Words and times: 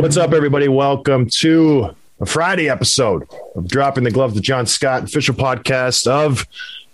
What's 0.00 0.16
up, 0.16 0.32
everybody? 0.32 0.66
Welcome 0.66 1.26
to 1.26 1.94
a 2.20 2.24
Friday 2.24 2.70
episode 2.70 3.28
of 3.54 3.68
Dropping 3.68 4.02
the 4.02 4.10
Gloves 4.10 4.32
with 4.32 4.42
John 4.42 4.64
Scott, 4.64 5.04
official 5.04 5.34
podcast 5.34 6.06
of 6.06 6.46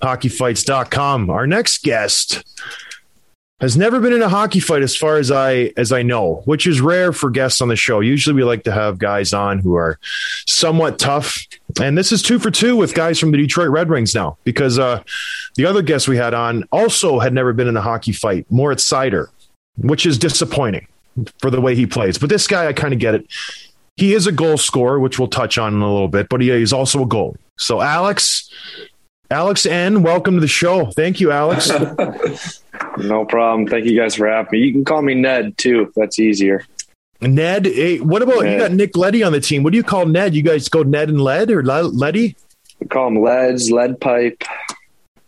hockeyfights.com. 0.02 1.30
Our 1.30 1.46
next 1.46 1.84
guest 1.84 2.44
has 3.60 3.76
never 3.76 4.00
been 4.00 4.12
in 4.12 4.22
a 4.22 4.28
hockey 4.28 4.58
fight 4.58 4.82
as 4.82 4.96
far 4.96 5.18
as 5.18 5.30
I 5.30 5.72
as 5.76 5.92
I 5.92 6.02
know, 6.02 6.42
which 6.46 6.66
is 6.66 6.80
rare 6.80 7.12
for 7.12 7.30
guests 7.30 7.60
on 7.60 7.68
the 7.68 7.76
show. 7.76 8.00
Usually 8.00 8.34
we 8.34 8.42
like 8.42 8.64
to 8.64 8.72
have 8.72 8.98
guys 8.98 9.32
on 9.32 9.60
who 9.60 9.76
are 9.76 10.00
somewhat 10.48 10.98
tough. 10.98 11.46
And 11.80 11.96
this 11.96 12.10
is 12.10 12.22
two 12.22 12.40
for 12.40 12.50
two 12.50 12.74
with 12.74 12.92
guys 12.92 13.20
from 13.20 13.30
the 13.30 13.38
Detroit 13.38 13.70
Red 13.70 13.88
Wings 13.88 14.16
now, 14.16 14.36
because 14.42 14.80
uh, 14.80 15.04
the 15.54 15.64
other 15.64 15.80
guest 15.80 16.08
we 16.08 16.16
had 16.16 16.34
on 16.34 16.64
also 16.72 17.20
had 17.20 17.32
never 17.32 17.52
been 17.52 17.68
in 17.68 17.76
a 17.76 17.82
hockey 17.82 18.12
fight, 18.12 18.46
Moritz 18.50 18.84
Seider, 18.90 19.28
which 19.76 20.06
is 20.06 20.18
disappointing 20.18 20.88
for 21.40 21.50
the 21.50 21.60
way 21.60 21.74
he 21.74 21.86
plays. 21.86 22.18
But 22.18 22.28
this 22.28 22.46
guy, 22.46 22.66
I 22.66 22.72
kind 22.72 22.92
of 22.92 23.00
get 23.00 23.14
it. 23.14 23.26
He 23.96 24.12
is 24.14 24.26
a 24.26 24.32
goal 24.32 24.58
scorer, 24.58 24.98
which 25.00 25.18
we'll 25.18 25.28
touch 25.28 25.56
on 25.58 25.74
in 25.74 25.80
a 25.80 25.90
little 25.92 26.08
bit, 26.08 26.28
but 26.28 26.40
he 26.40 26.50
is 26.50 26.72
also 26.72 27.02
a 27.02 27.06
goalie. 27.06 27.36
So, 27.58 27.80
Alex, 27.80 28.50
Alex 29.30 29.64
N, 29.64 30.02
welcome 30.02 30.34
to 30.34 30.40
the 30.40 30.46
show. 30.48 30.90
Thank 30.92 31.20
you, 31.20 31.32
Alex. 31.32 31.70
No 32.98 33.24
problem. 33.24 33.66
Thank 33.66 33.86
you 33.86 33.96
guys 33.98 34.14
for 34.14 34.26
having 34.26 34.48
me. 34.52 34.58
You 34.66 34.72
can 34.72 34.84
call 34.84 35.00
me 35.02 35.14
Ned 35.14 35.56
too. 35.56 35.82
if 35.88 35.94
That's 35.94 36.18
easier. 36.18 36.64
Ned, 37.22 37.64
hey, 37.66 38.00
what 38.00 38.20
about 38.22 38.40
you 38.46 38.58
got 38.58 38.72
Nick 38.72 38.96
Leddy 38.96 39.22
on 39.22 39.32
the 39.32 39.40
team? 39.40 39.62
What 39.62 39.70
do 39.72 39.76
you 39.78 39.82
call 39.82 40.04
Ned? 40.06 40.34
You 40.34 40.42
guys 40.42 40.68
go 40.68 40.82
Ned 40.82 41.08
and 41.08 41.20
Led 41.20 41.50
or 41.50 41.62
Le- 41.64 41.82
Letty? 41.88 42.36
We 42.80 42.86
call 42.86 43.06
them 43.06 43.22
leads, 43.22 43.70
lead 43.70 43.98
pipe. 44.00 44.42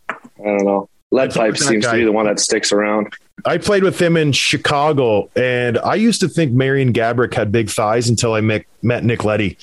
I 0.09 0.15
don't 0.43 0.63
know. 0.65 0.89
Lead 1.11 1.33
pipe 1.33 1.57
seems 1.57 1.85
guy- 1.85 1.93
to 1.93 1.97
be 1.99 2.05
the 2.05 2.11
one 2.11 2.25
that 2.27 2.39
sticks 2.39 2.71
around. 2.71 3.13
I 3.45 3.57
played 3.57 3.83
with 3.83 3.99
him 4.01 4.17
in 4.17 4.31
Chicago, 4.31 5.29
and 5.35 5.77
I 5.79 5.95
used 5.95 6.21
to 6.21 6.27
think 6.29 6.51
Marian 6.53 6.93
Gaborik 6.93 7.33
had 7.33 7.51
big 7.51 7.69
thighs 7.69 8.09
until 8.09 8.33
I 8.33 8.41
met, 8.41 8.65
met 8.81 9.03
Nick 9.03 9.23
Leddy. 9.23 9.57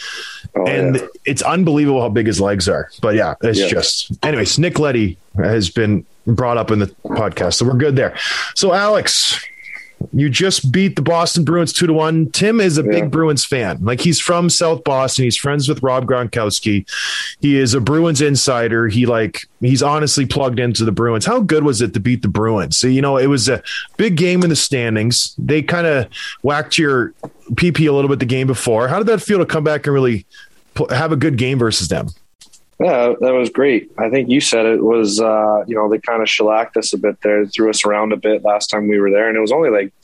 Oh, 0.56 0.66
and 0.66 0.96
yeah. 0.96 1.06
it's 1.24 1.42
unbelievable 1.42 2.00
how 2.00 2.08
big 2.08 2.26
his 2.26 2.40
legs 2.40 2.68
are. 2.68 2.88
But 3.00 3.14
yeah, 3.14 3.34
it's 3.42 3.58
Yeah. 3.58 3.68
just, 3.68 4.12
anyways, 4.24 4.58
Nick 4.58 4.78
Leddy 4.78 5.18
has 5.36 5.70
been 5.70 6.04
brought 6.26 6.56
up 6.56 6.70
in 6.70 6.78
the 6.78 6.86
podcast, 7.04 7.54
so 7.54 7.66
we're 7.66 7.74
good 7.74 7.96
there. 7.96 8.16
So, 8.54 8.72
Alex, 8.72 9.44
you 10.12 10.28
just 10.28 10.70
beat 10.72 10.94
the 10.96 11.02
Boston 11.02 11.42
Bruins 11.44 11.72
two 11.72 11.86
to 11.86 11.92
one. 11.92 12.30
Tim 12.30 12.60
is 12.60 12.78
a 12.78 12.82
Yeah. 12.82 12.90
big 12.90 13.10
Bruins 13.10 13.44
fan. 13.44 13.78
Like 13.82 14.00
he's 14.00 14.20
from 14.20 14.50
South 14.50 14.84
Boston. 14.84 15.24
He's 15.24 15.36
friends 15.36 15.68
with 15.68 15.82
Rob 15.82 16.06
Gronkowski. 16.06 16.84
He 17.40 17.56
is 17.58 17.74
a 17.74 17.80
Bruins 17.80 18.20
insider. 18.20 18.88
He 18.88 19.06
like 19.06 19.46
he's 19.60 19.82
honestly 19.82 20.26
plugged 20.26 20.58
into 20.60 20.84
the 20.84 20.92
Bruins. 20.92 21.24
How 21.26 21.40
good 21.40 21.64
was 21.64 21.80
it 21.80 21.94
to 21.94 22.00
beat 22.00 22.22
the 22.22 22.28
Bruins? 22.28 22.76
So, 22.78 22.86
you 22.88 23.00
know, 23.02 23.16
it 23.16 23.26
was 23.28 23.48
a 23.48 23.62
big 23.96 24.16
game 24.16 24.42
in 24.42 24.50
the 24.50 24.56
standings. 24.56 25.34
They 25.38 25.62
kind 25.62 25.86
of 25.86 26.06
whacked 26.42 26.78
your 26.78 27.12
PP 27.54 27.88
a 27.88 27.92
little 27.92 28.08
bit 28.10 28.18
the 28.18 28.26
game 28.26 28.46
before. 28.46 28.88
How 28.88 28.98
did 28.98 29.06
that 29.08 29.22
feel 29.22 29.38
to 29.38 29.46
come 29.46 29.64
back 29.64 29.86
and 29.86 29.94
really 29.94 30.26
pl- 30.74 30.88
have 30.90 31.10
a 31.10 31.16
good 31.16 31.36
game 31.38 31.58
versus 31.58 31.88
them? 31.88 32.08
Yeah, 32.78 33.14
that 33.20 33.32
was 33.32 33.48
great. 33.48 33.90
I 33.96 34.10
think 34.10 34.28
you 34.28 34.40
said 34.40 34.66
it 34.66 34.82
was, 34.82 35.20
uh, 35.20 35.64
you 35.66 35.74
know, 35.74 35.88
they 35.88 35.98
kind 35.98 36.20
of 36.20 36.28
shellacked 36.28 36.76
us 36.76 36.92
a 36.92 36.98
bit 36.98 37.20
there, 37.22 37.46
threw 37.46 37.70
us 37.70 37.86
around 37.86 38.12
a 38.12 38.16
bit 38.16 38.44
last 38.44 38.68
time 38.68 38.86
we 38.86 38.98
were 38.98 39.10
there. 39.10 39.28
And 39.28 39.36
it 39.36 39.40
was 39.40 39.52
only 39.52 39.70
like 39.70 39.94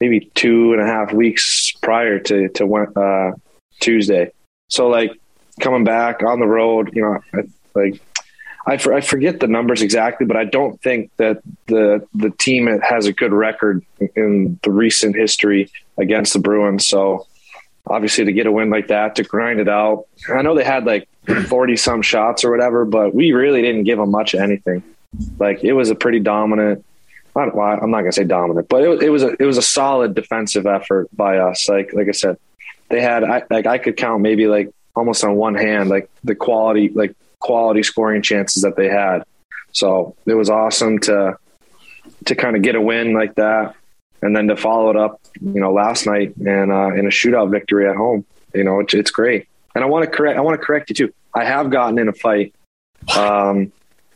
maybe 0.00 0.30
two 0.34 0.72
and 0.72 0.80
a 0.80 0.86
half 0.86 1.12
weeks 1.12 1.72
prior 1.82 2.20
to, 2.20 2.48
to 2.50 2.74
uh, 2.74 3.32
Tuesday. 3.80 4.30
So, 4.68 4.88
like, 4.88 5.18
coming 5.60 5.84
back 5.84 6.22
on 6.22 6.38
the 6.38 6.46
road, 6.46 6.90
you 6.92 7.02
know, 7.02 7.18
I, 7.34 7.42
like, 7.74 8.00
I, 8.66 8.76
for, 8.78 8.92
I 8.92 9.00
forget 9.00 9.40
the 9.40 9.46
numbers 9.46 9.82
exactly, 9.82 10.26
but 10.26 10.36
I 10.36 10.44
don't 10.44 10.80
think 10.82 11.10
that 11.18 11.40
the 11.66 12.06
the 12.14 12.30
team 12.30 12.66
has 12.66 13.06
a 13.06 13.12
good 13.12 13.32
record 13.32 13.84
in 14.16 14.58
the 14.62 14.72
recent 14.72 15.14
history 15.14 15.70
against 15.98 16.32
the 16.32 16.40
Bruins. 16.40 16.86
So, 16.86 17.26
obviously, 17.86 18.24
to 18.24 18.32
get 18.32 18.46
a 18.46 18.52
win 18.52 18.70
like 18.70 18.88
that, 18.88 19.16
to 19.16 19.22
grind 19.22 19.60
it 19.60 19.68
out, 19.68 20.06
I 20.34 20.42
know 20.42 20.56
they 20.56 20.64
had 20.64 20.84
like 20.84 21.08
40 21.26 21.76
some 21.76 22.02
shots 22.02 22.44
or 22.44 22.50
whatever, 22.50 22.84
but 22.84 23.14
we 23.14 23.32
really 23.32 23.62
didn't 23.62 23.84
give 23.84 23.98
them 23.98 24.10
much 24.10 24.34
of 24.34 24.40
anything. 24.40 24.82
Like 25.38 25.64
it 25.64 25.72
was 25.72 25.90
a 25.90 25.94
pretty 25.94 26.20
dominant. 26.20 26.84
Not, 27.34 27.54
well, 27.54 27.78
I'm 27.82 27.90
not 27.90 28.00
gonna 28.00 28.12
say 28.12 28.24
dominant, 28.24 28.68
but 28.68 28.82
it 28.82 28.88
was, 28.88 29.02
it 29.02 29.08
was 29.10 29.22
a 29.22 29.36
it 29.38 29.44
was 29.44 29.58
a 29.58 29.62
solid 29.62 30.14
defensive 30.14 30.66
effort 30.66 31.08
by 31.14 31.38
us. 31.38 31.68
Like 31.68 31.92
like 31.92 32.08
I 32.08 32.12
said, 32.12 32.38
they 32.88 33.00
had 33.00 33.24
I, 33.24 33.42
like 33.50 33.66
I 33.66 33.78
could 33.78 33.96
count 33.96 34.22
maybe 34.22 34.46
like 34.46 34.70
almost 34.94 35.22
on 35.22 35.36
one 35.36 35.54
hand 35.54 35.90
like 35.90 36.08
the 36.24 36.34
quality 36.34 36.88
like 36.88 37.14
quality 37.38 37.82
scoring 37.82 38.22
chances 38.22 38.62
that 38.62 38.76
they 38.76 38.88
had. 38.88 39.24
So 39.72 40.16
it 40.24 40.34
was 40.34 40.48
awesome 40.48 40.98
to 41.00 41.36
to 42.24 42.34
kind 42.34 42.56
of 42.56 42.62
get 42.62 42.74
a 42.74 42.80
win 42.80 43.12
like 43.12 43.34
that, 43.34 43.74
and 44.22 44.34
then 44.34 44.48
to 44.48 44.56
follow 44.56 44.90
it 44.90 44.96
up, 44.96 45.20
you 45.40 45.60
know, 45.60 45.72
last 45.72 46.06
night 46.06 46.36
and 46.36 46.72
uh, 46.72 46.94
in 46.94 47.06
a 47.06 47.10
shootout 47.10 47.50
victory 47.50 47.88
at 47.88 47.96
home. 47.96 48.24
You 48.54 48.64
know, 48.64 48.80
it's 48.80 49.10
great. 49.10 49.48
And 49.76 49.84
I 49.84 49.88
want 49.88 50.06
to 50.06 50.10
correct. 50.10 50.38
I 50.38 50.40
want 50.40 50.58
to 50.58 50.66
correct 50.66 50.88
you 50.88 50.94
too. 50.94 51.12
I 51.34 51.44
have 51.44 51.68
gotten 51.68 51.98
in 51.98 52.08
a 52.08 52.12
fight. 52.14 52.54
Um, 53.14 53.70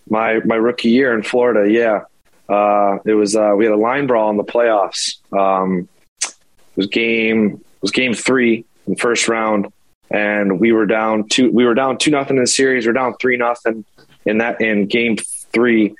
my 0.08 0.40
my 0.46 0.54
rookie 0.54 0.88
year 0.88 1.14
in 1.14 1.22
Florida. 1.22 1.70
Yeah, 1.70 2.04
uh, 2.48 2.96
it 3.04 3.12
was. 3.12 3.36
Uh, 3.36 3.52
we 3.58 3.66
had 3.66 3.74
a 3.74 3.76
line 3.76 4.06
brawl 4.06 4.30
in 4.30 4.38
the 4.38 4.42
playoffs. 4.42 5.18
Um, 5.38 5.86
it 6.24 6.76
was 6.76 6.86
game. 6.86 7.56
It 7.56 7.82
was 7.82 7.90
game 7.90 8.14
three 8.14 8.64
in 8.86 8.94
the 8.94 8.96
first 8.96 9.28
round, 9.28 9.70
and 10.10 10.58
we 10.58 10.72
were 10.72 10.86
down 10.86 11.28
two. 11.28 11.50
We 11.50 11.66
were 11.66 11.74
down 11.74 11.98
two 11.98 12.10
nothing 12.10 12.38
in 12.38 12.42
the 12.42 12.48
series. 12.48 12.86
We 12.86 12.90
are 12.92 12.94
down 12.94 13.16
three 13.20 13.36
nothing 13.36 13.84
in 14.24 14.38
that 14.38 14.62
in 14.62 14.86
game 14.86 15.18
three, 15.52 15.94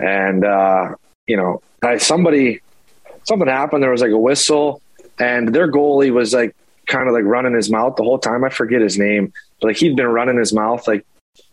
and 0.00 0.44
uh, 0.44 0.96
you 1.28 1.36
know, 1.36 1.62
I, 1.80 1.98
somebody 1.98 2.60
something 3.22 3.46
happened. 3.46 3.84
There 3.84 3.92
was 3.92 4.02
like 4.02 4.10
a 4.10 4.18
whistle, 4.18 4.82
and 5.16 5.54
their 5.54 5.70
goalie 5.70 6.12
was 6.12 6.34
like 6.34 6.56
kind 6.86 7.08
of 7.08 7.14
like 7.14 7.24
running 7.24 7.54
his 7.54 7.70
mouth 7.70 7.96
the 7.96 8.02
whole 8.04 8.18
time. 8.18 8.44
I 8.44 8.48
forget 8.48 8.80
his 8.80 8.98
name, 8.98 9.32
but 9.60 9.68
like 9.68 9.76
he'd 9.76 9.96
been 9.96 10.06
running 10.06 10.38
his 10.38 10.52
mouth 10.52 10.86
like 10.86 11.04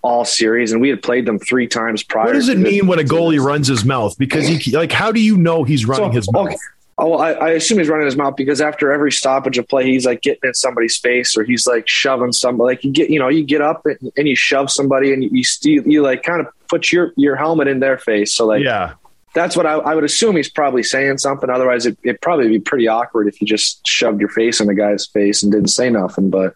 all 0.02 0.26
series, 0.26 0.72
and 0.72 0.82
we 0.82 0.90
had 0.90 1.02
played 1.02 1.26
them 1.26 1.40
three 1.40 1.68
times 1.68 2.04
prior. 2.04 2.26
What 2.26 2.34
does 2.34 2.50
it 2.50 2.58
mean 2.58 2.88
when 2.88 3.00
a 3.00 3.04
goalie 3.04 3.44
runs 3.44 3.68
his 3.68 3.84
mouth? 3.86 4.18
Because 4.18 4.48
he 4.48 4.72
like, 4.76 4.92
how 4.92 5.12
do 5.12 5.20
you 5.20 5.38
know 5.38 5.64
he's 5.64 5.86
running 5.86 6.12
So, 6.12 6.16
his 6.16 6.32
mouth? 6.32 6.48
okay. 6.48 6.58
Oh, 7.00 7.14
I, 7.14 7.32
I 7.32 7.50
assume 7.52 7.80
he's 7.80 7.90
running 7.90 8.06
his 8.06 8.16
mouth 8.16 8.36
because 8.36 8.62
after 8.62 8.92
every 8.92 9.12
stoppage 9.12 9.58
of 9.58 9.68
play, 9.68 9.86
he's 9.86 10.06
like 10.06 10.22
getting 10.22 10.42
in 10.44 10.54
somebody's 10.54 10.96
face 10.96 11.36
or 11.36 11.44
he's 11.44 11.66
like 11.66 11.88
shoving 11.90 12.32
somebody. 12.32 12.76
Like 12.76 12.84
you 12.84 12.92
get, 12.92 13.10
you 13.10 13.18
know, 13.18 13.30
you 13.30 13.44
get 13.44 13.62
up 13.62 13.84
and, 13.88 14.12
and 14.16 14.28
you 14.28 14.36
shove 14.36 14.70
somebody 14.70 15.12
and 15.12 15.24
you 15.24 15.30
you, 15.34 15.44
steal, 15.44 15.82
you 15.88 16.04
like 16.04 16.22
kind 16.22 16.40
of 16.40 16.54
put 16.70 16.92
your 16.92 17.12
your 17.18 17.36
helmet 17.36 17.68
in 17.68 17.80
their 17.80 17.98
face. 17.98 18.36
So 18.36 18.46
like 18.46 18.64
yeah, 18.64 18.94
that's 19.34 19.58
what 19.58 19.66
I, 19.66 19.74
I 19.74 19.96
would 19.96 20.04
assume 20.04 20.36
he's 20.36 20.50
probably 20.50 20.84
saying 20.84 21.18
something. 21.18 21.50
Otherwise, 21.50 21.86
it, 21.86 21.98
it'd 22.04 22.22
probably 22.22 22.48
be 22.48 22.60
pretty 22.60 22.88
awkward 22.88 23.28
if 23.28 23.42
you 23.42 23.48
just 23.48 23.86
shoved 23.86 24.20
your 24.20 24.30
face 24.30 24.60
in 24.60 24.68
the 24.68 24.76
guy's 24.76 25.06
face 25.08 25.44
and 25.44 25.52
didn't 25.52 25.70
say 25.70 25.90
nothing. 25.90 26.30
But 26.30 26.54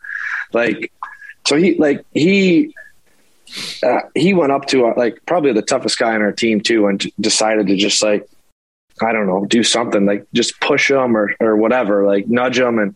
like, 0.54 0.92
so 1.46 1.56
he 1.56 1.76
like 1.76 2.06
he 2.14 2.74
uh, 3.84 4.02
he 4.16 4.34
went 4.34 4.52
up 4.52 4.68
to 4.68 4.88
uh, 4.88 4.94
like 4.96 5.26
probably 5.26 5.54
the 5.54 5.62
toughest 5.62 5.98
guy 5.98 6.14
on 6.14 6.22
our 6.22 6.32
team 6.32 6.62
too, 6.62 6.88
and 6.88 7.02
t- 7.02 7.14
decided 7.20 7.68
to 7.68 7.76
just 7.76 8.04
like 8.04 8.28
I 9.02 9.12
don't 9.12 9.28
know, 9.28 9.46
do 9.46 9.64
something 9.64 10.06
like 10.06 10.26
just 10.34 10.60
push 10.60 10.90
him 10.90 11.16
or 11.16 11.36
or 11.40 11.56
whatever, 11.56 12.06
like 12.06 12.28
nudge 12.28 12.60
him, 12.60 12.80
and 12.80 12.96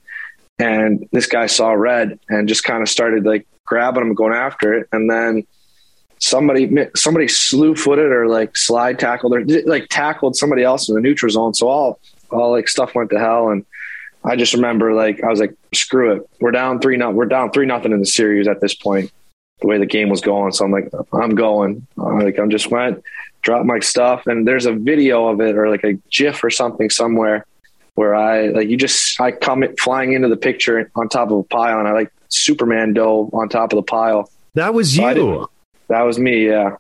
and 0.59 1.07
this 1.11 1.27
guy 1.27 1.47
saw 1.47 1.71
red 1.71 2.19
and 2.29 2.47
just 2.47 2.63
kind 2.63 2.81
of 2.81 2.89
started 2.89 3.25
like 3.25 3.47
grabbing 3.65 4.03
him, 4.03 4.13
going 4.13 4.33
after 4.33 4.73
it, 4.73 4.87
and 4.91 5.09
then 5.09 5.45
somebody 6.21 6.69
somebody 6.95 7.27
slew 7.27 7.75
footed 7.75 8.12
or 8.12 8.27
like 8.27 8.56
slide 8.56 9.00
tackled 9.00 9.33
or 9.33 9.44
like 9.65 9.88
tackled 9.89 10.35
somebody 10.35 10.63
else 10.63 10.88
in 10.88 10.95
the 10.95 11.01
neutral 11.01 11.29
zone, 11.29 11.53
so 11.53 11.68
all 11.68 12.00
all 12.31 12.51
like 12.51 12.68
stuff 12.69 12.95
went 12.95 13.09
to 13.12 13.19
hell 13.19 13.50
and. 13.50 13.65
I 14.23 14.35
just 14.35 14.53
remember 14.53 14.94
like 14.94 15.23
I 15.23 15.29
was 15.29 15.39
like, 15.39 15.56
screw 15.73 16.12
it. 16.15 16.29
We're 16.39 16.51
down 16.51 16.79
three 16.79 16.95
not 16.95 17.15
we're 17.15 17.25
down 17.25 17.50
three 17.50 17.65
nothing 17.65 17.91
in 17.91 18.00
the 18.00 18.06
series 18.06 18.47
at 18.47 18.62
this 18.62 18.75
point 18.75 19.12
the 19.62 19.68
way 19.68 19.79
the 19.79 19.88
game 19.88 20.09
was 20.09 20.21
going. 20.21 20.51
So 20.51 20.63
I'm 20.63 20.71
like, 20.71 20.91
I'm 21.12 21.33
going. 21.33 21.88
Uh, 21.97 22.21
like 22.21 22.38
I'm 22.38 22.51
just 22.51 22.69
went, 22.69 23.03
dropped 23.41 23.65
my 23.65 23.79
stuff, 23.79 24.27
and 24.27 24.47
there's 24.47 24.67
a 24.67 24.74
video 24.74 25.25
of 25.27 25.41
it 25.41 25.56
or 25.57 25.71
like 25.71 25.83
a 25.83 25.94
GIF 26.12 26.44
or 26.44 26.51
something 26.51 26.91
somewhere 26.91 27.47
where 27.95 28.13
I 28.13 28.50
like 28.50 28.69
you 28.69 28.77
just 28.77 29.19
I 29.19 29.31
come 29.31 29.63
flying 29.79 30.13
into 30.13 30.27
the 30.27 30.38
picture 30.38 30.91
on 30.95 31.09
top 31.09 31.31
of 31.31 31.39
a 31.39 31.44
pile, 31.44 31.79
and 31.79 31.88
I 31.88 31.94
like 31.94 32.13
Superman 32.29 32.94
dove 32.94 33.33
on 33.33 33.50
top 33.50 33.74
of 33.74 33.77
the 33.77 33.83
pile. 33.83 34.29
That 34.53 34.75
was 34.75 34.95
you. 34.95 35.01
didn't- 35.15 35.50
That 35.91 36.01
was 36.03 36.17
me. 36.17 36.47
Yeah, 36.47 36.77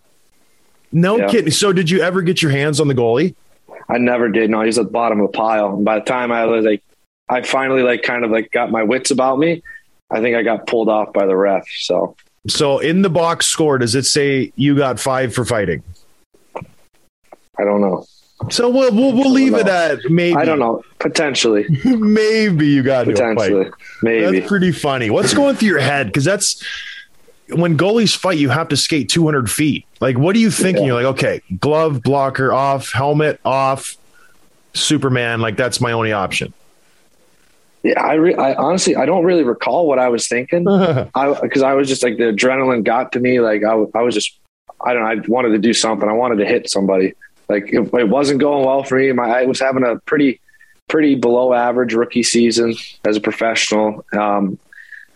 No 0.91 1.17
Yeah. 1.17 1.27
kidding. 1.27 1.51
So 1.51 1.71
did 1.73 1.89
you 1.89 2.01
ever 2.01 2.21
get 2.21 2.41
your 2.41 2.51
hands 2.51 2.79
on 2.79 2.87
the 2.87 2.95
goalie? 2.95 3.35
I 3.89 3.97
never 3.97 4.29
did. 4.29 4.49
No, 4.49 4.61
he's 4.61 4.77
at 4.77 4.85
the 4.85 4.91
bottom 4.91 5.19
of 5.19 5.31
the 5.31 5.37
pile. 5.37 5.75
And 5.75 5.83
by 5.85 5.99
the 5.99 6.05
time 6.05 6.31
I 6.31 6.45
was 6.45 6.63
like, 6.65 6.81
I 7.29 7.41
finally 7.41 7.83
like 7.83 8.03
kind 8.03 8.23
of 8.25 8.31
like 8.31 8.51
got 8.51 8.71
my 8.71 8.83
wits 8.83 9.11
about 9.11 9.37
me. 9.37 9.63
I 10.09 10.21
think 10.21 10.35
I 10.35 10.43
got 10.43 10.65
pulled 10.67 10.89
off 10.89 11.11
by 11.13 11.25
the 11.25 11.35
ref. 11.35 11.63
So 11.79 12.15
So 12.47 12.79
in 12.79 13.01
the 13.01 13.09
box 13.09 13.47
score, 13.47 13.77
does 13.77 13.95
it 13.95 14.05
say 14.05 14.51
you 14.55 14.75
got 14.75 14.99
five 14.99 15.33
for 15.33 15.43
fighting? 15.45 15.83
I 16.55 17.63
don't 17.63 17.81
know. 17.81 18.05
So 18.49 18.69
we'll 18.69 18.91
we'll, 18.93 19.13
we'll 19.13 19.29
leave 19.31 19.53
it 19.53 19.67
at 19.67 19.99
maybe. 20.09 20.35
I 20.35 20.45
don't 20.45 20.57
know. 20.57 20.81
Potentially, 20.99 21.65
Maybe 21.85 22.67
you 22.67 22.81
got 22.81 23.07
into 23.07 23.21
a 23.23 23.35
fight. 23.35 23.51
potentially, 23.51 23.69
maybe. 24.01 24.39
That's 24.39 24.47
pretty 24.49 24.71
funny. 24.71 25.09
What's 25.11 25.33
going 25.35 25.55
through 25.57 25.67
your 25.69 25.79
head? 25.79 26.07
Because 26.07 26.25
that's 26.25 26.63
when 27.53 27.77
goalies 27.77 28.15
fight, 28.15 28.37
you 28.37 28.49
have 28.49 28.69
to 28.69 28.77
skate 28.77 29.09
200 29.09 29.49
feet. 29.49 29.85
Like, 29.99 30.17
what 30.17 30.35
are 30.35 30.39
you 30.39 30.51
thinking? 30.51 30.85
You're 30.85 30.95
like, 30.95 31.17
okay, 31.17 31.41
glove, 31.59 32.01
blocker 32.01 32.51
off, 32.51 32.91
helmet 32.91 33.39
off, 33.45 33.97
Superman. 34.73 35.41
Like, 35.41 35.57
that's 35.57 35.81
my 35.81 35.91
only 35.91 36.11
option. 36.11 36.53
Yeah, 37.83 37.99
I, 38.01 38.13
re- 38.13 38.35
I 38.35 38.53
honestly 38.53 38.95
I 38.95 39.05
don't 39.05 39.25
really 39.25 39.43
recall 39.43 39.87
what 39.87 39.97
I 39.97 40.09
was 40.09 40.27
thinking. 40.27 40.67
I 40.69 41.39
because 41.41 41.63
I 41.63 41.73
was 41.73 41.87
just 41.87 42.03
like 42.03 42.17
the 42.17 42.25
adrenaline 42.25 42.83
got 42.83 43.11
to 43.13 43.19
me. 43.19 43.39
Like 43.39 43.63
I, 43.63 43.71
w- 43.71 43.91
I 43.95 44.03
was 44.03 44.13
just 44.13 44.37
I 44.85 44.93
don't 44.93 45.01
know. 45.01 45.09
I 45.09 45.27
wanted 45.27 45.49
to 45.49 45.57
do 45.57 45.73
something. 45.73 46.07
I 46.07 46.13
wanted 46.13 46.35
to 46.37 46.45
hit 46.45 46.69
somebody. 46.69 47.15
Like 47.49 47.73
it, 47.73 47.91
it 47.93 48.09
wasn't 48.09 48.39
going 48.39 48.65
well 48.65 48.83
for 48.83 48.99
me. 48.99 49.11
My 49.13 49.41
I 49.41 49.45
was 49.45 49.59
having 49.59 49.83
a 49.83 49.97
pretty 50.01 50.39
pretty 50.89 51.15
below 51.15 51.53
average 51.53 51.93
rookie 51.93 52.21
season 52.21 52.75
as 53.05 53.17
a 53.17 53.21
professional. 53.21 54.05
Um, 54.13 54.59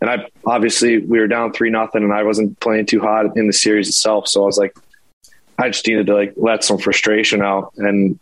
and 0.05 0.21
I 0.21 0.27
obviously 0.45 0.99
we 0.99 1.19
were 1.19 1.27
down 1.27 1.51
three 1.51 1.71
nothing, 1.71 2.03
and 2.03 2.13
I 2.13 2.21
wasn't 2.21 2.59
playing 2.59 2.85
too 2.85 2.99
hot 2.99 3.35
in 3.35 3.47
the 3.47 3.53
series 3.53 3.87
itself. 3.89 4.27
So 4.27 4.43
I 4.43 4.45
was 4.45 4.57
like, 4.57 4.77
I 5.57 5.69
just 5.69 5.87
needed 5.87 6.05
to 6.07 6.13
like 6.13 6.33
let 6.37 6.63
some 6.63 6.77
frustration 6.77 7.41
out. 7.41 7.73
And 7.77 8.19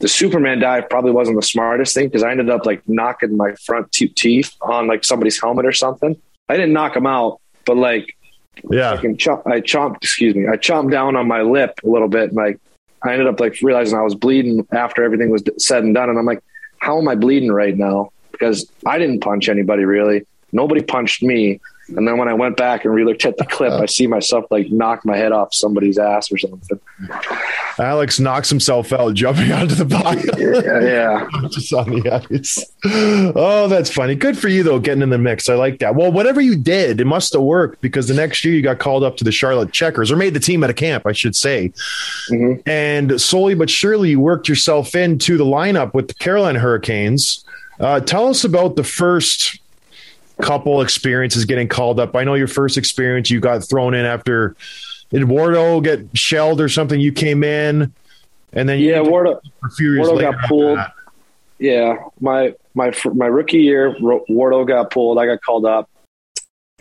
the 0.00 0.08
Superman 0.08 0.58
dive 0.58 0.90
probably 0.90 1.12
wasn't 1.12 1.40
the 1.40 1.46
smartest 1.46 1.94
thing 1.94 2.08
because 2.08 2.22
I 2.22 2.30
ended 2.30 2.50
up 2.50 2.66
like 2.66 2.82
knocking 2.86 3.38
my 3.38 3.54
front 3.64 3.90
two 3.90 4.08
teeth 4.08 4.54
on 4.60 4.86
like 4.86 5.02
somebody's 5.02 5.40
helmet 5.40 5.64
or 5.64 5.72
something. 5.72 6.14
I 6.50 6.56
didn't 6.56 6.74
knock 6.74 6.92
them 6.92 7.06
out, 7.06 7.40
but 7.64 7.78
like 7.78 8.14
Yeah. 8.70 8.94
fucking 8.94 9.16
chomp, 9.16 9.46
I 9.46 9.62
chomped, 9.62 9.96
excuse 10.02 10.34
me, 10.34 10.46
I 10.46 10.56
chomped 10.58 10.90
down 10.90 11.16
on 11.16 11.26
my 11.26 11.40
lip 11.40 11.80
a 11.84 11.88
little 11.88 12.08
bit. 12.08 12.28
And 12.28 12.36
like, 12.36 12.60
I 13.02 13.12
ended 13.12 13.28
up 13.28 13.40
like 13.40 13.56
realizing 13.62 13.98
I 13.98 14.02
was 14.02 14.14
bleeding 14.14 14.66
after 14.72 15.02
everything 15.04 15.30
was 15.30 15.42
said 15.58 15.84
and 15.84 15.94
done. 15.94 16.10
And 16.10 16.18
I'm 16.18 16.26
like, 16.26 16.42
how 16.78 16.98
am 16.98 17.08
I 17.08 17.14
bleeding 17.14 17.50
right 17.50 17.74
now? 17.74 18.10
Because 18.30 18.70
I 18.84 18.98
didn't 18.98 19.20
punch 19.20 19.48
anybody 19.48 19.84
really. 19.86 20.26
Nobody 20.54 20.82
punched 20.82 21.22
me. 21.22 21.60
And 21.88 22.08
then 22.08 22.16
when 22.16 22.28
I 22.28 22.32
went 22.32 22.56
back 22.56 22.86
and 22.86 22.94
relooked 22.94 23.26
at 23.26 23.36
the 23.36 23.44
clip, 23.44 23.72
I 23.72 23.84
see 23.84 24.06
myself 24.06 24.46
like 24.50 24.70
knock 24.70 25.04
my 25.04 25.18
head 25.18 25.32
off 25.32 25.52
somebody's 25.52 25.98
ass 25.98 26.32
or 26.32 26.38
something. 26.38 26.80
Alex 27.78 28.18
knocks 28.18 28.48
himself 28.48 28.90
out 28.90 29.12
jumping 29.12 29.52
onto 29.52 29.74
the 29.74 29.84
pile. 29.84 30.16
Yeah. 30.38 30.80
yeah. 30.80 31.48
just 31.50 31.74
on 31.74 31.90
the 31.90 32.10
ice. 32.30 32.64
Oh, 33.36 33.68
that's 33.68 33.90
funny. 33.92 34.14
Good 34.14 34.38
for 34.38 34.48
you 34.48 34.62
though, 34.62 34.78
getting 34.78 35.02
in 35.02 35.10
the 35.10 35.18
mix. 35.18 35.50
I 35.50 35.56
like 35.56 35.80
that. 35.80 35.94
Well, 35.94 36.10
whatever 36.10 36.40
you 36.40 36.56
did, 36.56 37.02
it 37.02 37.06
must 37.06 37.34
have 37.34 37.42
worked 37.42 37.82
because 37.82 38.08
the 38.08 38.14
next 38.14 38.42
year 38.46 38.54
you 38.54 38.62
got 38.62 38.78
called 38.78 39.04
up 39.04 39.18
to 39.18 39.24
the 39.24 39.32
Charlotte 39.32 39.72
Checkers 39.72 40.10
or 40.10 40.16
made 40.16 40.32
the 40.32 40.40
team 40.40 40.64
at 40.64 40.70
a 40.70 40.74
camp, 40.74 41.06
I 41.06 41.12
should 41.12 41.36
say. 41.36 41.70
Mhm. 42.30 42.62
And 42.66 43.20
slowly 43.20 43.54
but 43.54 43.68
surely 43.68 44.10
you 44.10 44.20
worked 44.20 44.48
yourself 44.48 44.94
into 44.94 45.36
the 45.36 45.44
lineup 45.44 45.92
with 45.92 46.08
the 46.08 46.14
Carolina 46.14 46.60
Hurricanes. 46.60 47.44
Uh, 47.78 48.00
tell 48.00 48.28
us 48.28 48.44
about 48.44 48.76
the 48.76 48.84
first 48.84 49.58
couple 50.42 50.80
experiences 50.82 51.44
getting 51.44 51.68
called 51.68 52.00
up. 52.00 52.14
I 52.16 52.24
know 52.24 52.34
your 52.34 52.48
first 52.48 52.76
experience 52.76 53.30
you 53.30 53.40
got 53.40 53.62
thrown 53.68 53.94
in 53.94 54.04
after 54.04 54.56
did 55.10 55.22
Wardo 55.22 55.82
get 55.82 56.16
shelled 56.16 56.60
or 56.60 56.68
something? 56.68 57.00
You 57.00 57.12
came 57.12 57.44
in 57.44 57.92
and 58.52 58.68
then 58.68 58.80
you 58.80 58.90
Yeah. 58.90 58.98
Wardo, 58.98 59.40
a 59.62 59.70
few 59.70 59.92
years 59.94 60.08
Wardo 60.08 60.20
got 60.20 60.48
pulled. 60.48 60.78
Yeah, 61.58 61.96
my 62.20 62.54
my 62.74 62.92
my 63.14 63.26
rookie 63.26 63.62
year, 63.62 63.94
Wardo 63.94 64.66
got 64.66 64.90
pulled. 64.90 65.18
I 65.18 65.26
got 65.26 65.40
called 65.42 65.66
up 65.66 65.88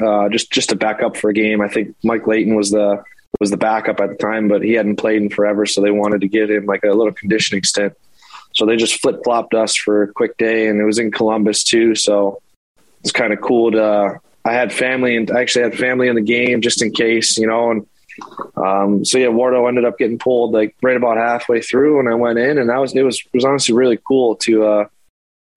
uh, 0.02 0.30
just 0.30 0.52
just 0.52 0.70
to 0.70 0.76
back 0.76 1.04
up 1.04 1.18
for 1.18 1.30
a 1.30 1.34
game. 1.34 1.62
I 1.62 1.68
think 1.68 1.96
Mike 2.04 2.28
Leighton 2.28 2.56
was 2.56 2.72
the 2.72 3.04
was 3.40 3.52
the 3.52 3.58
backup 3.58 4.00
at 4.00 4.10
the 4.10 4.16
time, 4.16 4.48
but 4.48 4.62
he 4.62 4.74
hadn't 4.74 4.98
played 4.98 5.22
in 5.22 5.30
forever, 5.30 5.66
so 5.66 5.82
they 5.82 5.92
wanted 5.92 6.22
to 6.22 6.28
give 6.28 6.50
him 6.50 6.66
like 6.66 6.84
a 6.84 6.94
little 6.94 7.14
conditioning 7.14 7.64
stint. 7.64 7.94
So 8.54 8.66
they 8.66 8.76
just 8.76 9.02
flip 9.02 9.22
flopped 9.24 9.56
us 9.56 9.76
for 9.76 10.04
a 10.04 10.14
quick 10.14 10.38
day, 10.38 10.68
and 10.68 10.80
it 10.80 10.86
was 10.86 11.00
in 11.00 11.12
Columbus 11.12 11.64
too. 11.64 11.96
So 11.96 12.42
it's 13.04 13.12
kind 13.12 13.34
of 13.34 13.42
cool 13.42 13.72
to. 13.72 14.20
I 14.46 14.54
had 14.54 14.74
family, 14.74 15.16
and 15.16 15.32
I 15.32 15.42
actually 15.42 15.64
had 15.64 15.78
family 15.78 16.10
in 16.10 16.16
the 16.16 16.22
game 16.22 16.62
just 16.62 16.82
in 16.82 16.92
case, 16.92 17.38
you 17.38 17.48
know, 17.48 17.72
and 17.72 17.88
um, 18.56 19.06
so 19.06 19.18
yeah, 19.18 19.28
Wardo 19.28 19.68
ended 19.68 19.86
up 19.86 19.98
getting 19.98 20.20
pulled 20.20 20.54
like 20.54 20.76
right 20.82 20.98
about 20.98 21.18
halfway 21.18 21.62
through, 21.62 22.00
and 22.00 22.10
I 22.10 22.16
went 22.16 22.40
in, 22.40 22.58
and 22.58 22.70
that 22.70 22.78
was 22.78 22.96
it 22.96 23.04
was 23.04 23.20
it 23.20 23.34
was 23.34 23.46
honestly 23.46 23.74
really 23.74 23.98
cool 24.06 24.36
to 24.38 24.66
uh, 24.66 24.86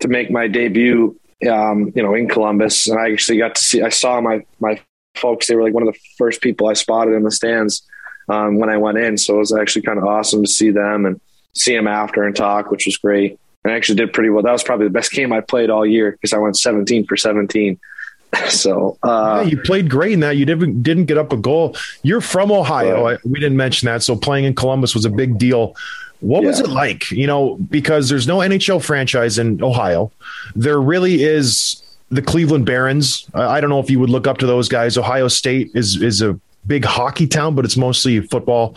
to 0.00 0.08
make 0.08 0.30
my 0.30 0.48
debut, 0.48 1.18
um, 1.50 1.92
you 1.94 2.02
know, 2.02 2.14
in 2.14 2.28
Columbus, 2.28 2.86
and 2.86 2.98
I 2.98 3.12
actually 3.12 3.38
got 3.38 3.54
to 3.56 3.62
see. 3.62 3.82
I 3.82 3.90
saw 3.90 4.20
my 4.20 4.44
my 4.60 4.80
folks; 5.16 5.46
they 5.46 5.54
were 5.54 5.62
like 5.62 5.74
one 5.74 5.86
of 5.86 5.92
the 5.92 6.00
first 6.16 6.40
people 6.40 6.68
I 6.68 6.74
spotted 6.74 7.14
in 7.14 7.22
the 7.22 7.30
stands 7.30 7.82
um, 8.28 8.58
when 8.58 8.70
I 8.70 8.76
went 8.76 8.98
in, 8.98 9.18
so 9.18 9.36
it 9.36 9.38
was 9.38 9.54
actually 9.54 9.82
kind 9.82 9.98
of 9.98 10.04
awesome 10.04 10.42
to 10.42 10.50
see 10.50 10.70
them 10.70 11.06
and 11.06 11.20
see 11.54 11.74
them 11.74 11.86
after 11.86 12.24
and 12.24 12.34
talk, 12.34 12.70
which 12.70 12.86
was 12.86 12.96
great. 12.96 13.38
And 13.66 13.74
I 13.74 13.76
actually 13.76 13.96
did 13.96 14.12
pretty 14.12 14.30
well. 14.30 14.44
That 14.44 14.52
was 14.52 14.62
probably 14.62 14.86
the 14.86 14.92
best 14.92 15.10
game 15.10 15.32
I 15.32 15.40
played 15.40 15.70
all 15.70 15.84
year 15.84 16.12
because 16.12 16.32
I 16.32 16.38
went 16.38 16.56
17 16.56 17.04
for 17.04 17.16
17. 17.16 17.80
so 18.48 18.96
uh, 19.02 19.42
yeah, 19.42 19.50
you 19.50 19.60
played 19.60 19.90
great 19.90 20.12
in 20.12 20.20
that. 20.20 20.36
You 20.36 20.44
didn't 20.44 20.84
didn't 20.84 21.06
get 21.06 21.18
up 21.18 21.32
a 21.32 21.36
goal. 21.36 21.76
You're 22.04 22.20
from 22.20 22.52
Ohio. 22.52 23.08
I, 23.08 23.18
we 23.24 23.40
didn't 23.40 23.56
mention 23.56 23.86
that. 23.86 24.04
So 24.04 24.14
playing 24.14 24.44
in 24.44 24.54
Columbus 24.54 24.94
was 24.94 25.04
a 25.04 25.10
big 25.10 25.36
deal. 25.36 25.74
What 26.20 26.44
was 26.44 26.60
it 26.60 26.68
like? 26.68 27.10
You 27.10 27.26
know, 27.26 27.56
because 27.56 28.08
there's 28.08 28.28
no 28.28 28.38
NHL 28.38 28.84
franchise 28.84 29.36
in 29.36 29.60
Ohio. 29.62 30.12
There 30.54 30.80
really 30.80 31.24
is 31.24 31.82
the 32.10 32.22
Cleveland 32.22 32.66
Barons. 32.66 33.28
I 33.34 33.56
I 33.56 33.60
don't 33.60 33.70
know 33.70 33.80
if 33.80 33.90
you 33.90 33.98
would 33.98 34.10
look 34.10 34.28
up 34.28 34.38
to 34.38 34.46
those 34.46 34.68
guys. 34.68 34.96
Ohio 34.96 35.26
State 35.26 35.72
is 35.74 36.00
is 36.00 36.22
a 36.22 36.38
big 36.68 36.84
hockey 36.84 37.26
town, 37.26 37.56
but 37.56 37.64
it's 37.64 37.76
mostly 37.76 38.20
football. 38.20 38.76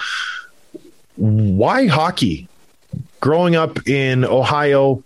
Why 1.15 1.86
hockey? 1.86 2.49
Growing 3.20 3.56
up 3.56 3.88
in 3.88 4.24
Ohio, 4.24 5.04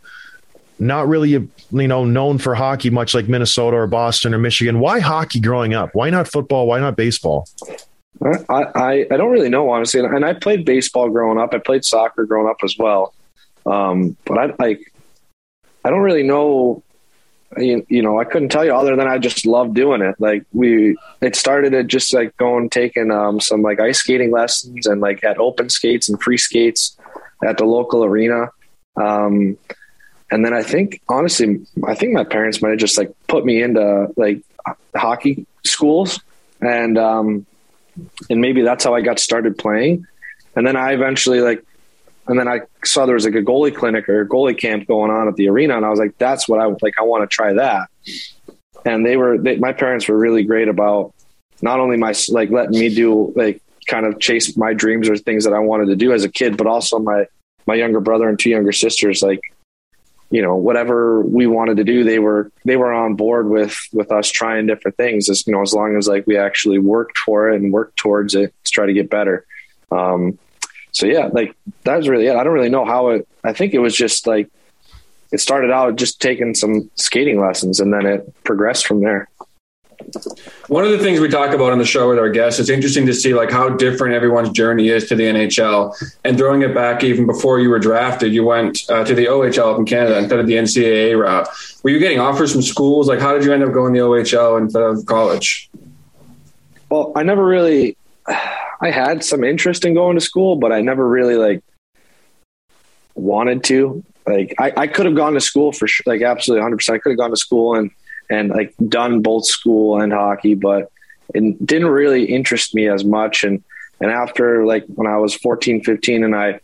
not 0.79 1.07
really 1.07 1.29
you 1.29 1.49
know 1.71 2.05
known 2.05 2.37
for 2.37 2.55
hockey 2.55 2.89
much 2.89 3.13
like 3.13 3.27
Minnesota 3.27 3.77
or 3.77 3.87
Boston 3.87 4.33
or 4.33 4.37
Michigan. 4.37 4.79
Why 4.79 4.99
hockey 4.99 5.39
growing 5.39 5.73
up? 5.73 5.91
Why 5.93 6.09
not 6.09 6.27
football? 6.27 6.67
Why 6.67 6.79
not 6.79 6.95
baseball? 6.95 7.47
I, 8.23 8.63
I, 8.75 9.07
I 9.11 9.17
don't 9.17 9.31
really 9.31 9.49
know 9.49 9.69
honestly, 9.69 9.99
and, 9.99 10.23
I 10.23 10.33
played 10.33 10.65
baseball 10.65 11.09
growing 11.09 11.39
up. 11.39 11.53
I 11.53 11.57
played 11.57 11.83
soccer 11.83 12.25
growing 12.25 12.47
up 12.47 12.57
as 12.63 12.75
well, 12.77 13.13
um, 13.65 14.15
but 14.25 14.37
I 14.37 14.53
like 14.59 14.93
I 15.83 15.89
don't 15.89 16.01
really 16.01 16.23
know. 16.23 16.83
You, 17.57 17.85
you 17.87 18.01
know, 18.01 18.19
I 18.19 18.23
couldn't 18.23 18.49
tell 18.49 18.65
you 18.65 18.73
other 18.73 18.95
than 18.95 19.07
I 19.07 19.19
just 19.19 19.45
love 19.45 19.75
doing 19.75 20.01
it. 20.01 20.15
Like 20.17 20.43
we, 20.53 20.97
it 21.21 21.35
started 21.35 21.75
at 21.75 21.85
just 21.85 22.11
like 22.11 22.35
going 22.37 22.67
taking 22.67 23.11
um, 23.11 23.39
some 23.39 23.61
like 23.61 23.79
ice 23.79 23.99
skating 23.99 24.31
lessons 24.31 24.87
and 24.87 25.01
like 25.01 25.23
at 25.23 25.37
open 25.37 25.69
skates 25.69 26.09
and 26.09 26.19
free 26.19 26.37
skates 26.37 26.97
at 27.45 27.57
the 27.57 27.65
local 27.65 28.03
arena. 28.03 28.49
Um, 28.95 29.57
and 30.31 30.45
then 30.45 30.53
I 30.53 30.63
think 30.63 31.01
honestly, 31.09 31.65
I 31.85 31.95
think 31.95 32.13
my 32.13 32.23
parents 32.23 32.61
might 32.61 32.69
have 32.69 32.79
just 32.79 32.97
like 32.97 33.13
put 33.27 33.45
me 33.45 33.61
into 33.61 34.07
like 34.17 34.43
hockey 34.95 35.45
schools 35.65 36.19
and 36.61 36.97
um, 36.97 37.45
and 38.29 38.41
maybe 38.41 38.61
that's 38.61 38.83
how 38.83 38.95
I 38.95 39.01
got 39.01 39.19
started 39.19 39.57
playing. 39.57 40.05
And 40.55 40.65
then 40.65 40.75
I 40.75 40.93
eventually 40.93 41.41
like, 41.41 41.63
and 42.27 42.39
then 42.39 42.47
I 42.47 42.61
saw 42.85 43.05
there 43.05 43.15
was 43.15 43.25
like 43.25 43.35
a 43.35 43.41
goalie 43.41 43.75
clinic 43.75 44.07
or 44.07 44.25
goalie 44.25 44.57
camp 44.57 44.87
going 44.87 45.11
on 45.11 45.27
at 45.27 45.35
the 45.35 45.49
arena, 45.49 45.75
and 45.75 45.85
I 45.85 45.89
was 45.89 45.99
like, 45.99 46.17
that's 46.17 46.47
what 46.47 46.59
I 46.59 46.65
like. 46.65 46.93
I 46.99 47.03
want 47.03 47.29
to 47.29 47.33
try 47.33 47.53
that. 47.53 47.89
And 48.85 49.05
they 49.05 49.17
were, 49.17 49.37
they, 49.37 49.57
my 49.57 49.73
parents 49.73 50.07
were 50.07 50.17
really 50.17 50.43
great 50.43 50.67
about 50.67 51.13
not 51.61 51.79
only 51.79 51.97
my 51.97 52.13
like 52.29 52.49
letting 52.49 52.79
me 52.79 52.93
do 52.93 53.33
like 53.35 53.61
kind 53.87 54.05
of 54.05 54.19
chase 54.19 54.55
my 54.57 54.73
dreams 54.73 55.09
or 55.09 55.17
things 55.17 55.45
that 55.45 55.53
I 55.53 55.59
wanted 55.59 55.87
to 55.87 55.95
do 55.95 56.13
as 56.13 56.23
a 56.23 56.29
kid, 56.29 56.57
but 56.57 56.67
also 56.67 56.99
my 56.99 57.25
my 57.65 57.75
younger 57.75 57.99
brother 57.99 58.27
and 58.27 58.37
two 58.37 58.49
younger 58.49 58.71
sisters. 58.71 59.21
Like, 59.21 59.41
you 60.29 60.41
know, 60.41 60.55
whatever 60.55 61.21
we 61.21 61.47
wanted 61.47 61.77
to 61.77 61.83
do, 61.83 62.03
they 62.03 62.19
were 62.19 62.51
they 62.65 62.75
were 62.75 62.93
on 62.93 63.15
board 63.15 63.49
with 63.49 63.77
with 63.93 64.11
us 64.11 64.29
trying 64.29 64.67
different 64.67 64.97
things. 64.97 65.29
As 65.29 65.45
you 65.45 65.53
know, 65.53 65.61
as 65.61 65.73
long 65.73 65.97
as 65.97 66.07
like 66.07 66.27
we 66.27 66.37
actually 66.37 66.79
worked 66.79 67.17
for 67.17 67.49
it 67.49 67.61
and 67.61 67.71
worked 67.71 67.97
towards 67.97 68.35
it 68.35 68.53
to 68.63 68.71
try 68.71 68.85
to 68.85 68.93
get 68.93 69.09
better. 69.09 69.45
Um, 69.91 70.39
so 70.91 71.05
yeah, 71.05 71.29
like 71.31 71.55
that 71.83 71.97
was 71.97 72.07
really 72.07 72.27
it. 72.27 72.35
I 72.35 72.43
don't 72.43 72.53
really 72.53 72.69
know 72.69 72.85
how 72.85 73.09
it. 73.09 73.27
I 73.43 73.53
think 73.53 73.73
it 73.73 73.79
was 73.79 73.95
just 73.95 74.27
like 74.27 74.49
it 75.31 75.39
started 75.39 75.71
out 75.71 75.95
just 75.95 76.21
taking 76.21 76.53
some 76.53 76.89
skating 76.95 77.39
lessons, 77.39 77.79
and 77.79 77.91
then 77.91 78.05
it 78.05 78.43
progressed 78.43 78.85
from 78.85 79.01
there. 79.01 79.27
One 80.67 80.85
of 80.85 80.91
the 80.91 80.97
things 80.97 81.19
we 81.19 81.27
talk 81.27 81.53
about 81.53 81.71
on 81.71 81.77
the 81.77 81.85
show 81.85 82.09
with 82.09 82.19
our 82.19 82.29
guests, 82.29 82.59
it's 82.59 82.69
interesting 82.69 83.05
to 83.05 83.13
see 83.13 83.33
like 83.33 83.51
how 83.51 83.69
different 83.69 84.15
everyone's 84.15 84.49
journey 84.51 84.89
is 84.89 85.07
to 85.09 85.15
the 85.15 85.23
NHL. 85.23 85.93
And 86.23 86.37
throwing 86.37 86.61
it 86.61 86.73
back 86.73 87.03
even 87.03 87.25
before 87.25 87.59
you 87.59 87.69
were 87.69 87.79
drafted, 87.79 88.33
you 88.33 88.43
went 88.45 88.79
uh, 88.89 89.03
to 89.03 89.13
the 89.13 89.25
OHL 89.25 89.73
up 89.73 89.79
in 89.79 89.85
Canada 89.85 90.17
instead 90.17 90.39
of 90.39 90.47
the 90.47 90.53
NCAA 90.53 91.19
route. 91.19 91.47
Were 91.83 91.89
you 91.89 91.99
getting 91.99 92.19
offers 92.19 92.51
from 92.51 92.61
schools? 92.61 93.07
Like, 93.07 93.19
how 93.19 93.33
did 93.33 93.43
you 93.43 93.53
end 93.53 93.63
up 93.63 93.73
going 93.73 93.93
the 93.93 93.99
OHL 93.99 94.59
instead 94.59 94.83
of 94.83 95.05
college? 95.05 95.69
Well, 96.89 97.11
I 97.15 97.23
never 97.23 97.45
really. 97.45 97.97
I 98.27 98.91
had 98.91 99.23
some 99.23 99.43
interest 99.43 99.85
in 99.85 99.93
going 99.93 100.15
to 100.15 100.21
school, 100.21 100.57
but 100.57 100.71
I 100.71 100.81
never 100.81 101.07
really 101.07 101.35
like 101.35 101.63
wanted 103.15 103.63
to. 103.65 104.03
Like, 104.27 104.55
I, 104.59 104.73
I 104.75 104.87
could 104.87 105.05
have 105.05 105.15
gone 105.15 105.33
to 105.33 105.41
school 105.41 105.71
for 105.71 105.87
sure, 105.87 106.03
like 106.05 106.21
absolutely 106.21 106.61
100. 106.61 106.77
percent 106.77 106.95
I 106.95 106.99
could 106.99 107.11
have 107.11 107.19
gone 107.19 107.29
to 107.31 107.37
school 107.37 107.75
and 107.75 107.91
and 108.29 108.49
like 108.49 108.73
done 108.87 109.21
both 109.21 109.45
school 109.45 109.99
and 109.99 110.11
hockey, 110.11 110.55
but 110.55 110.91
it 111.33 111.65
didn't 111.65 111.87
really 111.87 112.25
interest 112.25 112.75
me 112.75 112.87
as 112.87 113.03
much. 113.03 113.43
And, 113.43 113.63
and 113.99 114.11
after 114.11 114.65
like 114.65 114.85
when 114.87 115.07
I 115.07 115.17
was 115.17 115.35
14, 115.35 115.83
15 115.83 116.23
and 116.23 116.35
I, 116.35 116.59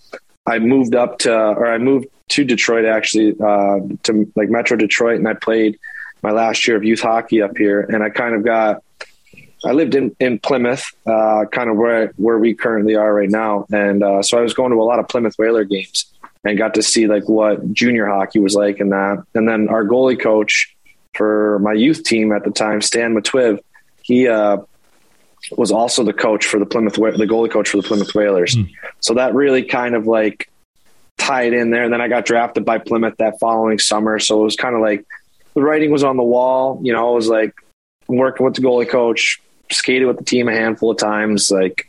I 0.46 0.60
moved 0.60 0.96
up 0.96 1.20
to, 1.20 1.34
or 1.34 1.68
I 1.68 1.78
moved 1.78 2.08
to 2.30 2.44
Detroit 2.44 2.86
actually, 2.86 3.36
uh, 3.40 3.80
to 4.04 4.32
like 4.36 4.50
Metro 4.50 4.78
Detroit 4.78 5.18
and 5.18 5.28
I 5.28 5.34
played 5.34 5.80
my 6.22 6.32
last 6.32 6.68
year 6.68 6.78
of 6.78 6.84
youth 6.84 7.02
hockey 7.02 7.42
up 7.42 7.58
here. 7.58 7.82
And 7.82 8.04
I 8.04 8.10
kind 8.10 8.36
of 8.36 8.44
got, 8.44 8.84
I 9.66 9.72
lived 9.72 9.96
in, 9.96 10.16
in 10.20 10.40
Plymouth, 10.40 10.86
uh, 11.06 11.46
kind 11.52 11.70
of 11.70 11.78
where, 11.78 12.14
where 12.16 12.38
we 12.38 12.54
currently 12.54 12.96
are 12.96 13.14
right 13.14 13.30
now. 13.30 13.66
And, 13.72 14.04
uh, 14.04 14.22
so 14.22 14.38
I 14.38 14.42
was 14.42 14.54
going 14.54 14.72
to 14.72 14.78
a 14.78 14.84
lot 14.84 15.00
of 15.00 15.08
Plymouth 15.08 15.36
Whaler 15.38 15.66
games 15.66 16.12
and 16.44 16.58
got 16.58 16.76
to 16.76 16.84
see 16.84 17.08
like 17.08 17.28
what 17.28 17.74
junior 17.74 18.08
hockey 18.08 18.40
was 18.40 18.56
like 18.56 18.80
and 18.80 18.92
that. 18.92 19.24
And 19.34 19.48
then 19.48 19.68
our 19.70 19.84
goalie 19.84 20.20
coach, 20.20 20.76
for 21.16 21.60
my 21.60 21.74
youth 21.74 22.04
team 22.04 22.32
at 22.32 22.44
the 22.44 22.52
time, 22.52 22.82
Stan 22.82 23.14
Matwijiw, 23.16 23.60
he 24.02 24.28
uh, 24.28 24.58
was 25.52 25.72
also 25.72 26.04
the 26.04 26.14
coach 26.14 26.46
for 26.46 26.60
the 26.60 26.66
Plymouth, 26.66 26.94
the 26.94 27.26
goalie 27.26 27.52
coach 27.52 27.70
for 27.70 27.78
the 27.78 27.84
Plymouth 27.84 28.14
Whalers. 28.14 28.56
Mm. 28.56 28.72
So 29.00 29.14
that 29.16 29.34
really 29.34 29.64
kind 29.64 29.96
of 29.96 30.08
like 30.08 30.50
tied 31.18 31.54
in 31.54 31.70
there. 31.70 31.84
And 31.84 31.94
then 31.94 32.02
I 32.02 32.08
got 32.08 32.26
drafted 32.26 32.66
by 32.66 32.78
Plymouth 32.78 33.16
that 33.18 33.40
following 33.40 33.80
summer. 33.80 34.20
So 34.20 34.42
it 34.42 34.44
was 34.44 34.56
kind 34.56 34.76
of 34.76 34.82
like 34.82 35.06
the 35.54 35.62
writing 35.62 35.92
was 35.92 36.04
on 36.04 36.18
the 36.18 36.24
wall. 36.24 36.80
You 36.84 36.94
know, 36.94 37.10
I 37.10 37.16
was 37.16 37.28
like 37.28 37.54
working 38.08 38.46
with 38.46 38.56
the 38.56 38.62
goalie 38.62 38.90
coach, 38.90 39.42
skated 39.72 40.08
with 40.08 40.18
the 40.18 40.24
team 40.24 40.48
a 40.48 40.54
handful 40.54 40.92
of 40.92 40.98
times. 40.98 41.52
Like 41.52 41.88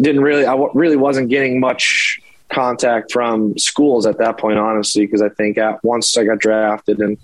didn't 0.00 0.22
really, 0.22 0.46
I 0.46 0.52
w- 0.52 0.70
really 0.74 0.96
wasn't 0.96 1.28
getting 1.28 1.60
much 1.60 2.20
contact 2.50 3.12
from 3.12 3.56
schools 3.58 4.06
at 4.06 4.18
that 4.18 4.38
point, 4.38 4.58
honestly, 4.58 5.06
because 5.06 5.22
I 5.22 5.28
think 5.28 5.58
at 5.58 5.82
once 5.84 6.16
I 6.16 6.24
got 6.24 6.38
drafted 6.38 7.00
and 7.00 7.18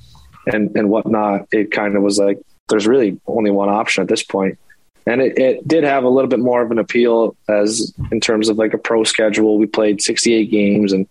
and 0.47 0.75
and 0.77 0.91
whatnot, 0.91 1.47
it 1.53 1.71
kind 1.71 1.97
of 1.97 2.03
was 2.03 2.19
like 2.19 2.39
there's 2.71 2.87
really 2.87 3.21
only 3.27 3.51
one 3.51 3.69
option 3.69 4.03
at 4.03 4.09
this 4.09 4.23
point. 4.23 4.59
And 5.07 5.21
it, 5.21 5.39
it 5.39 5.69
did 5.69 5.85
have 5.85 6.05
a 6.05 6.09
little 6.09 6.29
bit 6.29 6.39
more 6.39 6.63
of 6.63 6.71
an 6.71 6.79
appeal 6.79 7.37
as 7.49 7.93
in 8.13 8.21
terms 8.21 8.49
of 8.49 8.59
like 8.59 8.75
a 8.75 8.79
pro 8.79 9.05
schedule. 9.05 9.59
We 9.59 9.67
played 9.67 10.01
68 10.01 10.51
games 10.51 10.93
and, 10.93 11.07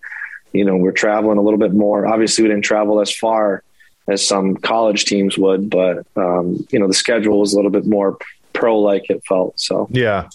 you 0.54 0.64
know, 0.64 0.78
we're 0.78 0.92
traveling 0.92 1.38
a 1.38 1.42
little 1.42 1.60
bit 1.60 1.74
more. 1.74 2.08
Obviously, 2.08 2.44
we 2.44 2.50
didn't 2.50 2.64
travel 2.64 3.02
as 3.02 3.14
far 3.14 3.64
as 4.08 4.26
some 4.26 4.56
college 4.58 5.06
teams 5.06 5.38
would, 5.38 5.70
but, 5.70 6.06
um, 6.16 6.66
you 6.72 6.80
know, 6.80 6.88
the 6.88 6.94
schedule 6.94 7.40
was 7.40 7.54
a 7.54 7.56
little 7.56 7.72
bit 7.72 7.86
more 7.86 8.18
pro 8.54 8.80
like 8.80 9.10
it 9.10 9.22
felt. 9.28 9.60
So, 9.60 9.88
yeah. 9.92 10.30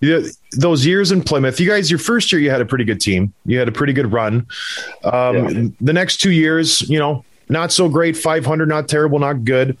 Yeah, 0.00 0.20
those 0.52 0.86
years 0.86 1.10
in 1.10 1.24
Plymouth, 1.24 1.58
you 1.58 1.68
guys, 1.68 1.90
your 1.90 1.98
first 1.98 2.30
year, 2.30 2.40
you 2.40 2.50
had 2.50 2.60
a 2.60 2.66
pretty 2.66 2.84
good 2.84 3.00
team. 3.00 3.34
You 3.44 3.58
had 3.58 3.66
a 3.66 3.72
pretty 3.72 3.92
good 3.92 4.12
run. 4.12 4.46
Um, 5.02 5.36
yeah. 5.36 5.68
The 5.80 5.92
next 5.92 6.18
two 6.18 6.30
years, 6.30 6.88
you 6.88 7.00
know, 7.00 7.24
not 7.48 7.72
so 7.72 7.88
great. 7.88 8.16
500, 8.16 8.68
not 8.68 8.88
terrible, 8.88 9.18
not 9.18 9.44
good. 9.44 9.76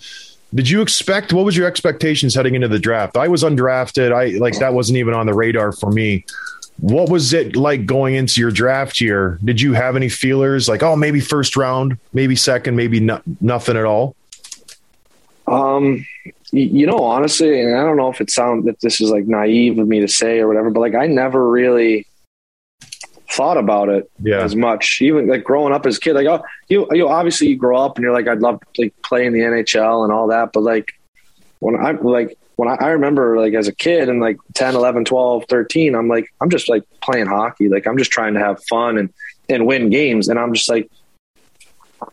Did 0.54 0.70
you 0.70 0.80
expect? 0.80 1.32
What 1.32 1.44
was 1.44 1.56
your 1.56 1.66
expectations 1.66 2.34
heading 2.34 2.54
into 2.54 2.68
the 2.68 2.78
draft? 2.78 3.16
I 3.16 3.28
was 3.28 3.42
undrafted. 3.42 4.12
I 4.12 4.38
like 4.38 4.58
that 4.58 4.72
wasn't 4.72 4.98
even 4.98 5.12
on 5.12 5.26
the 5.26 5.34
radar 5.34 5.72
for 5.72 5.90
me. 5.90 6.24
What 6.80 7.10
was 7.10 7.32
it 7.32 7.56
like 7.56 7.84
going 7.84 8.14
into 8.14 8.40
your 8.40 8.50
draft 8.50 9.00
year? 9.00 9.38
Did 9.44 9.60
you 9.60 9.74
have 9.74 9.96
any 9.96 10.08
feelers 10.08 10.68
like, 10.68 10.82
oh, 10.82 10.96
maybe 10.96 11.20
first 11.20 11.56
round, 11.56 11.98
maybe 12.12 12.36
second, 12.36 12.76
maybe 12.76 13.00
not, 13.00 13.22
nothing 13.40 13.76
at 13.76 13.84
all? 13.84 14.14
Um, 15.46 16.06
you 16.52 16.86
know, 16.86 16.98
honestly, 16.98 17.60
and 17.60 17.76
I 17.76 17.82
don't 17.82 17.96
know 17.96 18.10
if 18.10 18.20
it 18.20 18.30
sounds 18.30 18.64
that 18.66 18.80
this 18.80 19.00
is 19.00 19.10
like 19.10 19.26
naive 19.26 19.78
of 19.78 19.88
me 19.88 20.00
to 20.00 20.08
say 20.08 20.38
or 20.38 20.48
whatever, 20.48 20.70
but 20.70 20.80
like 20.80 20.94
I 20.94 21.06
never 21.06 21.50
really 21.50 22.06
thought 23.30 23.56
about 23.56 23.88
it 23.88 24.10
yeah. 24.22 24.40
as 24.42 24.56
much. 24.56 25.00
Even 25.00 25.28
like 25.28 25.44
growing 25.44 25.72
up 25.72 25.86
as 25.86 25.98
a 25.98 26.00
kid, 26.00 26.14
like 26.14 26.26
oh, 26.26 26.42
you 26.68 26.86
you 26.92 27.08
obviously 27.08 27.48
you 27.48 27.56
grow 27.56 27.78
up 27.78 27.96
and 27.96 28.02
you're 28.02 28.12
like 28.12 28.28
I'd 28.28 28.40
love 28.40 28.60
to 28.74 28.82
like 28.82 28.94
play 29.02 29.26
in 29.26 29.32
the 29.32 29.40
NHL 29.40 30.04
and 30.04 30.12
all 30.12 30.28
that, 30.28 30.52
but 30.52 30.62
like 30.62 30.92
when 31.60 31.76
I 31.76 31.92
like 31.92 32.38
when 32.56 32.68
I, 32.68 32.74
I, 32.74 32.88
remember 32.88 33.38
like 33.38 33.54
as 33.54 33.68
a 33.68 33.72
kid 33.72 34.08
and 34.08 34.20
like 34.20 34.36
10, 34.54 34.74
11, 34.74 35.04
12, 35.04 35.44
13, 35.48 35.94
I'm 35.94 36.08
like 36.08 36.32
I'm 36.40 36.50
just 36.50 36.68
like 36.68 36.84
playing 37.00 37.26
hockey. 37.26 37.68
Like 37.68 37.86
I'm 37.86 37.98
just 37.98 38.10
trying 38.10 38.34
to 38.34 38.40
have 38.40 38.62
fun 38.64 38.98
and 38.98 39.12
and 39.48 39.66
win 39.66 39.90
games 39.90 40.28
and 40.28 40.38
I'm 40.38 40.54
just 40.54 40.68
like 40.68 40.90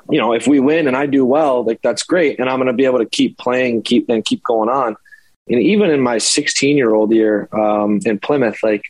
you 0.10 0.19
know, 0.19 0.34
if 0.34 0.48
we 0.48 0.60
win 0.60 0.88
and 0.88 0.98
I 0.98 1.05
do 1.05 1.25
well, 1.25 1.63
like 1.63 1.81
that's 1.81 2.03
great 2.03 2.39
and 2.39 2.50
I'm 2.50 2.57
going 2.57 2.67
to 2.67 2.74
be 2.74 2.86
able 2.86 3.00
to 3.00 3.05
keep 3.05 3.38
playing, 3.38 3.84
keep 3.84 4.10
and 4.10 4.25
keep 4.25 4.43
going 4.43 4.69
on. 4.69 4.95
And 5.48 5.62
even 5.62 5.91
in 5.91 6.01
my 6.01 6.17
16 6.17 6.75
year 6.75 6.93
old 6.93 7.13
year 7.13 7.48
um, 7.53 8.00
in 8.03 8.17
Plymouth, 8.17 8.63
like 8.63 8.84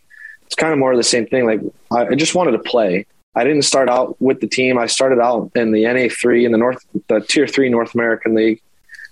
it's 0.46 0.56
kind 0.56 0.74
of 0.74 0.80
more 0.80 0.92
of 0.92 0.98
the 0.98 1.04
same 1.04 1.25
thing. 1.28 1.46
Like 1.46 1.62
I, 1.92 2.14
I 2.14 2.16
just 2.16 2.36
wanted 2.36 2.52
to 2.52 2.60
play. 2.60 3.06
I 3.36 3.44
didn't 3.44 3.64
start 3.64 3.90
out 3.90 4.20
with 4.22 4.40
the 4.40 4.48
team. 4.48 4.78
I 4.78 4.86
started 4.86 5.20
out 5.20 5.52
in 5.56 5.72
the 5.72 5.84
NA 5.84 6.08
three 6.10 6.46
in 6.46 6.52
the 6.52 6.58
North, 6.58 6.86
the 7.08 7.20
Tier 7.20 7.48
three 7.48 7.70
North 7.70 7.94
American 7.94 8.34
League. 8.34 8.62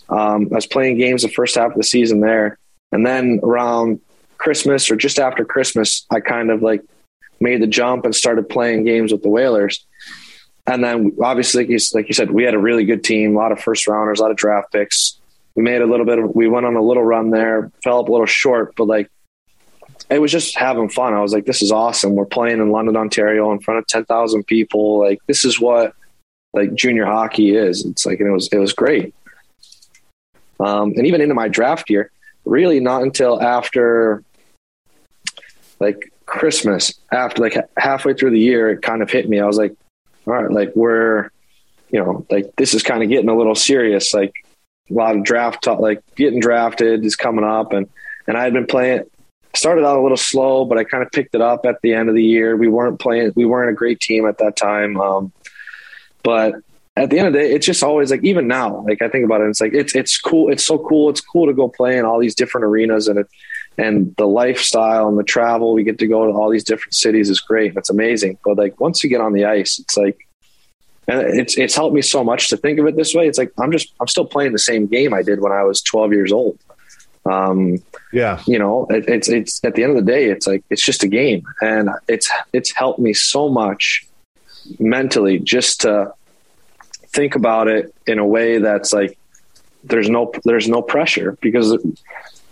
Um, 0.09 0.47
I 0.51 0.55
was 0.55 0.67
playing 0.67 0.97
games 0.97 1.23
the 1.23 1.29
first 1.29 1.55
half 1.55 1.71
of 1.71 1.77
the 1.77 1.83
season 1.83 2.19
there, 2.21 2.57
and 2.91 3.05
then 3.05 3.39
around 3.43 3.99
Christmas 4.37 4.91
or 4.91 4.95
just 4.95 5.19
after 5.19 5.45
Christmas, 5.45 6.05
I 6.09 6.19
kind 6.19 6.51
of 6.51 6.61
like 6.61 6.83
made 7.39 7.61
the 7.61 7.67
jump 7.67 8.05
and 8.05 8.15
started 8.15 8.49
playing 8.49 8.83
games 8.83 9.11
with 9.11 9.23
the 9.23 9.29
Whalers. 9.29 9.85
And 10.65 10.83
then 10.83 11.17
obviously, 11.21 11.63
like 11.93 12.07
you 12.07 12.13
said, 12.13 12.31
we 12.31 12.43
had 12.43 12.53
a 12.53 12.59
really 12.59 12.85
good 12.85 13.03
team, 13.03 13.35
a 13.35 13.39
lot 13.39 13.51
of 13.51 13.59
first 13.59 13.87
rounders, 13.87 14.19
a 14.19 14.23
lot 14.23 14.31
of 14.31 14.37
draft 14.37 14.71
picks. 14.71 15.19
We 15.55 15.63
made 15.63 15.81
a 15.81 15.85
little 15.85 16.05
bit 16.05 16.19
of, 16.19 16.35
we 16.35 16.47
went 16.47 16.65
on 16.65 16.75
a 16.75 16.81
little 16.81 17.03
run 17.03 17.29
there, 17.29 17.71
fell 17.83 17.99
up 17.99 18.07
a 18.07 18.11
little 18.11 18.25
short, 18.25 18.75
but 18.75 18.85
like 18.85 19.09
it 20.09 20.19
was 20.19 20.31
just 20.31 20.55
having 20.57 20.89
fun. 20.89 21.13
I 21.13 21.21
was 21.21 21.33
like, 21.33 21.45
this 21.45 21.61
is 21.61 21.71
awesome. 21.71 22.13
We're 22.15 22.25
playing 22.25 22.59
in 22.59 22.71
London, 22.71 22.97
Ontario 22.97 23.51
in 23.51 23.59
front 23.59 23.79
of 23.79 23.87
10,000 23.87 24.43
people. 24.45 24.99
Like, 24.99 25.19
this 25.27 25.45
is 25.45 25.59
what 25.59 25.93
like 26.53 26.73
junior 26.75 27.05
hockey 27.05 27.55
is. 27.55 27.85
It's 27.85 28.05
like, 28.05 28.19
and 28.19 28.29
it 28.29 28.31
was, 28.31 28.47
it 28.49 28.59
was 28.59 28.73
great. 28.73 29.13
Um, 30.59 30.93
and 30.95 31.07
even 31.07 31.21
into 31.21 31.33
my 31.33 31.47
draft 31.47 31.89
year, 31.89 32.11
really 32.45 32.79
not 32.79 33.01
until 33.01 33.41
after 33.41 34.23
like 35.79 36.11
Christmas, 36.25 36.93
after 37.11 37.41
like 37.41 37.57
halfway 37.77 38.13
through 38.13 38.31
the 38.31 38.39
year, 38.39 38.69
it 38.69 38.81
kind 38.81 39.01
of 39.01 39.09
hit 39.09 39.27
me. 39.27 39.39
I 39.39 39.45
was 39.45 39.57
like, 39.57 39.75
all 40.25 40.33
right, 40.33 40.51
like 40.51 40.75
we're, 40.75 41.29
you 41.89 41.99
know, 41.99 42.25
like 42.29 42.55
this 42.55 42.73
is 42.73 42.83
kind 42.83 43.03
of 43.03 43.09
getting 43.09 43.29
a 43.29 43.35
little 43.35 43.55
serious. 43.55 44.13
Like 44.13 44.33
a 44.89 44.93
lot 44.93 45.15
of 45.15 45.23
draft 45.23 45.63
talk, 45.63 45.79
like 45.79 46.01
getting 46.15 46.39
drafted 46.39 47.05
is 47.05 47.15
coming 47.15 47.43
up. 47.43 47.73
And, 47.73 47.89
and 48.27 48.37
I 48.37 48.43
had 48.43 48.53
been 48.53 48.67
playing, 48.67 49.03
started 49.55 49.85
out 49.85 49.97
a 49.97 50.01
little 50.01 50.17
slow, 50.17 50.65
but 50.65 50.77
I 50.77 50.83
kind 50.83 51.03
of 51.03 51.11
picked 51.11 51.35
it 51.35 51.41
up 51.41 51.65
at 51.65 51.81
the 51.81 51.93
end 51.93 52.09
of 52.09 52.15
the 52.15 52.23
year. 52.23 52.55
We 52.55 52.67
weren't 52.67 52.99
playing, 52.99 53.33
we 53.35 53.45
weren't 53.45 53.69
a 53.69 53.73
great 53.73 53.99
team 53.99 54.27
at 54.27 54.37
that 54.39 54.55
time. 54.55 54.99
Um, 54.99 55.31
but 56.23 56.55
at 56.95 57.09
the 57.09 57.19
end 57.19 57.27
of 57.27 57.33
the 57.33 57.39
day, 57.39 57.51
it's 57.51 57.65
just 57.65 57.83
always 57.83 58.11
like, 58.11 58.23
even 58.23 58.47
now, 58.47 58.83
like 58.87 59.01
I 59.01 59.09
think 59.09 59.25
about 59.25 59.41
it, 59.41 59.49
it's 59.49 59.61
like, 59.61 59.73
it's, 59.73 59.95
it's 59.95 60.19
cool. 60.19 60.51
It's 60.51 60.63
so 60.63 60.77
cool. 60.77 61.09
It's 61.09 61.21
cool 61.21 61.47
to 61.47 61.53
go 61.53 61.67
play 61.69 61.97
in 61.97 62.05
all 62.05 62.19
these 62.19 62.35
different 62.35 62.65
arenas 62.65 63.07
and 63.07 63.19
it, 63.19 63.27
and 63.77 64.15
the 64.17 64.27
lifestyle 64.27 65.07
and 65.07 65.17
the 65.17 65.23
travel, 65.23 65.73
we 65.73 65.83
get 65.83 65.97
to 65.99 66.07
go 66.07 66.25
to 66.25 66.31
all 66.31 66.49
these 66.49 66.63
different 66.63 66.93
cities 66.93 67.29
is 67.29 67.39
great. 67.39 67.75
It's 67.75 67.89
amazing. 67.89 68.37
But 68.45 68.57
like, 68.57 68.79
once 68.79 69.03
you 69.03 69.09
get 69.09 69.21
on 69.21 69.33
the 69.33 69.45
ice, 69.45 69.79
it's 69.79 69.97
like, 69.97 70.27
and 71.07 71.39
it's, 71.39 71.57
it's 71.57 71.75
helped 71.75 71.95
me 71.95 72.01
so 72.01 72.23
much 72.23 72.49
to 72.49 72.57
think 72.57 72.79
of 72.79 72.85
it 72.85 72.95
this 72.95 73.13
way. 73.13 73.27
It's 73.27 73.37
like, 73.37 73.51
I'm 73.59 73.71
just, 73.71 73.93
I'm 73.99 74.07
still 74.07 74.25
playing 74.25 74.53
the 74.53 74.59
same 74.59 74.85
game 74.85 75.13
I 75.13 75.21
did 75.21 75.41
when 75.41 75.51
I 75.51 75.63
was 75.63 75.81
12 75.81 76.13
years 76.13 76.31
old. 76.31 76.59
Um, 77.25 77.77
yeah, 78.11 78.41
you 78.45 78.59
know, 78.59 78.85
it, 78.89 79.07
it's 79.07 79.29
it's 79.29 79.63
at 79.63 79.75
the 79.75 79.83
end 79.83 79.97
of 79.97 80.05
the 80.05 80.11
day, 80.11 80.29
it's 80.29 80.47
like 80.47 80.63
it's 80.69 80.83
just 80.83 81.03
a 81.03 81.07
game, 81.07 81.43
and 81.61 81.89
it's 82.07 82.29
it's 82.51 82.71
helped 82.71 82.99
me 82.99 83.13
so 83.13 83.49
much 83.49 84.05
mentally 84.79 85.39
just 85.39 85.81
to 85.81 86.13
think 87.07 87.35
about 87.35 87.67
it 87.67 87.93
in 88.07 88.19
a 88.19 88.25
way 88.25 88.57
that's 88.57 88.91
like 88.91 89.17
there's 89.83 90.09
no 90.09 90.31
there's 90.43 90.67
no 90.67 90.81
pressure 90.81 91.37
because 91.41 91.77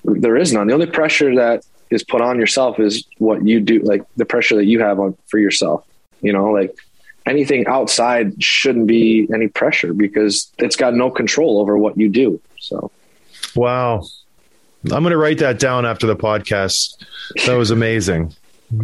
there 0.04 0.38
is 0.38 0.54
none. 0.54 0.68
The 0.68 0.74
only 0.74 0.88
pressure 0.88 1.36
that 1.36 1.66
is 1.90 2.04
put 2.04 2.22
on 2.22 2.40
yourself 2.40 2.80
is 2.80 3.06
what 3.18 3.46
you 3.46 3.60
do, 3.60 3.80
like 3.80 4.04
the 4.16 4.26
pressure 4.26 4.56
that 4.56 4.66
you 4.66 4.80
have 4.80 5.00
on 5.00 5.18
for 5.28 5.38
yourself. 5.38 5.86
You 6.22 6.34
know, 6.34 6.52
like 6.52 6.74
anything 7.26 7.68
outside 7.68 8.42
shouldn't 8.42 8.88
be 8.88 9.28
any 9.34 9.48
pressure 9.48 9.94
because 9.94 10.52
it's 10.58 10.76
got 10.76 10.94
no 10.94 11.12
control 11.12 11.60
over 11.60 11.78
what 11.78 11.98
you 11.98 12.10
do. 12.10 12.40
So, 12.60 12.92
Wow. 13.56 14.04
I'm 14.86 15.04
going 15.04 15.12
to 15.12 15.18
write 15.18 15.38
that 15.40 15.60
down 15.60 15.86
after 15.86 16.08
the 16.08 16.16
podcast. 16.16 17.04
That 17.46 17.56
was 17.56 17.72
amazing. 17.72 18.34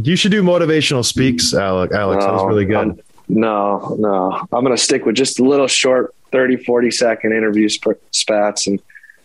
You 0.01 0.15
should 0.15 0.31
do 0.31 0.43
motivational 0.43 1.03
speaks, 1.03 1.53
Alex. 1.53 1.93
Alex, 1.93 2.23
that 2.25 2.33
was 2.33 2.45
really 2.45 2.65
good. 2.65 2.75
I'm- 2.77 2.99
no, 3.29 3.97
no, 3.99 4.31
I'm 4.53 4.63
going 4.63 4.75
to 4.75 4.81
stick 4.81 5.05
with 5.05 5.15
just 5.15 5.37
a 5.39 5.43
little 5.43 5.67
short 5.67 6.15
30, 6.31 6.63
40 6.63 6.91
second 6.91 7.33
interview 7.33 7.67
sp- 7.67 7.99
spats 8.11 8.67
and, 8.67 8.81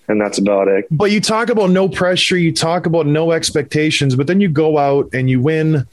and 0.08 0.20
that's 0.20 0.38
about 0.38 0.66
it. 0.66 0.86
But 0.90 1.12
you 1.12 1.20
talk 1.20 1.50
about 1.50 1.70
no 1.70 1.88
pressure, 1.88 2.36
you 2.36 2.52
talk 2.52 2.86
about 2.86 3.06
no 3.06 3.30
expectations, 3.30 4.16
but 4.16 4.26
then 4.26 4.40
you 4.40 4.48
go 4.48 4.76
out 4.76 5.08
and 5.12 5.30
you 5.30 5.40
win 5.40 5.86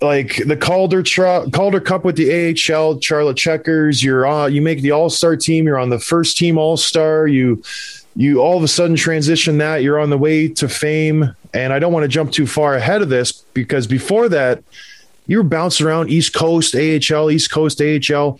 like 0.00 0.36
the 0.46 0.56
Calder 0.56 1.02
Tr- 1.02 1.50
Calder 1.52 1.80
Cup 1.80 2.04
with 2.04 2.14
the 2.16 2.30
AHL 2.72 3.00
Charlotte 3.00 3.36
Checkers. 3.36 4.02
You're 4.04 4.24
on, 4.24 4.54
you 4.54 4.62
make 4.62 4.80
the 4.80 4.92
All 4.92 5.10
Star 5.10 5.36
team. 5.36 5.66
You're 5.66 5.78
on 5.78 5.90
the 5.90 5.98
first 5.98 6.36
team 6.36 6.58
All 6.58 6.76
Star. 6.76 7.26
You 7.26 7.60
you 8.20 8.40
all 8.42 8.54
of 8.58 8.62
a 8.62 8.68
sudden 8.68 8.96
transition 8.96 9.56
that. 9.58 9.82
You're 9.82 9.98
on 9.98 10.10
the 10.10 10.18
way 10.18 10.46
to 10.48 10.68
fame. 10.68 11.34
And 11.54 11.72
I 11.72 11.78
don't 11.78 11.90
want 11.92 12.04
to 12.04 12.08
jump 12.08 12.32
too 12.32 12.46
far 12.46 12.74
ahead 12.74 13.00
of 13.00 13.08
this 13.08 13.32
because 13.32 13.86
before 13.86 14.28
that, 14.28 14.62
you 15.26 15.38
were 15.38 15.42
bouncing 15.42 15.86
around 15.86 16.10
East 16.10 16.34
Coast 16.34 16.74
AHL, 16.74 17.30
East 17.30 17.50
Coast 17.50 17.80
AHL. 17.80 18.38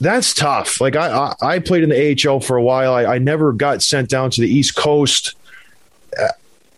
That's 0.00 0.32
tough. 0.32 0.80
Like 0.80 0.96
I, 0.96 1.10
I, 1.10 1.34
I 1.42 1.58
played 1.58 1.82
in 1.82 1.90
the 1.90 2.30
AHL 2.30 2.40
for 2.40 2.56
a 2.56 2.62
while. 2.62 2.94
I, 2.94 3.04
I 3.04 3.18
never 3.18 3.52
got 3.52 3.82
sent 3.82 4.08
down 4.08 4.30
to 4.30 4.40
the 4.40 4.48
East 4.48 4.74
Coast. 4.74 5.34
Uh, 6.18 6.28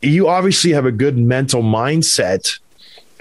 you 0.02 0.26
obviously 0.28 0.72
have 0.72 0.84
a 0.84 0.92
good 0.92 1.16
mental 1.16 1.62
mindset. 1.62 2.58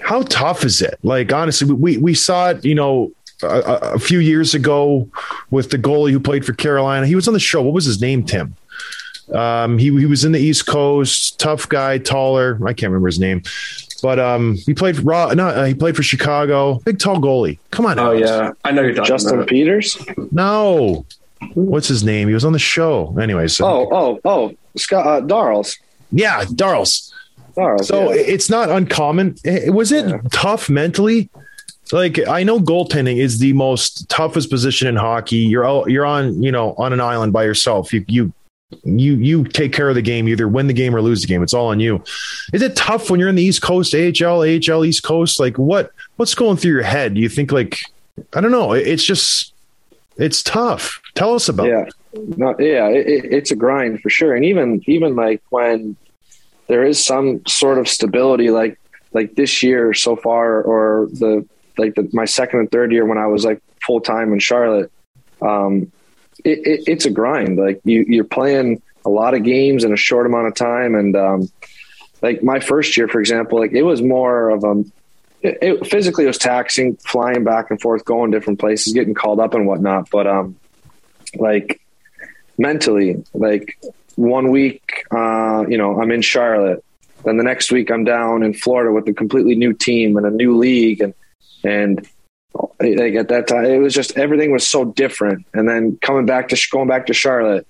How 0.00 0.22
tough 0.22 0.64
is 0.64 0.82
it? 0.82 0.98
Like 1.04 1.32
honestly, 1.32 1.72
we 1.72 1.96
we 1.98 2.12
saw 2.12 2.50
it. 2.50 2.64
You 2.64 2.74
know, 2.74 3.12
a, 3.42 3.46
a- 3.60 3.94
a 3.94 3.98
few 3.98 4.18
years 4.18 4.52
ago 4.54 5.08
with 5.50 5.70
the 5.70 5.78
goalie 5.78 6.10
who 6.10 6.18
played 6.20 6.44
for 6.44 6.54
Carolina. 6.54 7.06
He 7.06 7.14
was 7.14 7.28
on 7.28 7.34
the 7.34 7.40
show. 7.40 7.62
What 7.62 7.72
was 7.72 7.84
his 7.84 8.00
name? 8.00 8.24
Tim. 8.24 8.54
Um, 9.32 9.78
he 9.78 9.86
he 9.86 10.06
was 10.06 10.24
in 10.24 10.32
the 10.32 10.38
East 10.38 10.66
Coast, 10.66 11.38
tough 11.38 11.68
guy, 11.68 11.98
taller. 11.98 12.58
I 12.64 12.72
can't 12.72 12.90
remember 12.90 13.08
his 13.08 13.18
name, 13.18 13.42
but 14.02 14.18
um, 14.18 14.54
he 14.66 14.72
played 14.74 14.96
for 14.96 15.02
Raw. 15.02 15.32
No, 15.34 15.48
uh, 15.48 15.64
he 15.64 15.74
played 15.74 15.96
for 15.96 16.02
Chicago. 16.02 16.78
Big 16.84 16.98
tall 16.98 17.16
goalie. 17.16 17.58
Come 17.70 17.86
on, 17.86 17.98
Oh 17.98 18.06
Alex. 18.12 18.28
yeah, 18.28 18.52
I 18.64 18.70
know 18.70 18.82
you're 18.82 19.04
Justin 19.04 19.34
about. 19.34 19.48
Peters. 19.48 19.98
No. 20.30 21.04
What's 21.54 21.88
his 21.88 22.02
name? 22.02 22.28
He 22.28 22.34
was 22.34 22.44
on 22.44 22.52
the 22.52 22.58
show. 22.58 23.16
Anyways. 23.18 23.60
Oh, 23.60 23.88
oh, 23.92 24.20
oh, 24.24 24.54
Scott 24.76 25.06
uh, 25.06 25.20
Darls. 25.26 25.76
yeah, 26.10 26.44
Darls. 26.54 27.12
Darls. 27.54 27.86
So 27.88 28.12
yeah. 28.12 28.22
it's 28.22 28.48
not 28.48 28.70
uncommon. 28.70 29.36
Was 29.66 29.92
it 29.92 30.14
tough 30.32 30.70
mentally? 30.70 31.28
Like 31.92 32.26
I 32.26 32.42
know 32.42 32.58
goaltending 32.58 33.18
is 33.18 33.38
the 33.38 33.52
most 33.52 34.08
toughest 34.08 34.50
position 34.50 34.88
in 34.88 34.96
hockey. 34.96 35.36
You're 35.36 35.64
all, 35.64 35.88
you're 35.88 36.06
on, 36.06 36.42
you 36.42 36.50
know, 36.50 36.74
on 36.78 36.92
an 36.92 37.00
island 37.00 37.32
by 37.32 37.44
yourself. 37.44 37.92
You 37.92 38.04
you 38.08 38.32
you 38.84 39.14
you 39.14 39.44
take 39.44 39.72
care 39.72 39.88
of 39.88 39.94
the 39.94 40.02
game, 40.02 40.28
either 40.28 40.48
win 40.48 40.66
the 40.66 40.72
game 40.72 40.94
or 40.94 41.00
lose 41.00 41.20
the 41.22 41.28
game. 41.28 41.42
It's 41.42 41.54
all 41.54 41.68
on 41.68 41.80
you. 41.80 42.02
Is 42.52 42.62
it 42.62 42.76
tough 42.76 43.10
when 43.10 43.20
you're 43.20 43.28
in 43.28 43.34
the 43.34 43.42
East 43.42 43.62
Coast, 43.62 43.94
AHL, 43.94 44.40
AHL 44.42 44.84
East 44.84 45.02
Coast? 45.02 45.38
Like 45.38 45.56
what 45.56 45.92
what's 46.16 46.34
going 46.34 46.56
through 46.56 46.72
your 46.72 46.82
head? 46.82 47.14
Do 47.14 47.20
you 47.20 47.28
think 47.28 47.52
like 47.52 47.80
I 48.34 48.40
don't 48.40 48.50
know. 48.50 48.72
It's 48.72 49.04
just 49.04 49.52
it's 50.16 50.42
tough. 50.42 51.00
Tell 51.14 51.34
us 51.34 51.48
about 51.48 51.66
yeah, 51.66 51.84
it. 52.12 52.38
no, 52.38 52.56
yeah, 52.58 52.88
it, 52.88 53.06
it, 53.06 53.32
it's 53.32 53.50
a 53.50 53.56
grind 53.56 54.00
for 54.00 54.10
sure. 54.10 54.34
And 54.34 54.44
even 54.44 54.82
even 54.86 55.14
like 55.14 55.42
when 55.50 55.96
there 56.66 56.84
is 56.84 57.02
some 57.02 57.44
sort 57.46 57.78
of 57.78 57.88
stability, 57.88 58.50
like 58.50 58.78
like 59.12 59.34
this 59.36 59.62
year 59.62 59.94
so 59.94 60.16
far, 60.16 60.62
or 60.62 61.08
the 61.12 61.46
like 61.78 61.94
the, 61.94 62.08
my 62.12 62.24
second 62.24 62.60
and 62.60 62.70
third 62.70 62.90
year 62.92 63.04
when 63.04 63.18
I 63.18 63.26
was 63.26 63.44
like 63.44 63.62
full 63.86 64.00
time 64.00 64.32
in 64.32 64.38
Charlotte, 64.38 64.90
um, 65.42 65.92
it, 66.44 66.58
it, 66.66 66.84
it's 66.86 67.06
a 67.06 67.10
grind. 67.10 67.58
Like 67.58 67.80
you 67.84 68.04
you're 68.08 68.24
playing 68.24 68.82
a 69.04 69.10
lot 69.10 69.34
of 69.34 69.42
games 69.44 69.84
in 69.84 69.92
a 69.92 69.96
short 69.96 70.26
amount 70.26 70.48
of 70.48 70.54
time, 70.54 70.94
and 70.94 71.16
um, 71.16 71.50
like 72.22 72.42
my 72.42 72.60
first 72.60 72.96
year, 72.96 73.08
for 73.08 73.20
example, 73.20 73.58
like 73.58 73.72
it 73.72 73.82
was 73.82 74.02
more 74.02 74.50
of 74.50 74.64
a 74.64 74.84
it, 75.42 75.58
it 75.62 75.86
physically 75.86 76.26
was 76.26 76.38
taxing, 76.38 76.96
flying 76.96 77.44
back 77.44 77.70
and 77.70 77.80
forth, 77.80 78.04
going 78.04 78.30
different 78.30 78.58
places, 78.58 78.92
getting 78.92 79.14
called 79.14 79.40
up 79.40 79.54
and 79.54 79.66
whatnot. 79.66 80.10
But 80.10 80.26
um, 80.26 80.56
like 81.36 81.80
mentally, 82.58 83.24
like 83.34 83.78
one 84.16 84.50
week, 84.50 85.04
uh, 85.10 85.64
you 85.68 85.78
know, 85.78 86.00
I'm 86.00 86.10
in 86.10 86.22
Charlotte. 86.22 86.82
Then 87.24 87.38
the 87.38 87.44
next 87.44 87.72
week, 87.72 87.90
I'm 87.90 88.04
down 88.04 88.42
in 88.42 88.54
Florida 88.54 88.92
with 88.92 89.08
a 89.08 89.12
completely 89.12 89.54
new 89.56 89.72
team 89.72 90.16
and 90.16 90.26
a 90.26 90.30
new 90.30 90.56
league, 90.56 91.00
and 91.00 91.14
and 91.64 92.08
like 92.80 93.14
at 93.14 93.28
that 93.28 93.46
time, 93.48 93.64
it 93.64 93.78
was 93.78 93.94
just 93.94 94.16
everything 94.16 94.52
was 94.52 94.66
so 94.66 94.84
different. 94.84 95.46
And 95.54 95.68
then 95.68 95.98
coming 96.00 96.26
back 96.26 96.48
to 96.48 96.68
going 96.70 96.88
back 96.88 97.06
to 97.06 97.14
Charlotte, 97.14 97.66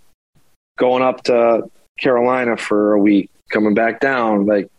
going 0.79 1.03
up 1.03 1.25
to 1.25 1.70
Carolina 1.99 2.57
for 2.57 2.92
a 2.92 2.99
week, 2.99 3.31
coming 3.51 3.75
back 3.75 4.01
down, 4.01 4.46
like 4.46 4.70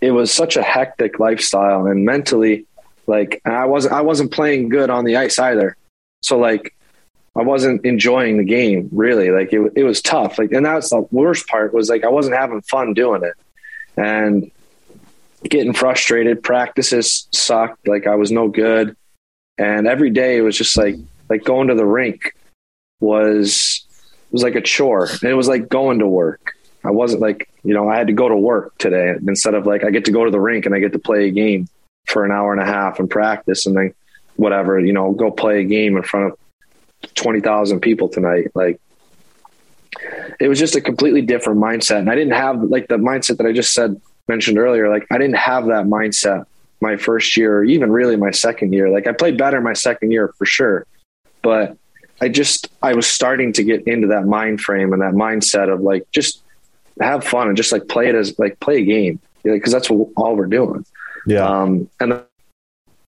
it 0.00 0.10
was 0.10 0.32
such 0.32 0.56
a 0.56 0.62
hectic 0.62 1.18
lifestyle, 1.18 1.86
and 1.86 2.04
mentally, 2.04 2.66
like 3.06 3.40
I 3.44 3.66
wasn't 3.66 3.94
I 3.94 4.02
wasn't 4.02 4.32
playing 4.32 4.68
good 4.68 4.90
on 4.90 5.04
the 5.04 5.16
ice 5.16 5.38
either. 5.38 5.76
So 6.22 6.38
like 6.38 6.74
I 7.36 7.42
wasn't 7.42 7.84
enjoying 7.84 8.38
the 8.38 8.44
game 8.44 8.88
really. 8.92 9.30
Like 9.30 9.52
it, 9.52 9.72
it 9.76 9.84
was 9.84 10.02
tough. 10.02 10.38
Like, 10.38 10.52
and 10.52 10.64
that's 10.66 10.90
the 10.90 11.06
worst 11.10 11.46
part 11.46 11.72
was 11.72 11.88
like 11.88 12.04
I 12.04 12.08
wasn't 12.08 12.36
having 12.36 12.62
fun 12.62 12.94
doing 12.94 13.22
it, 13.22 13.34
and 13.96 14.50
getting 15.42 15.72
frustrated. 15.72 16.42
Practices 16.42 17.28
sucked. 17.32 17.86
Like 17.86 18.06
I 18.06 18.14
was 18.16 18.30
no 18.30 18.48
good, 18.48 18.96
and 19.56 19.86
every 19.86 20.10
day 20.10 20.36
it 20.36 20.42
was 20.42 20.56
just 20.56 20.76
like 20.76 20.96
like 21.28 21.44
going 21.44 21.68
to 21.68 21.74
the 21.74 21.86
rink 21.86 22.34
was 23.00 23.84
was 24.30 24.42
like 24.42 24.54
a 24.54 24.60
chore. 24.60 25.06
And 25.06 25.30
it 25.30 25.34
was 25.34 25.48
like 25.48 25.68
going 25.68 26.00
to 26.00 26.06
work. 26.06 26.54
I 26.84 26.90
wasn't 26.90 27.22
like 27.22 27.48
you 27.64 27.74
know 27.74 27.88
I 27.88 27.96
had 27.96 28.06
to 28.06 28.12
go 28.12 28.28
to 28.28 28.36
work 28.36 28.76
today 28.78 29.14
instead 29.26 29.54
of 29.54 29.66
like 29.66 29.84
I 29.84 29.90
get 29.90 30.04
to 30.06 30.12
go 30.12 30.24
to 30.24 30.30
the 30.30 30.40
rink 30.40 30.66
and 30.66 30.74
I 30.74 30.78
get 30.78 30.92
to 30.92 30.98
play 30.98 31.28
a 31.28 31.30
game 31.30 31.68
for 32.06 32.24
an 32.24 32.32
hour 32.32 32.52
and 32.52 32.62
a 32.62 32.66
half 32.66 32.98
and 32.98 33.10
practice 33.10 33.66
and 33.66 33.76
then 33.76 33.94
whatever 34.36 34.78
you 34.80 34.92
know 34.92 35.12
go 35.12 35.30
play 35.30 35.60
a 35.60 35.64
game 35.64 35.96
in 35.96 36.02
front 36.02 36.32
of 36.32 36.38
20,000 37.14 37.80
people 37.80 38.08
tonight. 38.08 38.48
Like 38.54 38.80
it 40.40 40.48
was 40.48 40.58
just 40.58 40.76
a 40.76 40.80
completely 40.80 41.22
different 41.22 41.60
mindset. 41.60 41.98
And 41.98 42.10
I 42.10 42.14
didn't 42.14 42.34
have 42.34 42.62
like 42.62 42.88
the 42.88 42.96
mindset 42.96 43.38
that 43.38 43.46
I 43.46 43.52
just 43.52 43.72
said, 43.72 44.00
mentioned 44.28 44.58
earlier. 44.58 44.88
Like 44.88 45.06
I 45.10 45.18
didn't 45.18 45.36
have 45.36 45.66
that 45.66 45.86
mindset 45.86 46.44
my 46.80 46.96
first 46.96 47.36
year, 47.36 47.58
or 47.58 47.64
even 47.64 47.90
really 47.90 48.16
my 48.16 48.30
second 48.30 48.72
year. 48.72 48.88
Like 48.88 49.06
I 49.06 49.12
played 49.12 49.36
better 49.36 49.60
my 49.60 49.72
second 49.72 50.12
year 50.12 50.32
for 50.38 50.46
sure. 50.46 50.86
But 51.42 51.76
I 52.20 52.28
just, 52.28 52.68
I 52.82 52.94
was 52.94 53.06
starting 53.06 53.52
to 53.54 53.64
get 53.64 53.86
into 53.86 54.08
that 54.08 54.26
mind 54.26 54.60
frame 54.60 54.92
and 54.92 55.02
that 55.02 55.14
mindset 55.14 55.72
of 55.72 55.80
like, 55.80 56.08
just 56.12 56.42
have 57.00 57.24
fun 57.24 57.48
and 57.48 57.56
just 57.56 57.72
like 57.72 57.88
play 57.88 58.08
it 58.08 58.14
as 58.14 58.38
like 58.38 58.58
play 58.60 58.78
a 58.78 58.84
game. 58.84 59.20
Cause 59.44 59.72
that's 59.72 59.88
what, 59.88 60.08
all 60.16 60.36
we're 60.36 60.46
doing. 60.46 60.84
Yeah. 61.26 61.46
Um, 61.46 61.88
and 62.00 62.22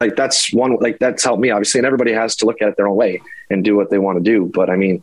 like 0.01 0.17
that's 0.17 0.53
one 0.53 0.77
like 0.81 0.99
that's 0.99 1.23
helped 1.23 1.43
me 1.43 1.51
obviously, 1.51 1.79
and 1.79 1.87
everybody 1.87 2.13
has 2.13 2.37
to 2.37 2.47
look 2.47 2.63
at 2.63 2.69
it 2.69 2.77
their 2.77 2.89
own 2.89 2.97
way 2.97 3.21
and 3.51 3.63
do 3.65 3.77
what 3.77 3.91
they 3.91 3.99
want 3.99 4.17
to 4.19 4.25
do. 4.25 4.47
But 4.47 4.71
I 4.71 4.77
mean, 4.77 5.03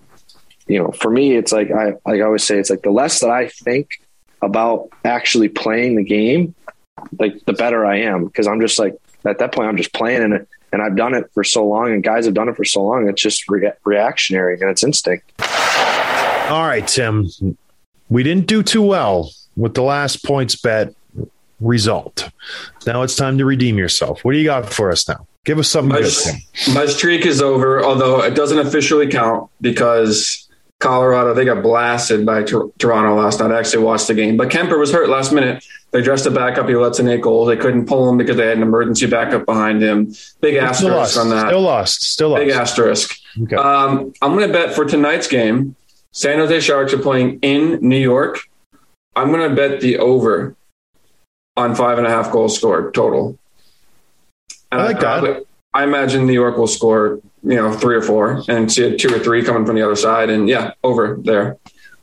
you 0.68 0.80
know, 0.80 0.92
for 0.92 1.12
me, 1.12 1.36
it's 1.36 1.52
like 1.52 1.70
I 1.72 1.94
like 2.06 2.22
I 2.22 2.22
always 2.22 2.44
say, 2.44 2.58
it's 2.58 2.70
like 2.70 2.82
the 2.82 2.92
less 2.92 3.20
that 3.20 3.30
I 3.30 3.50
think 3.50 3.90
about 4.42 4.90
actually 5.04 5.50
playing 5.50 5.96
the 5.96 6.04
game, 6.04 6.56
like 7.20 7.44
the 7.46 7.54
better 7.54 7.86
I 7.86 8.02
am 8.02 8.26
because 8.26 8.48
I'm 8.48 8.62
just 8.62 8.80
like 8.80 8.96
at 9.26 9.40
that 9.40 9.54
point 9.54 9.68
I'm 9.70 9.78
just 9.78 9.94
playing 9.94 10.24
and 10.24 10.34
it, 10.34 10.48
and 10.72 10.82
I've 10.82 10.96
done 10.96 11.14
it 11.14 11.32
for 11.34 11.44
so 11.44 11.66
long, 11.66 11.94
and 11.94 12.04
guys 12.04 12.26
have 12.26 12.34
done 12.34 12.50
it 12.50 12.56
for 12.56 12.66
so 12.66 12.84
long. 12.84 13.08
It's 13.08 13.22
just 13.22 13.50
rea- 13.50 13.74
reactionary 13.86 14.60
and 14.60 14.70
it's 14.70 14.84
instinct. 14.84 15.32
All 16.50 16.66
right, 16.68 16.86
Tim. 16.88 17.28
We 18.10 18.24
didn't 18.24 18.48
do 18.48 18.64
too 18.64 18.82
well 18.84 19.32
with 19.56 19.74
the 19.74 19.84
last 19.84 20.24
points 20.24 20.56
bet 20.56 20.94
result. 21.60 22.30
Now 22.86 23.02
it's 23.02 23.16
time 23.16 23.38
to 23.40 23.46
redeem 23.46 23.78
yourself. 23.78 24.24
What 24.24 24.34
do 24.34 24.38
you 24.38 24.46
got 24.46 24.72
for 24.72 24.92
us 24.92 25.08
now? 25.08 25.28
Give 25.44 25.60
us 25.60 25.70
something 25.70 25.90
My, 25.90 26.02
good, 26.02 26.14
Tim. 26.14 26.74
my 26.74 26.86
streak 26.86 27.26
is 27.26 27.42
over, 27.42 27.84
although 27.84 28.22
it 28.24 28.36
doesn't 28.36 28.60
officially 28.60 29.08
count 29.08 29.50
because 29.62 30.47
Colorado 30.80 31.34
they 31.34 31.46
got 31.46 31.64
blasted 31.64 32.26
by 32.26 32.44
Tor- 32.44 32.72
Toronto 32.78 33.16
last 33.16 33.40
night. 33.40 33.52
I 33.52 33.60
actually 33.60 33.84
watched 33.84 34.08
the 34.08 34.14
game, 34.14 34.38
but 34.38 34.50
Kuemper 34.50 34.78
was 34.80 34.92
hurt 34.92 35.10
last 35.10 35.32
minute. 35.34 35.66
They 35.92 36.02
dressed 36.02 36.26
a 36.26 36.32
backup. 36.32 36.68
He 36.68 36.76
lets 36.76 37.00
in 37.00 37.08
eight 37.08 37.22
goals. 37.22 37.48
They 37.48 37.58
couldn't 37.58 37.88
pull 37.88 38.08
him 38.10 38.18
because 38.18 38.36
they 38.38 38.46
had 38.46 38.58
an 38.58 38.64
emergency 38.64 39.08
backup 39.08 39.46
behind 39.46 39.82
him. 39.82 40.08
Big 40.42 40.56
Still 40.56 40.64
asterisk 40.66 40.94
lost. 40.94 41.18
on 41.18 41.30
that. 41.30 41.48
Still 41.48 41.62
lost. 41.62 42.02
Still 42.04 42.30
lost. 42.30 42.40
Big 42.42 42.50
asterisk. 42.50 43.18
Okay. 43.44 43.56
Um, 43.56 44.14
I'm 44.22 44.34
going 44.36 44.48
to 44.48 44.54
bet 44.54 44.76
for 44.76 44.86
tonight's 44.86 45.28
game, 45.28 45.76
San 46.12 46.38
Jose 46.40 46.60
Sharks 46.60 46.94
are 46.94 47.00
playing 47.00 47.40
in 47.42 47.80
New 47.82 47.98
York. 47.98 48.40
I'm 49.16 49.32
going 49.32 49.50
to 49.50 49.56
bet 49.56 49.82
the 49.82 49.98
over 49.98 50.56
on 51.56 51.74
five 51.74 51.98
and 51.98 52.06
a 52.06 52.10
half 52.10 52.32
goals 52.32 52.56
scored 52.56 52.94
total. 52.94 53.40
And 54.72 54.82
I 54.82 54.86
like 54.86 55.00
that. 55.00 55.47
I, 55.80 55.84
imagine 55.84 56.26
New 56.26 56.34
York 56.34 56.58
will 56.58 56.68
score, 56.68 57.20
you 57.44 57.56
know, 57.56 57.72
three 57.74 57.96
or 57.96 58.02
four, 58.02 58.44
and 58.48 58.72
see 58.72 58.84
a 58.84 58.98
two 58.98 59.14
or 59.14 59.20
three 59.20 59.44
coming 59.44 59.66
from 59.66 59.76
the 59.76 59.82
other 59.84 59.96
side, 59.96 60.30
and 60.30 60.48
yeah, 60.50 60.72
over 60.84 61.18
there. 61.22 61.58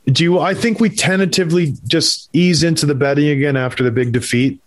Do 0.05 0.23
you? 0.23 0.39
I 0.39 0.53
think 0.53 0.79
we 0.79 0.89
tentatively 0.89 1.73
just 1.87 2.29
ease 2.33 2.63
into 2.63 2.85
the 2.85 2.95
betting 2.95 3.27
again 3.29 3.57
after 3.57 3.83
the 3.83 3.91
big 3.91 4.11
defeat 4.11 4.61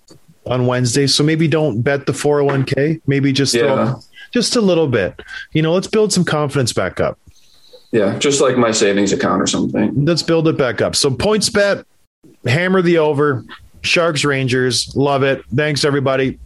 on 0.46 0.66
Wednesday. 0.66 1.06
So 1.06 1.22
maybe 1.22 1.46
don't 1.46 1.82
bet 1.82 2.06
the 2.06 2.12
401k. 2.12 3.00
Maybe 3.06 3.32
just 3.32 3.54
Yeah. 3.54 3.92
throw 3.92 4.00
just 4.32 4.56
a 4.56 4.60
little 4.60 4.88
bit. 4.88 5.20
You 5.52 5.62
know, 5.62 5.72
let's 5.72 5.86
build 5.86 6.12
some 6.12 6.24
confidence 6.24 6.72
back 6.72 7.00
up. 7.00 7.18
Yeah, 7.92 8.18
just 8.18 8.40
like 8.40 8.56
my 8.58 8.70
savings 8.72 9.12
account 9.12 9.40
or 9.40 9.46
something. 9.46 10.04
Let's 10.04 10.22
build 10.22 10.48
it 10.48 10.58
back 10.58 10.82
up. 10.82 10.94
So 10.96 11.10
points 11.10 11.48
bet, 11.48 11.86
hammer 12.44 12.82
the 12.82 12.98
over. 12.98 13.44
Sharks 13.82 14.24
Rangers, 14.24 14.92
love 14.96 15.22
it. 15.22 15.42
Thanks 15.54 15.84
everybody. 15.84 16.38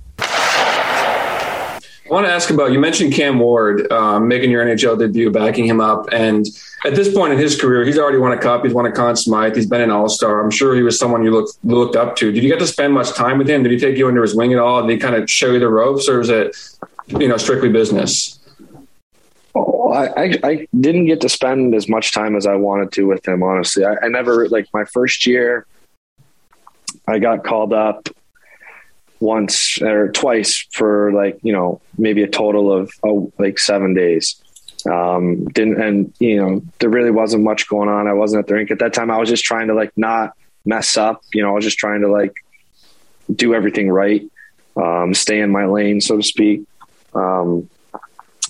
I 2.13 2.15
want 2.15 2.27
to 2.27 2.33
ask 2.35 2.51
about 2.51 2.73
you 2.73 2.79
mentioned 2.79 3.15
Cam 3.15 3.39
Ward 3.39 3.91
um, 3.91 4.29
making 4.29 4.51
your 4.51 4.63
NHL 4.63 4.99
debut, 4.99 5.31
backing 5.31 5.65
him 5.65 5.81
up, 5.81 6.13
and 6.13 6.47
at 6.85 6.95
this 6.95 7.11
point 7.11 7.33
in 7.33 7.39
his 7.39 7.59
career, 7.59 7.87
he's 7.87 7.97
already 7.97 8.19
won 8.19 8.33
a 8.33 8.39
cup. 8.39 8.67
He's 8.67 8.75
won 8.75 8.85
a 8.85 8.93
Conn 8.93 9.17
Smythe. 9.17 9.57
He's 9.57 9.65
been 9.65 9.81
an 9.81 9.91
All 9.91 10.11
Star. 10.11 10.45
I'm 10.45 10.51
sure 10.51 10.75
he 10.75 10.83
was 10.83 10.99
someone 10.99 11.25
you 11.25 11.31
looked 11.31 11.57
looked 11.65 11.97
up 11.97 12.15
to. 12.17 12.31
Did 12.31 12.45
you 12.45 12.51
get 12.51 12.59
to 12.59 12.67
spend 12.67 12.93
much 12.93 13.15
time 13.15 13.39
with 13.39 13.49
him? 13.49 13.63
Did 13.63 13.73
he 13.73 13.79
take 13.79 13.97
you 13.97 14.09
under 14.09 14.21
his 14.21 14.35
wing 14.35 14.53
at 14.53 14.59
all? 14.59 14.87
Did 14.87 14.93
he 14.93 14.99
kind 14.99 15.15
of 15.15 15.31
show 15.31 15.53
you 15.53 15.59
the 15.59 15.71
ropes, 15.71 16.07
or 16.07 16.21
is 16.21 16.29
it 16.29 16.55
you 17.07 17.29
know 17.29 17.39
strictly 17.39 17.71
business? 17.71 18.39
Oh, 19.55 19.91
I, 19.93 20.25
I, 20.25 20.39
I 20.45 20.69
didn't 20.79 21.07
get 21.07 21.23
to 21.23 21.31
spend 21.31 21.75
as 21.75 21.89
much 21.89 22.13
time 22.13 22.37
as 22.37 22.47
I 22.47 22.57
wanted 22.57 22.93
to 22.93 23.05
with 23.05 23.27
him, 23.27 23.43
honestly. 23.43 23.87
I, 23.87 23.95
I 24.03 24.09
never, 24.09 24.49
like, 24.51 24.69
my 24.75 24.85
first 24.85 25.27
year, 25.27 25.67
I 27.09 27.19
got 27.19 27.43
called 27.43 27.73
up 27.73 28.11
once 29.23 29.81
or 29.81 30.11
twice 30.11 30.67
for, 30.73 31.13
like, 31.13 31.39
you 31.43 31.53
know, 31.53 31.81
maybe 31.97 32.23
a 32.23 32.29
total 32.29 32.73
of, 32.73 32.91
oh, 33.05 33.33
like, 33.39 33.59
seven 33.59 33.95
days. 33.95 34.43
Um, 34.91 35.45
didn't, 35.45 35.81
and, 35.81 36.13
you 36.19 36.37
know, 36.41 36.63
there 36.81 36.91
really 36.91 37.13
wasn't 37.13 37.45
much 37.45 37.69
going 37.69 37.89
on. 37.89 38.09
I 38.09 38.15
wasn't 38.15 38.41
at 38.41 38.49
the 38.49 38.55
rink 38.55 38.73
at 38.73 38.81
that 38.81 38.93
time. 38.93 39.11
I 39.11 39.19
was 39.19 39.29
just 39.29 39.45
trying 39.45 39.69
to, 39.69 39.75
like, 39.75 39.93
not 39.97 40.33
mess 40.65 40.97
up. 40.97 41.23
You 41.33 41.43
know, 41.43 41.51
I 41.51 41.53
was 41.53 41.65
just 41.65 41.79
trying 41.79 42.01
to, 42.01 42.09
like, 42.09 42.35
do 43.33 43.55
everything 43.55 43.89
right, 43.89 44.29
um, 44.77 45.15
stay 45.15 45.41
in 45.41 45.51
my 45.51 45.67
lane, 45.67 46.01
so 46.01 46.17
to 46.17 46.23
speak. 46.23 46.65
Um, 47.15 47.71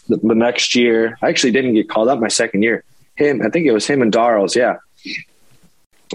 the, 0.08 0.16
the 0.16 0.34
next 0.34 0.74
year, 0.74 1.18
I 1.20 1.28
actually 1.28 1.52
didn't 1.52 1.74
get 1.74 1.90
called 1.90 2.08
up 2.08 2.18
my 2.18 2.28
second 2.28 2.62
year. 2.62 2.82
Him, 3.14 3.42
I 3.44 3.50
think 3.50 3.66
it 3.66 3.72
was 3.72 3.86
him 3.86 4.00
and 4.00 4.10
Darrells. 4.10 4.56
Yeah, 4.56 4.76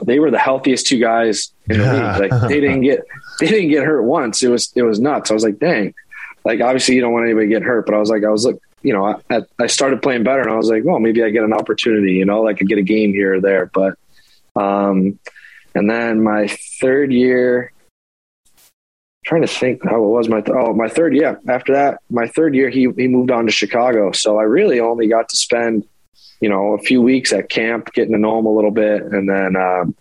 they 0.06 0.20
were 0.20 0.32
the 0.32 0.40
healthiest 0.40 0.88
two 0.88 1.00
guys 1.00 1.52
in 1.70 1.80
the 1.80 1.94
league. 1.94 2.32
Like 2.32 2.50
they 2.50 2.60
didn't 2.60 2.82
get 2.82 3.02
they 3.40 3.48
didn't 3.48 3.70
get 3.70 3.84
hurt 3.84 4.04
once. 4.04 4.44
It 4.44 4.50
was 4.50 4.72
it 4.76 4.84
was 4.84 5.00
nuts. 5.00 5.32
I 5.32 5.34
was 5.34 5.44
like, 5.44 5.60
dang. 5.60 5.94
Like 6.44 6.62
obviously 6.62 6.96
you 6.96 7.02
don't 7.02 7.14
want 7.14 7.26
anybody 7.26 7.48
to 7.48 7.54
get 7.54 7.64
hurt, 7.64 7.86
but 7.86 7.96
I 7.96 8.00
was 8.00 8.10
like, 8.10 8.24
I 8.24 8.30
was 8.30 8.46
like, 8.46 8.58
you 8.82 8.94
know, 8.94 9.22
I, 9.30 9.42
I 9.60 9.68
started 9.68 10.02
playing 10.02 10.24
better, 10.24 10.42
and 10.42 10.52
I 10.52 10.56
was 10.56 10.70
like, 10.70 10.84
well, 10.86 11.00
maybe 11.00 11.24
I 11.24 11.30
get 11.30 11.44
an 11.44 11.54
opportunity. 11.54 12.14
You 12.14 12.26
know, 12.26 12.42
like 12.42 12.62
I 12.62 12.66
get 12.66 12.78
a 12.78 12.84
game 12.84 13.12
here 13.12 13.36
or 13.36 13.42
there. 13.42 13.66
But 13.66 13.96
um, 14.56 15.20
and 15.76 15.90
then 15.90 16.24
my 16.24 16.48
third 16.80 17.12
year, 17.12 17.74
trying 19.26 19.42
to 19.42 19.48
think 19.48 19.84
how 19.84 20.04
it 20.04 20.08
was 20.08 20.30
my 20.30 20.40
th- 20.40 20.56
oh 20.58 20.74
my 20.74 20.88
third 20.88 21.14
yeah 21.14 21.36
after 21.50 21.74
that 21.74 22.00
my 22.10 22.26
third 22.28 22.56
year 22.56 22.70
he 22.70 22.88
he 22.96 23.10
moved 23.10 23.30
on 23.30 23.46
to 23.46 23.52
Chicago 23.52 24.14
so 24.14 24.40
I 24.40 24.44
really 24.44 24.80
only 24.80 25.10
got 25.10 25.28
to 25.28 25.36
spend 25.36 25.86
you 26.42 26.50
know 26.50 26.74
a 26.74 26.78
few 26.80 27.02
weeks 27.02 27.34
at 27.34 27.50
camp 27.50 27.92
getting 27.94 28.14
to 28.14 28.20
know 28.20 28.40
him 28.40 28.46
a 28.46 28.54
little 28.54 28.72
bit 28.72 29.02
and 29.04 29.30
then 29.30 29.56
um, 29.56 29.96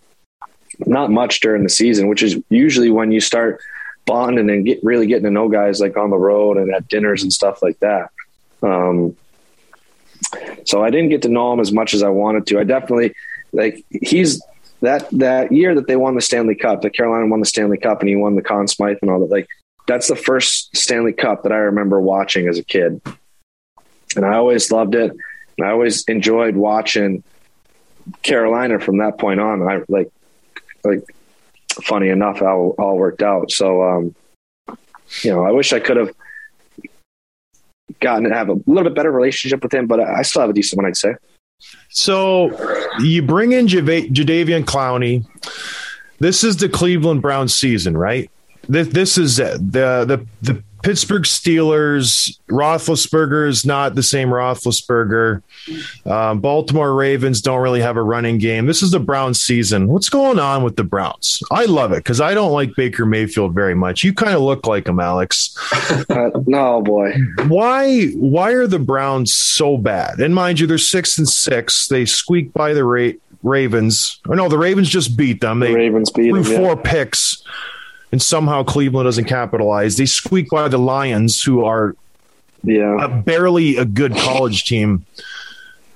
not 0.81 1.11
much 1.11 1.41
during 1.41 1.63
the 1.63 1.69
season 1.69 2.09
which 2.09 2.23
is 2.23 2.37
usually 2.51 2.91
when 2.91 3.13
you 3.13 3.21
start 3.21 3.61
bonding 4.05 4.51
and 4.51 4.65
get 4.65 4.83
really 4.85 5.07
getting 5.07 5.25
to 5.25 5.31
know 5.31 5.49
guys 5.49 5.81
like 5.81 5.97
on 5.97 6.11
the 6.11 6.19
road 6.19 6.57
and 6.57 6.73
at 6.75 6.87
dinners 6.89 7.23
and 7.23 7.33
stuff 7.33 7.63
like 7.63 7.79
that 7.81 8.11
um, 8.63 9.17
so 10.65 10.83
I 10.83 10.91
didn't 10.91 11.11
get 11.11 11.23
to 11.23 11.29
know 11.29 11.53
him 11.53 11.61
as 11.61 11.73
much 11.73 11.95
as 11.95 12.03
I 12.03 12.09
wanted 12.09 12.47
to 12.49 12.61
I 12.61 12.65
definitely 12.65 13.15
like 13.53 13.85
he's 13.91 14.41
that 14.81 15.09
that 15.13 15.53
year 15.53 15.75
that 15.75 15.87
they 15.87 15.97
won 15.97 16.15
the 16.15 16.21
Stanley 16.21 16.55
Cup, 16.55 16.83
that 16.83 16.95
Carolina 16.95 17.27
won 17.27 17.41
the 17.41 17.47
Stanley 17.47 17.79
Cup 17.79 18.01
and 18.01 18.09
he 18.09 18.17
won 18.17 18.37
the 18.37 18.43
Conn 18.43 18.69
Smythe 18.69 18.99
and 19.03 19.11
all 19.11 19.21
that, 19.21 19.31
like 19.31 19.49
that's 19.87 20.09
the 20.09 20.17
first 20.17 20.77
Stanley 20.77 21.13
Cup 21.13 21.43
that 21.45 21.53
I 21.53 21.57
remember 21.57 22.01
watching 22.01 22.49
as 22.49 22.59
a 22.59 22.65
kid. 22.65 23.01
And 24.17 24.25
I 24.25 24.35
always 24.35 24.71
loved 24.73 24.95
it. 24.95 25.13
I 25.63 25.71
always 25.71 26.05
enjoyed 26.05 26.57
watching 26.57 27.23
Carolina 28.23 28.79
from 28.79 28.99
that 28.99 29.19
point 29.19 29.41
on. 29.41 29.63
I 29.63 29.83
like 29.89 30.11
like 30.85 31.03
funny 31.83 32.09
enough 32.09 32.41
how 32.41 32.75
all 32.79 32.97
worked 32.97 33.23
out. 33.23 33.51
So 33.51 33.83
um 33.83 34.15
you 35.23 35.31
know, 35.33 35.45
I 35.45 35.53
wish 35.53 35.73
I 35.73 35.81
could 35.81 35.97
have 35.97 36.11
gotten 38.01 38.25
to 38.25 38.35
have 38.35 38.49
a 38.49 38.55
little 38.67 38.85
bit 38.85 38.95
better 38.95 39.11
relationship 39.13 39.63
with 39.63 39.73
him, 39.73 39.87
but 39.87 40.01
I 40.01 40.23
still 40.23 40.43
have 40.43 40.51
a 40.51 40.53
decent 40.53 40.79
one, 40.79 40.87
I'd 40.87 40.97
say. 40.97 41.15
So 41.89 42.51
you 43.01 43.23
bring 43.23 43.53
in 43.53 43.69
Java- 43.69 44.09
Jadeveon 44.09 44.65
Clowney. 44.65 45.25
This 46.19 46.45
is 46.45 46.57
the 46.57 46.69
Cleveland 46.69 47.23
Browns 47.23 47.55
season, 47.55 47.97
right? 47.97 48.31
This, 48.69 48.89
this 48.89 49.19
is 49.19 49.37
the 49.37 49.59
the 49.59 50.27
the 50.43 50.63
Pittsburgh 50.87 51.25
Steelers. 51.25 52.39
Roethlisberger 52.49 53.49
is 53.49 53.67
not 53.67 53.97
the 53.97 54.05
same 54.05 54.29
Roethlisberger. 54.29 55.43
Um, 56.07 56.39
Baltimore 56.39 56.95
Ravens 56.95 57.41
don't 57.41 57.61
really 57.61 57.81
have 57.81 57.97
a 57.97 58.03
running 58.05 58.39
game. 58.39 58.67
This 58.67 58.85
is 58.85 58.93
the 58.93 59.01
Browns 59.01 59.41
season. 59.41 59.89
What's 59.89 60.09
going 60.09 60.39
on 60.39 60.63
with 60.63 60.77
the 60.77 60.85
Browns? 60.85 61.43
I 61.51 61.65
love 61.65 61.91
it 61.91 62.05
because 62.05 62.21
I 62.21 62.35
don't 62.35 62.53
like 62.53 62.77
Baker 62.77 63.05
Mayfield 63.05 63.53
very 63.53 63.75
much. 63.75 64.05
You 64.05 64.15
kind 64.15 64.33
of 64.37 64.43
look 64.43 64.69
like 64.69 64.87
him, 64.87 65.01
Alex. 65.01 65.57
Uh, 66.09 66.31
no 66.47 66.83
boy. 66.83 67.15
why 67.49 68.07
why 68.11 68.53
are 68.53 68.69
the 68.69 68.79
Browns 68.79 69.35
so 69.35 69.77
bad? 69.77 70.21
And 70.21 70.37
mind 70.37 70.61
you, 70.61 70.69
they're 70.69 70.79
six 70.79 71.19
and 71.19 71.29
six. 71.29 71.89
They 71.89 72.05
squeaked 72.05 72.55
by 72.55 72.75
the 72.75 72.85
Ra- 72.85 73.19
Ravens. 73.43 74.21
Or 74.29 74.37
no, 74.37 74.49
the 74.49 74.59
Ravens 74.59 74.89
just 74.89 75.17
beat 75.17 75.41
them. 75.41 75.59
They 75.59 75.73
The 75.73 75.75
Ravens 75.75 76.11
beat 76.11 76.31
threw 76.31 76.45
them, 76.45 76.53
yeah. 76.53 76.59
four 76.59 76.77
picks, 76.77 77.43
and 78.13 78.21
somehow 78.23 78.63
Cleveland 78.63 79.07
doesn't 79.07 79.25
capitalize. 79.25 79.97
They 79.97 80.07
squeak 80.07 80.49
by 80.51 80.69
the 80.69 80.79
Lions, 80.79 81.43
who 81.43 81.65
are 81.65 81.95
Yeah. 82.65 83.05
a 83.05 83.09
barely 83.09 83.77
a 83.77 83.85
good 83.85 84.15
college 84.17 84.65
team. 84.65 85.05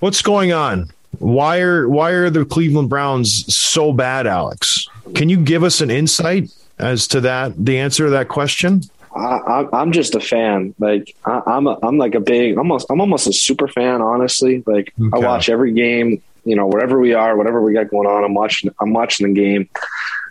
What's 0.01 0.23
going 0.23 0.53
on? 0.53 0.91
Why 1.19 1.61
are 1.61 1.89
why 1.89 2.11
are 2.11 2.31
the 2.31 2.45
Cleveland 2.45 2.89
Browns 2.89 3.55
so 3.55 3.93
bad, 3.93 4.27
Alex? 4.27 4.87
Can 5.15 5.29
you 5.29 5.37
give 5.39 5.63
us 5.65 5.81
an 5.81 5.91
insight 5.91 6.51
as 6.79 7.07
to 7.09 7.21
that? 7.23 7.53
The 7.65 7.79
answer 7.79 8.05
to 8.05 8.11
that 8.11 8.29
question? 8.29 8.83
I, 9.15 9.67
I'm 9.73 9.91
just 9.91 10.15
a 10.15 10.21
fan. 10.21 10.73
Like 10.79 11.17
I, 11.25 11.43
I'm, 11.45 11.67
a, 11.67 11.77
I'm 11.83 11.99
like 11.99 12.15
a 12.15 12.21
big, 12.21 12.57
almost, 12.57 12.87
I'm 12.91 13.01
almost 13.01 13.27
a 13.27 13.33
super 13.33 13.67
fan. 13.67 14.01
Honestly, 14.01 14.63
like 14.67 14.93
I 15.13 15.19
watch 15.19 15.49
every 15.49 15.73
game. 15.73 16.23
You 16.45 16.55
know, 16.57 16.67
wherever 16.69 16.99
we 16.99 17.13
are, 17.13 17.37
whatever 17.37 17.61
we 17.61 17.73
got 17.75 17.91
going 17.91 18.07
on, 18.07 18.23
I'm 18.25 18.33
watching. 18.35 18.71
I'm 18.81 18.93
watching 18.93 19.27
the 19.27 19.35
game. 19.35 19.69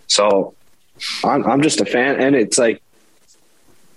So 0.08 0.56
I'm, 1.24 1.46
I'm 1.46 1.62
just 1.62 1.82
a 1.82 1.86
fan, 1.86 2.20
and 2.20 2.36
it's 2.36 2.58
like, 2.58 2.82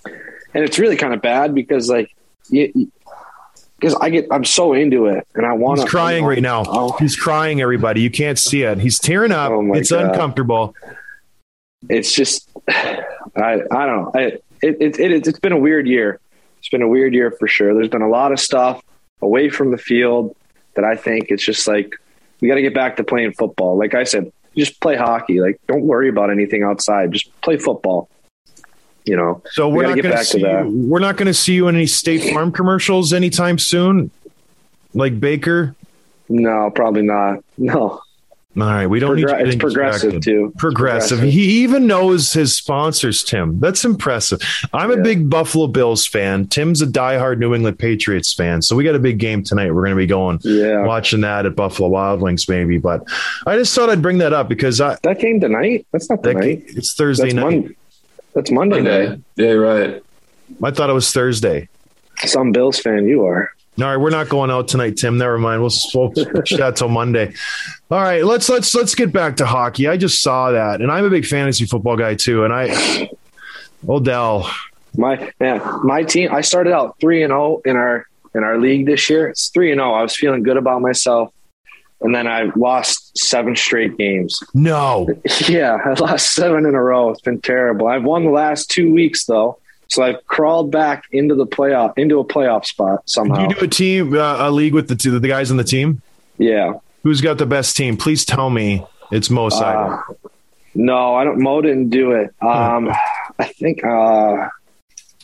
and 0.04 0.64
it's 0.64 0.78
really 0.78 0.96
kind 0.96 1.14
of 1.14 1.22
bad 1.22 1.54
because 1.54 1.88
like, 1.88 2.14
because 2.50 3.94
I 4.00 4.10
get, 4.10 4.26
I'm 4.30 4.44
so 4.44 4.72
into 4.74 5.06
it, 5.06 5.26
and 5.34 5.46
I 5.46 5.52
want 5.54 5.80
He's 5.80 5.88
crying 5.88 6.24
right 6.24 6.42
now. 6.42 6.64
Oh, 6.66 6.96
He's 6.98 7.16
crying, 7.16 7.60
everybody. 7.60 8.00
You 8.02 8.10
can't 8.10 8.38
see 8.38 8.62
it. 8.62 8.78
He's 8.78 8.98
tearing 8.98 9.32
up. 9.32 9.50
Oh 9.50 9.74
it's 9.74 9.90
God. 9.90 10.06
uncomfortable. 10.06 10.74
it's 11.88 12.12
just 12.12 12.48
I 12.68 13.02
I 13.36 13.56
don't 13.56 13.70
know. 13.70 14.10
I, 14.14 14.20
it, 14.62 14.76
it, 14.80 15.00
it 15.00 15.26
it's 15.26 15.38
been 15.40 15.52
a 15.52 15.58
weird 15.58 15.86
year. 15.86 16.20
It's 16.58 16.68
been 16.68 16.82
a 16.82 16.88
weird 16.88 17.12
year 17.14 17.32
for 17.32 17.48
sure. 17.48 17.74
There's 17.74 17.88
been 17.88 18.02
a 18.02 18.08
lot 18.08 18.30
of 18.30 18.38
stuff 18.38 18.82
away 19.20 19.48
from 19.48 19.70
the 19.72 19.78
field 19.78 20.36
that 20.74 20.84
I 20.84 20.96
think 20.96 21.26
it's 21.30 21.44
just 21.44 21.66
like 21.66 21.96
we 22.40 22.48
got 22.48 22.54
to 22.54 22.62
get 22.62 22.74
back 22.74 22.96
to 22.96 23.04
playing 23.04 23.32
football. 23.32 23.76
Like 23.76 23.94
I 23.94 24.04
said, 24.04 24.32
just 24.56 24.80
play 24.80 24.96
hockey. 24.96 25.40
Like 25.40 25.60
don't 25.66 25.82
worry 25.82 26.08
about 26.08 26.30
anything 26.30 26.62
outside. 26.62 27.12
Just 27.12 27.30
play 27.40 27.56
football. 27.56 28.08
You 29.04 29.16
know. 29.16 29.42
So 29.50 29.68
We 29.68 29.78
we're 29.78 29.82
gotta 29.82 29.96
not 29.96 30.02
going 30.02 30.16
to 30.16 30.24
see 30.24 30.40
you, 30.40 30.86
we're 30.88 31.00
not 31.00 31.16
going 31.16 31.26
to 31.26 31.34
see 31.34 31.54
you 31.54 31.68
in 31.68 31.74
any 31.74 31.86
State 31.86 32.32
Farm 32.32 32.52
commercials 32.52 33.12
anytime 33.12 33.58
soon, 33.58 34.10
like 34.94 35.18
Baker. 35.18 35.74
No, 36.28 36.70
probably 36.74 37.02
not. 37.02 37.44
No. 37.58 38.00
All 38.54 38.64
right, 38.64 38.86
we 38.86 39.00
don't 39.00 39.16
need 39.16 39.24
Progr- 39.24 39.40
you 39.40 39.46
it's 39.46 39.56
progressive 39.56 40.12
distracted. 40.12 40.22
too. 40.22 40.52
Progressive. 40.58 41.20
He 41.22 41.62
even 41.62 41.86
knows 41.86 42.34
his 42.34 42.54
sponsors, 42.54 43.24
Tim. 43.24 43.58
That's 43.60 43.82
impressive. 43.82 44.40
I'm 44.74 44.90
a 44.90 44.98
big 44.98 45.30
Buffalo 45.30 45.68
Bills 45.68 46.06
fan. 46.06 46.48
Tim's 46.48 46.82
a 46.82 46.86
diehard 46.86 47.38
New 47.38 47.54
England 47.54 47.78
Patriots 47.78 48.34
fan. 48.34 48.60
So 48.60 48.76
we 48.76 48.84
got 48.84 48.94
a 48.94 48.98
big 48.98 49.16
game 49.18 49.42
tonight. 49.42 49.72
We're 49.72 49.80
going 49.84 49.92
to 49.92 49.96
be 49.96 50.06
going 50.06 50.38
Yeah. 50.42 50.84
watching 50.84 51.22
that 51.22 51.46
at 51.46 51.56
Buffalo 51.56 51.88
Wild 51.88 52.20
Wings, 52.20 52.46
maybe. 52.46 52.76
But 52.76 53.04
I 53.46 53.56
just 53.56 53.74
thought 53.74 53.88
I'd 53.88 54.02
bring 54.02 54.18
that 54.18 54.34
up 54.34 54.50
because 54.50 54.82
I, 54.82 54.98
That 55.02 55.18
game 55.18 55.40
tonight? 55.40 55.86
That's 55.90 56.10
not 56.10 56.22
that, 56.22 56.34
tonight. 56.34 56.64
it's 56.66 56.92
Thursday 56.92 57.24
That's 57.32 57.34
night. 57.34 57.44
Monday. 57.44 57.76
That's 58.34 58.50
Monday 58.50 58.80
night. 58.82 59.08
Monday. 59.08 59.22
Yeah, 59.36 59.50
right. 59.52 60.02
I 60.62 60.70
thought 60.72 60.90
it 60.90 60.94
was 60.94 61.10
Thursday. 61.10 61.68
Some 62.26 62.52
Bills 62.52 62.78
fan 62.78 63.06
you 63.08 63.24
are. 63.24 63.50
All 63.78 63.86
right, 63.86 63.96
we're 63.96 64.10
not 64.10 64.28
going 64.28 64.50
out 64.50 64.68
tonight, 64.68 64.98
Tim. 64.98 65.16
Never 65.16 65.38
mind. 65.38 65.62
We'll, 65.62 65.70
we'll 65.94 66.10
push 66.34 66.56
that 66.56 66.76
till 66.76 66.88
Monday. 66.88 67.32
All 67.90 67.98
right, 68.02 68.22
let's 68.24 68.48
let's 68.50 68.74
let's 68.74 68.94
get 68.94 69.12
back 69.12 69.36
to 69.36 69.46
hockey. 69.46 69.88
I 69.88 69.96
just 69.96 70.20
saw 70.20 70.50
that, 70.52 70.82
and 70.82 70.92
I'm 70.92 71.04
a 71.06 71.10
big 71.10 71.24
fantasy 71.24 71.64
football 71.64 71.96
guy 71.96 72.14
too. 72.14 72.44
And 72.44 72.52
I, 72.52 73.08
Odell, 73.88 74.50
My 74.96 75.32
yeah, 75.40 75.78
my 75.82 76.02
team. 76.02 76.30
I 76.32 76.42
started 76.42 76.72
out 76.74 76.96
three 77.00 77.22
and 77.22 77.30
zero 77.30 77.62
in 77.64 77.76
our 77.76 78.06
in 78.34 78.44
our 78.44 78.58
league 78.58 78.84
this 78.86 79.08
year. 79.08 79.28
It's 79.28 79.48
three 79.48 79.72
and 79.72 79.78
zero. 79.78 79.92
I 79.92 80.02
was 80.02 80.14
feeling 80.14 80.42
good 80.42 80.58
about 80.58 80.82
myself, 80.82 81.32
and 82.02 82.14
then 82.14 82.26
I 82.26 82.50
lost 82.54 83.16
seven 83.16 83.56
straight 83.56 83.96
games. 83.96 84.38
No. 84.52 85.08
Yeah, 85.48 85.78
I 85.82 85.94
lost 85.94 86.34
seven 86.34 86.66
in 86.66 86.74
a 86.74 86.82
row. 86.82 87.08
It's 87.08 87.22
been 87.22 87.40
terrible. 87.40 87.88
I've 87.88 88.04
won 88.04 88.24
the 88.24 88.30
last 88.30 88.70
two 88.70 88.92
weeks 88.92 89.24
though, 89.24 89.58
so 89.92 90.02
I've 90.02 90.26
crawled 90.26 90.70
back 90.70 91.04
into 91.12 91.34
the 91.34 91.46
playoff 91.46 91.92
into 91.98 92.18
a 92.18 92.24
playoff 92.24 92.64
spot 92.64 93.02
somehow. 93.10 93.42
You 93.48 93.54
do 93.54 93.64
a 93.64 93.68
team, 93.68 94.14
uh, 94.14 94.48
a 94.48 94.50
league 94.50 94.72
with 94.72 94.88
the 94.88 94.96
two, 94.96 95.18
the 95.18 95.28
guys 95.28 95.50
on 95.50 95.58
the 95.58 95.64
team. 95.64 96.00
yeah. 96.38 96.74
Who's 97.02 97.20
got 97.20 97.36
the 97.36 97.46
best 97.46 97.76
team? 97.76 97.96
Please 97.96 98.24
tell 98.24 98.48
me 98.48 98.86
it's 99.10 99.28
Mo 99.28 99.48
Seider. 99.50 99.98
Uh, 100.08 100.28
no, 100.74 101.16
I 101.16 101.24
don't. 101.24 101.40
Mo 101.40 101.60
didn't 101.60 101.90
do 101.90 102.12
it. 102.12 102.32
Um, 102.40 102.90
I 103.40 103.44
think. 103.44 103.84
Uh, 103.84 104.48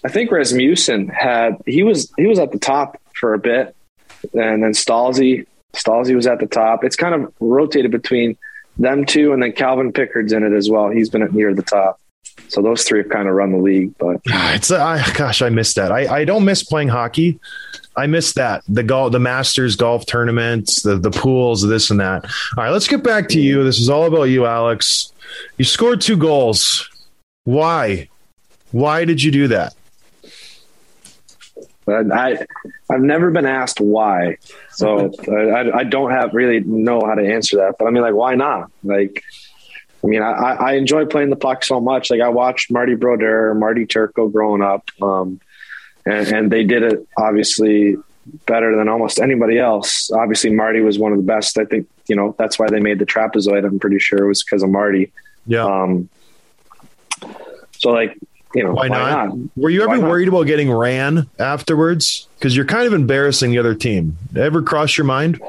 I 0.04 0.08
think 0.08 0.32
Rasmussen 0.32 1.06
had. 1.08 1.56
He 1.66 1.84
was. 1.84 2.12
He 2.16 2.26
was 2.26 2.40
at 2.40 2.50
the 2.50 2.58
top 2.58 3.00
for 3.14 3.32
a 3.32 3.38
bit, 3.38 3.76
and 4.34 4.62
then 4.62 4.72
Stalzy. 4.72 5.46
Stalzy 5.72 6.16
was 6.16 6.26
at 6.26 6.40
the 6.40 6.46
top. 6.46 6.82
It's 6.82 6.96
kind 6.96 7.14
of 7.14 7.32
rotated 7.38 7.92
between 7.92 8.36
them 8.76 9.06
two, 9.06 9.32
and 9.32 9.40
then 9.40 9.52
Calvin 9.52 9.92
Pickard's 9.92 10.32
in 10.32 10.42
it 10.42 10.52
as 10.52 10.68
well. 10.68 10.88
He's 10.90 11.08
been 11.08 11.22
at 11.22 11.32
near 11.32 11.54
the 11.54 11.62
top. 11.62 11.97
So 12.48 12.62
those 12.62 12.84
three 12.84 13.00
have 13.00 13.08
kind 13.10 13.28
of 13.28 13.34
run 13.34 13.52
the 13.52 13.58
league. 13.58 13.96
But 13.98 14.20
It's 14.26 14.70
uh, 14.70 14.84
I, 14.84 15.12
gosh, 15.12 15.42
I 15.42 15.48
miss 15.50 15.74
that. 15.74 15.92
I, 15.92 16.20
I 16.20 16.24
don't 16.24 16.44
miss 16.44 16.62
playing 16.62 16.88
hockey. 16.88 17.38
I 17.96 18.06
miss 18.06 18.34
that 18.34 18.62
the 18.68 18.84
golf, 18.84 19.10
the 19.12 19.18
Masters 19.18 19.74
golf 19.74 20.06
tournaments, 20.06 20.82
the 20.82 20.96
the 20.96 21.10
pools, 21.10 21.66
this 21.66 21.90
and 21.90 21.98
that. 21.98 22.24
All 22.56 22.64
right, 22.64 22.70
let's 22.70 22.86
get 22.86 23.02
back 23.02 23.28
to 23.30 23.40
you. 23.40 23.64
This 23.64 23.80
is 23.80 23.90
all 23.90 24.04
about 24.04 24.24
you, 24.24 24.46
Alex. 24.46 25.12
You 25.56 25.64
scored 25.64 26.00
two 26.00 26.16
goals. 26.16 26.88
Why? 27.44 28.08
Why 28.70 29.04
did 29.04 29.22
you 29.22 29.32
do 29.32 29.48
that? 29.48 29.74
I, 31.88 32.38
I've 32.90 33.00
never 33.00 33.30
been 33.30 33.46
asked 33.46 33.80
why, 33.80 34.36
so 34.70 35.10
I, 35.28 35.78
I 35.78 35.84
don't 35.84 36.10
have 36.10 36.34
really 36.34 36.60
know 36.60 37.00
how 37.04 37.14
to 37.14 37.26
answer 37.26 37.56
that. 37.58 37.76
But 37.78 37.86
I 37.88 37.90
mean, 37.90 38.02
like, 38.02 38.14
why 38.14 38.34
not? 38.34 38.70
Like, 38.84 39.22
I 40.02 40.06
mean, 40.06 40.22
I, 40.22 40.54
I 40.54 40.72
enjoy 40.74 41.06
playing 41.06 41.30
the 41.30 41.36
puck 41.36 41.64
so 41.64 41.80
much. 41.80 42.10
Like, 42.10 42.20
I 42.20 42.28
watched 42.28 42.70
Marty 42.70 42.94
Brodeur, 42.94 43.54
Marty 43.54 43.84
Turco 43.84 44.28
growing 44.28 44.62
up, 44.62 44.90
um, 45.02 45.40
and, 46.06 46.28
and 46.28 46.52
they 46.52 46.64
did 46.64 46.82
it 46.82 47.06
obviously 47.18 47.96
better 48.46 48.76
than 48.76 48.88
almost 48.88 49.18
anybody 49.18 49.58
else. 49.58 50.10
Obviously, 50.12 50.50
Marty 50.50 50.80
was 50.80 50.98
one 50.98 51.12
of 51.12 51.18
the 51.18 51.24
best. 51.24 51.58
I 51.58 51.64
think 51.64 51.88
you 52.06 52.14
know 52.14 52.34
that's 52.38 52.58
why 52.58 52.68
they 52.68 52.80
made 52.80 52.98
the 52.98 53.06
trapezoid. 53.06 53.64
I'm 53.66 53.78
pretty 53.78 53.98
sure 53.98 54.22
it 54.22 54.28
was 54.28 54.44
because 54.44 54.62
of 54.62 54.70
Marty. 54.70 55.10
Yeah. 55.46 55.64
Um, 55.64 56.08
so, 57.72 57.90
like, 57.90 58.16
you 58.54 58.64
know, 58.64 58.72
why, 58.72 58.88
not? 58.88 59.30
Were 59.56 59.70
you 59.70 59.80
Why 59.80 59.94
ever 59.94 60.02
not? 60.02 60.10
worried 60.10 60.28
about 60.28 60.44
getting 60.46 60.72
ran 60.72 61.28
afterwards? 61.38 62.28
Because 62.38 62.56
you're 62.56 62.64
kind 62.64 62.86
of 62.86 62.92
embarrassing 62.92 63.50
the 63.50 63.58
other 63.58 63.74
team. 63.74 64.16
Ever 64.36 64.62
cross 64.62 64.96
your 64.96 65.04
mind? 65.04 65.40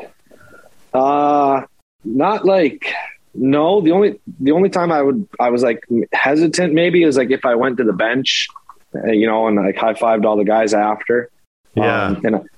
Uh 0.93 1.61
not 2.03 2.45
like 2.45 2.93
no. 3.39 3.81
The 3.81 3.91
only 3.91 4.19
the 4.39 4.51
only 4.51 4.69
time 4.69 4.91
I 4.91 5.01
would 5.01 5.27
I 5.39 5.49
was 5.49 5.63
like 5.63 5.85
hesitant 6.11 6.73
maybe 6.73 7.03
is 7.03 7.17
like 7.17 7.31
if 7.31 7.45
I 7.45 7.55
went 7.55 7.77
to 7.77 7.83
the 7.83 7.93
bench, 7.93 8.47
uh, 8.93 9.07
you 9.07 9.25
know, 9.25 9.47
and 9.47 9.55
like 9.55 9.77
high 9.77 9.93
fived 9.93 10.25
all 10.25 10.37
the 10.37 10.43
guys 10.43 10.73
after. 10.73 11.29
Yeah. 11.75 12.07
Um, 12.07 12.25
and, 12.25 12.49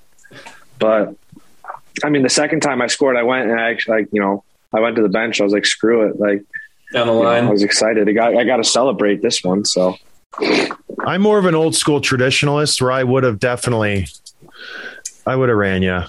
but 0.78 1.16
I 2.02 2.10
mean, 2.10 2.22
the 2.22 2.30
second 2.30 2.60
time 2.60 2.82
I 2.82 2.88
scored, 2.88 3.16
I 3.16 3.22
went 3.22 3.50
and 3.50 3.60
I 3.60 3.70
actually 3.70 4.00
like 4.00 4.08
you 4.12 4.20
know 4.20 4.44
I 4.72 4.80
went 4.80 4.96
to 4.96 5.02
the 5.02 5.08
bench. 5.08 5.40
I 5.40 5.44
was 5.44 5.52
like, 5.52 5.66
screw 5.66 6.08
it, 6.08 6.18
like 6.18 6.42
Down 6.92 7.06
the 7.06 7.12
you 7.12 7.20
know, 7.20 7.24
line. 7.24 7.44
I 7.44 7.50
was 7.50 7.62
excited. 7.62 8.08
I 8.08 8.12
got 8.12 8.36
I 8.36 8.44
got 8.44 8.56
to 8.56 8.64
celebrate 8.64 9.22
this 9.22 9.44
one. 9.44 9.64
So 9.64 9.96
I'm 11.06 11.22
more 11.22 11.38
of 11.38 11.44
an 11.44 11.54
old 11.54 11.74
school 11.74 12.00
traditionalist 12.00 12.80
where 12.80 12.92
I 12.92 13.04
would 13.04 13.24
have 13.24 13.38
definitely, 13.38 14.08
I 15.26 15.36
would 15.36 15.48
have 15.48 15.58
ran 15.58 15.82
you. 15.82 16.00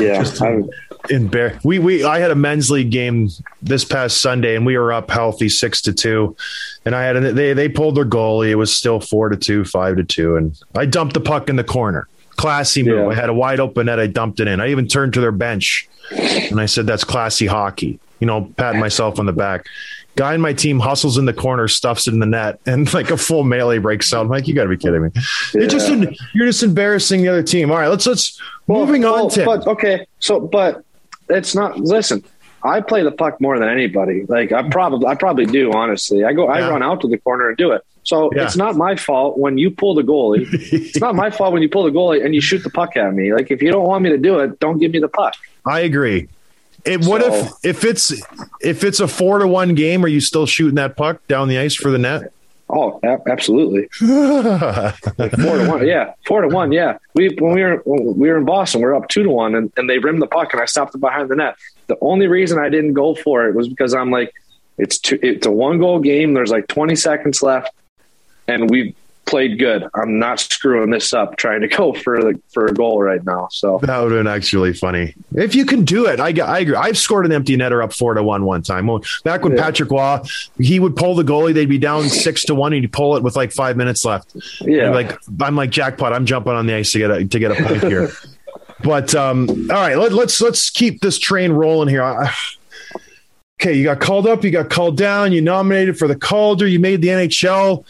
yeah, 0.00 0.24
I, 0.40 0.62
Embar- 1.08 1.62
we 1.64 1.78
we 1.78 2.04
I 2.04 2.18
had 2.18 2.30
a 2.30 2.34
men's 2.34 2.70
league 2.70 2.90
game 2.90 3.28
this 3.62 3.84
past 3.84 4.22
Sunday 4.22 4.56
and 4.56 4.64
we 4.64 4.78
were 4.78 4.92
up 4.92 5.10
healthy 5.10 5.48
six 5.48 5.82
to 5.82 5.92
two, 5.92 6.36
and 6.84 6.94
I 6.94 7.02
had 7.02 7.16
a, 7.16 7.32
they 7.32 7.52
they 7.52 7.68
pulled 7.68 7.96
their 7.96 8.06
goalie. 8.06 8.50
It 8.50 8.54
was 8.54 8.74
still 8.74 9.00
four 9.00 9.28
to 9.28 9.36
two, 9.36 9.64
five 9.64 9.96
to 9.96 10.04
two, 10.04 10.36
and 10.36 10.58
I 10.74 10.86
dumped 10.86 11.14
the 11.14 11.20
puck 11.20 11.48
in 11.48 11.56
the 11.56 11.64
corner. 11.64 12.08
Classy 12.36 12.82
move. 12.82 12.96
Yeah. 12.96 13.08
I 13.08 13.14
had 13.14 13.28
a 13.28 13.34
wide 13.34 13.60
open 13.60 13.86
net. 13.86 14.00
I 14.00 14.06
dumped 14.06 14.40
it 14.40 14.48
in. 14.48 14.60
I 14.60 14.70
even 14.70 14.88
turned 14.88 15.14
to 15.14 15.20
their 15.20 15.32
bench 15.32 15.88
and 16.10 16.60
I 16.60 16.66
said, 16.66 16.86
"That's 16.86 17.04
classy 17.04 17.46
hockey." 17.46 17.98
You 18.20 18.26
know, 18.26 18.52
patting 18.56 18.80
myself 18.80 19.18
on 19.18 19.26
the 19.26 19.32
back. 19.32 19.66
Guy 20.16 20.34
in 20.34 20.40
my 20.40 20.52
team 20.52 20.78
hustles 20.78 21.18
in 21.18 21.24
the 21.24 21.32
corner, 21.32 21.66
stuffs 21.66 22.06
it 22.06 22.14
in 22.14 22.20
the 22.20 22.26
net, 22.26 22.60
and 22.66 22.92
like 22.94 23.10
a 23.10 23.16
full 23.16 23.44
melee 23.44 23.78
breaks 23.78 24.12
out. 24.12 24.22
I'm 24.22 24.28
like, 24.28 24.46
you 24.46 24.54
got 24.54 24.64
to 24.64 24.68
be 24.68 24.76
kidding 24.76 25.02
me! 25.02 25.10
You're 25.52 25.66
just 25.66 25.90
you're 26.34 26.46
just 26.46 26.62
embarrassing 26.62 27.22
the 27.22 27.28
other 27.28 27.42
team. 27.42 27.70
All 27.70 27.76
right, 27.76 27.88
let's 27.88 28.06
let's 28.06 28.40
moving 28.66 29.04
on 29.04 29.12
well, 29.12 29.30
to 29.30 29.44
But 29.44 29.66
okay, 29.66 30.06
so 30.20 30.40
but 30.40 30.84
it's 31.28 31.54
not. 31.54 31.78
Listen, 31.78 32.24
I 32.62 32.80
play 32.80 33.02
the 33.02 33.10
puck 33.12 33.40
more 33.40 33.58
than 33.58 33.68
anybody. 33.68 34.24
Like 34.28 34.52
I 34.52 34.68
probably, 34.68 35.06
I 35.06 35.14
probably 35.14 35.46
do. 35.46 35.72
Honestly, 35.72 36.24
I 36.24 36.32
go, 36.32 36.44
Yeah. 36.44 36.66
I 36.66 36.70
run 36.70 36.82
out 36.82 37.00
to 37.02 37.08
the 37.08 37.18
corner 37.18 37.48
and 37.48 37.56
do 37.56 37.72
it. 37.72 37.82
So 38.04 38.30
Yeah. 38.34 38.44
it's 38.44 38.56
not 38.56 38.76
my 38.76 38.96
fault 38.96 39.38
when 39.38 39.56
you 39.58 39.70
pull 39.70 39.94
the 39.94 40.02
goalie. 40.02 40.46
it's 40.52 41.00
not 41.00 41.14
my 41.14 41.30
fault 41.30 41.52
when 41.52 41.62
you 41.62 41.68
pull 41.68 41.84
the 41.84 41.90
goalie 41.90 42.24
and 42.24 42.34
you 42.34 42.40
shoot 42.40 42.62
the 42.62 42.70
puck 42.70 42.96
at 42.96 43.14
me. 43.14 43.32
Like 43.32 43.50
if 43.50 43.62
you 43.62 43.70
don't 43.70 43.86
want 43.86 44.02
me 44.02 44.10
to 44.10 44.18
do 44.18 44.38
it, 44.40 44.60
don't 44.60 44.78
give 44.78 44.92
me 44.92 44.98
the 44.98 45.08
puck. 45.08 45.34
I 45.66 45.80
agree. 45.80 46.28
It, 46.84 47.00
what 47.06 47.22
So- 47.22 47.32
if 47.34 47.52
if 47.64 47.84
it's 47.84 48.12
if 48.60 48.84
it's 48.84 49.00
a 49.00 49.08
four 49.08 49.38
to 49.38 49.46
one 49.48 49.74
game? 49.74 50.04
Are 50.04 50.08
you 50.08 50.20
still 50.20 50.44
shooting 50.46 50.74
that 50.74 50.96
puck 50.96 51.26
down 51.28 51.48
the 51.48 51.58
ice 51.58 51.74
for 51.74 51.90
the 51.90 51.98
net? 51.98 52.30
Oh, 52.68 52.98
absolutely. 53.26 53.88
four 53.98 54.08
to 54.08 55.66
one. 55.68 55.86
Yeah, 55.86 56.14
four 56.26 56.40
to 56.40 56.48
one. 56.48 56.72
Yeah, 56.72 56.98
we 57.14 57.36
when 57.38 57.54
we 57.54 57.62
were 57.62 57.82
when 57.84 58.16
we 58.18 58.28
were 58.30 58.38
in 58.38 58.46
Boston, 58.46 58.80
we 58.80 58.86
are 58.86 58.94
up 58.94 59.08
two 59.08 59.22
to 59.22 59.30
one, 59.30 59.54
and, 59.54 59.70
and 59.76 59.88
they 59.88 59.98
rimmed 59.98 60.22
the 60.22 60.26
puck, 60.26 60.52
and 60.52 60.62
I 60.62 60.64
stopped 60.64 60.94
it 60.94 60.98
behind 60.98 61.28
the 61.28 61.36
net. 61.36 61.56
The 61.88 61.98
only 62.00 62.26
reason 62.26 62.58
I 62.58 62.70
didn't 62.70 62.94
go 62.94 63.14
for 63.14 63.46
it 63.46 63.54
was 63.54 63.68
because 63.68 63.94
I'm 63.94 64.10
like, 64.10 64.32
it's 64.78 64.98
two, 64.98 65.18
it's 65.22 65.46
a 65.46 65.50
one 65.50 65.78
goal 65.78 66.00
game. 66.00 66.32
There's 66.32 66.50
like 66.50 66.66
20 66.68 66.96
seconds 66.96 67.42
left, 67.42 67.70
and 68.48 68.70
we 68.70 68.94
played 69.26 69.58
good. 69.58 69.86
I'm 69.94 70.18
not 70.18 70.38
screwing 70.40 70.90
this 70.90 71.12
up 71.12 71.36
trying 71.36 71.60
to 71.62 71.68
go 71.76 71.92
for 71.94 72.20
the, 72.22 72.40
for 72.52 72.66
a 72.66 72.72
goal 72.74 73.02
right 73.02 73.24
now. 73.24 73.48
So 73.50 73.78
That 73.82 73.98
would 74.00 74.12
have 74.12 74.18
been 74.24 74.26
actually 74.32 74.72
funny 74.74 75.14
if 75.34 75.54
you 75.54 75.64
can 75.64 75.84
do 75.84 76.06
it. 76.06 76.20
I, 76.20 76.28
I 76.42 76.58
agree. 76.60 76.76
I've 76.76 76.98
scored 76.98 77.26
an 77.26 77.32
empty 77.32 77.56
netter 77.56 77.82
up 77.82 77.92
four 77.92 78.14
to 78.14 78.22
one 78.22 78.44
one 78.44 78.62
time. 78.62 78.86
Well, 78.86 79.02
Back 79.24 79.44
when 79.44 79.56
Yeah. 79.56 79.62
Patrick 79.62 79.90
Roy, 79.90 80.20
he 80.58 80.78
would 80.80 80.96
pull 80.96 81.14
the 81.14 81.22
goalie, 81.24 81.54
they'd 81.54 81.68
be 81.68 81.78
down 81.78 82.08
six 82.08 82.42
to 82.44 82.54
one, 82.54 82.72
and 82.72 82.82
he'd 82.82 82.92
pull 82.92 83.16
it 83.16 83.22
with 83.22 83.36
like 83.36 83.52
five 83.52 83.76
minutes 83.76 84.04
left. 84.04 84.34
yeah, 84.60 84.84
And 84.86 84.94
like 84.94 85.18
I'm 85.40 85.56
like 85.56 85.70
jackpot. 85.70 86.12
I'm 86.12 86.26
jumping 86.26 86.52
on 86.52 86.66
the 86.66 86.74
ice 86.74 86.92
to 86.92 86.98
get 86.98 87.10
a 87.10 87.24
to 87.24 87.38
get 87.38 87.50
a 87.52 87.62
point 87.64 87.82
here. 87.84 88.10
but 88.82 89.14
um, 89.14 89.48
all 89.70 89.76
right, 89.76 89.96
let, 89.96 90.12
let's 90.12 90.40
let's 90.40 90.70
keep 90.70 91.00
this 91.00 91.18
train 91.18 91.52
rolling 91.52 91.88
here. 91.88 92.02
I- 92.02 92.32
okay, 93.60 93.72
you 93.72 93.84
got 93.84 94.00
called 94.00 94.26
up, 94.26 94.44
you 94.44 94.50
got 94.50 94.68
called 94.68 94.96
down, 94.96 95.32
you 95.32 95.40
nominated 95.40 95.96
for 95.98 96.08
the 96.08 96.16
Calder, 96.16 96.66
you 96.66 96.78
made 96.78 97.00
the 97.00 97.08
NHL. 97.08 97.84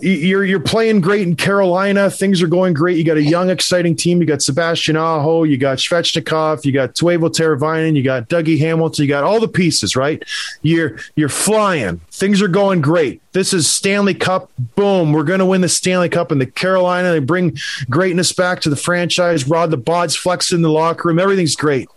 You're 0.00 0.44
you're 0.44 0.60
playing 0.60 1.00
great 1.00 1.26
in 1.26 1.34
Carolina. 1.34 2.10
Things 2.10 2.42
are 2.42 2.46
going 2.46 2.74
great. 2.74 2.98
You 2.98 3.04
got 3.04 3.16
a 3.16 3.22
young, 3.22 3.48
exciting 3.48 3.96
team. 3.96 4.20
You 4.20 4.26
got 4.26 4.42
Sebastian 4.42 4.96
Aho, 4.96 5.44
you 5.44 5.56
got 5.56 5.78
Svechnikov, 5.78 6.66
you 6.66 6.72
got 6.72 6.94
Teuvo 6.94 7.30
Teravainen, 7.30 7.96
you 7.96 8.02
got 8.02 8.28
Dougie 8.28 8.58
Hamilton, 8.58 9.02
you 9.04 9.08
got 9.08 9.24
all 9.24 9.40
the 9.40 9.48
pieces, 9.48 9.96
right? 9.96 10.22
You're 10.60 10.98
you're 11.16 11.30
flying. 11.30 12.00
Things 12.10 12.42
are 12.42 12.48
going 12.48 12.82
great. 12.82 13.22
This 13.32 13.54
is 13.54 13.66
Stanley 13.66 14.14
Cup. 14.14 14.50
Boom, 14.76 15.12
we're 15.12 15.24
going 15.24 15.38
to 15.38 15.46
win 15.46 15.62
the 15.62 15.68
Stanley 15.70 16.10
Cup 16.10 16.32
in 16.32 16.38
the 16.38 16.46
Carolina. 16.46 17.12
They 17.12 17.20
bring 17.20 17.56
greatness 17.88 18.32
back 18.32 18.60
to 18.62 18.70
the 18.70 18.76
franchise. 18.76 19.48
Rod 19.48 19.70
the 19.70 19.78
Bod's 19.78 20.16
flexing 20.16 20.56
in 20.56 20.62
the 20.62 20.70
locker 20.70 21.08
room. 21.08 21.18
Everything's 21.18 21.56
great. 21.56 21.88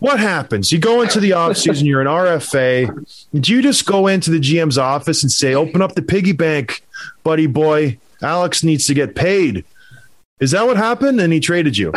What 0.00 0.20
happens? 0.20 0.70
You 0.70 0.78
go 0.78 1.02
into 1.02 1.18
the 1.18 1.30
offseason, 1.30 1.84
you're 1.84 2.00
an 2.00 2.06
RFA. 2.06 3.26
Did 3.32 3.48
you 3.48 3.62
just 3.62 3.84
go 3.84 4.06
into 4.06 4.30
the 4.30 4.38
GM's 4.38 4.78
office 4.78 5.22
and 5.22 5.32
say, 5.32 5.54
open 5.54 5.82
up 5.82 5.94
the 5.94 6.02
piggy 6.02 6.32
bank, 6.32 6.84
buddy 7.24 7.46
boy? 7.46 7.98
Alex 8.22 8.62
needs 8.62 8.86
to 8.86 8.94
get 8.94 9.14
paid. 9.16 9.64
Is 10.40 10.52
that 10.52 10.66
what 10.66 10.76
happened? 10.76 11.20
And 11.20 11.32
he 11.32 11.40
traded 11.40 11.76
you. 11.76 11.92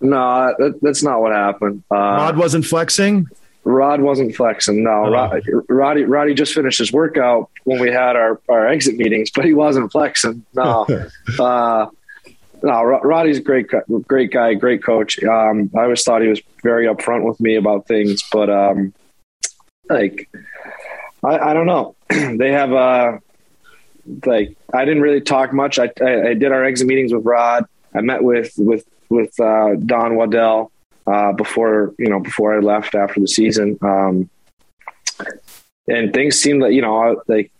no, 0.00 0.54
that, 0.58 0.78
that's 0.80 1.02
not 1.02 1.20
what 1.20 1.32
happened. 1.32 1.82
Uh, 1.90 1.96
Rod 1.96 2.36
wasn't 2.38 2.64
flexing. 2.64 3.26
Rod 3.64 4.00
wasn't 4.00 4.34
flexing. 4.34 4.82
No, 4.82 5.04
Oh. 5.06 5.10
Rod, 5.10 5.42
Roddy 5.68 6.04
Roddy 6.04 6.32
just 6.32 6.54
finished 6.54 6.78
his 6.78 6.90
workout 6.92 7.50
when 7.64 7.78
we 7.80 7.90
had 7.90 8.16
our, 8.16 8.40
our 8.48 8.66
exit 8.66 8.96
meetings, 8.96 9.30
but 9.30 9.44
he 9.44 9.52
wasn't 9.52 9.92
flexing. 9.92 10.44
No, 10.54 10.86
uh, 11.38 11.86
no. 12.62 12.82
Roddy's 12.82 13.38
a 13.38 13.42
great 13.42 13.68
great 14.06 14.32
guy, 14.32 14.54
great 14.54 14.82
coach. 14.82 15.22
Um, 15.22 15.70
I 15.76 15.82
always 15.82 16.02
thought 16.02 16.22
he 16.22 16.28
was 16.28 16.42
very 16.62 16.86
upfront 16.86 17.24
with 17.24 17.40
me 17.40 17.56
about 17.56 17.86
things, 17.86 18.22
but 18.32 18.50
um, 18.50 18.92
like 19.88 20.28
I, 21.24 21.38
I 21.38 21.54
don't 21.54 21.66
know. 21.66 21.96
they 22.08 22.52
have 22.52 22.72
uh, 22.72 23.18
like 24.26 24.56
I 24.72 24.84
didn't 24.84 25.02
really 25.02 25.20
talk 25.20 25.52
much. 25.52 25.78
I, 25.78 25.90
I 26.00 26.28
I 26.28 26.34
did 26.34 26.52
our 26.52 26.64
exit 26.64 26.86
meetings 26.86 27.12
with 27.12 27.24
Rod. 27.24 27.66
I 27.94 28.00
met 28.00 28.22
with 28.22 28.52
with 28.56 28.84
with 29.08 29.38
uh, 29.40 29.74
Don 29.74 30.16
Waddell 30.16 30.72
uh, 31.06 31.32
before 31.32 31.94
you 31.98 32.08
know 32.08 32.20
before 32.20 32.56
I 32.56 32.60
left 32.60 32.94
after 32.94 33.20
the 33.20 33.28
season. 33.28 33.78
Um, 33.82 34.30
and 35.88 36.12
things 36.12 36.38
seemed 36.38 36.62
like 36.62 36.72
you 36.72 36.82
know 36.82 37.22
like 37.26 37.52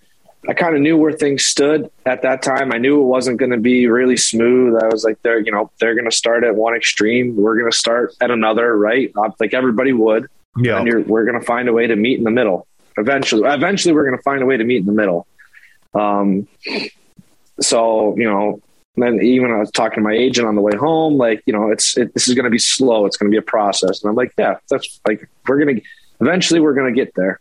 I 0.48 0.54
kind 0.54 0.74
of 0.74 0.80
knew 0.80 0.96
where 0.96 1.12
things 1.12 1.44
stood 1.44 1.90
at 2.06 2.22
that 2.22 2.42
time. 2.42 2.72
I 2.72 2.78
knew 2.78 3.00
it 3.00 3.04
wasn't 3.04 3.38
going 3.38 3.50
to 3.50 3.58
be 3.58 3.86
really 3.88 4.16
smooth. 4.16 4.82
I 4.82 4.86
was 4.88 5.04
like, 5.04 5.20
they're, 5.22 5.38
you 5.38 5.52
know, 5.52 5.70
they're 5.78 5.94
going 5.94 6.08
to 6.08 6.16
start 6.16 6.44
at 6.44 6.56
one 6.56 6.74
extreme. 6.74 7.36
We're 7.36 7.58
going 7.58 7.70
to 7.70 7.76
start 7.76 8.14
at 8.22 8.30
another, 8.30 8.76
right? 8.76 9.12
Like 9.38 9.52
everybody 9.52 9.92
would. 9.92 10.28
Yeah. 10.56 10.78
And 10.78 10.86
you're, 10.86 11.02
we're 11.02 11.26
going 11.26 11.38
to 11.38 11.44
find 11.44 11.68
a 11.68 11.72
way 11.72 11.86
to 11.86 11.94
meet 11.94 12.18
in 12.18 12.24
the 12.24 12.30
middle. 12.30 12.66
Eventually, 12.96 13.46
eventually 13.46 13.94
we're 13.94 14.04
going 14.04 14.16
to 14.16 14.22
find 14.22 14.42
a 14.42 14.46
way 14.46 14.56
to 14.56 14.64
meet 14.64 14.78
in 14.78 14.86
the 14.86 14.92
middle. 14.92 15.26
Um, 15.94 16.48
so, 17.60 18.16
you 18.16 18.24
know, 18.24 18.60
then 18.96 19.20
even 19.22 19.50
I 19.50 19.58
was 19.58 19.70
talking 19.70 19.96
to 19.96 20.08
my 20.08 20.14
agent 20.14 20.48
on 20.48 20.56
the 20.56 20.62
way 20.62 20.74
home, 20.74 21.18
like, 21.18 21.42
you 21.46 21.52
know, 21.52 21.70
it's, 21.70 21.96
it, 21.96 22.12
this 22.14 22.28
is 22.28 22.34
going 22.34 22.44
to 22.44 22.50
be 22.50 22.58
slow. 22.58 23.06
It's 23.06 23.16
going 23.16 23.30
to 23.30 23.34
be 23.34 23.38
a 23.38 23.42
process. 23.42 24.02
And 24.02 24.08
I'm 24.08 24.16
like, 24.16 24.32
yeah, 24.38 24.56
that's 24.68 25.00
like, 25.06 25.28
we're 25.46 25.62
going 25.62 25.76
to, 25.76 25.82
eventually 26.20 26.60
we're 26.60 26.74
going 26.74 26.94
to 26.94 26.98
get 26.98 27.14
there. 27.14 27.38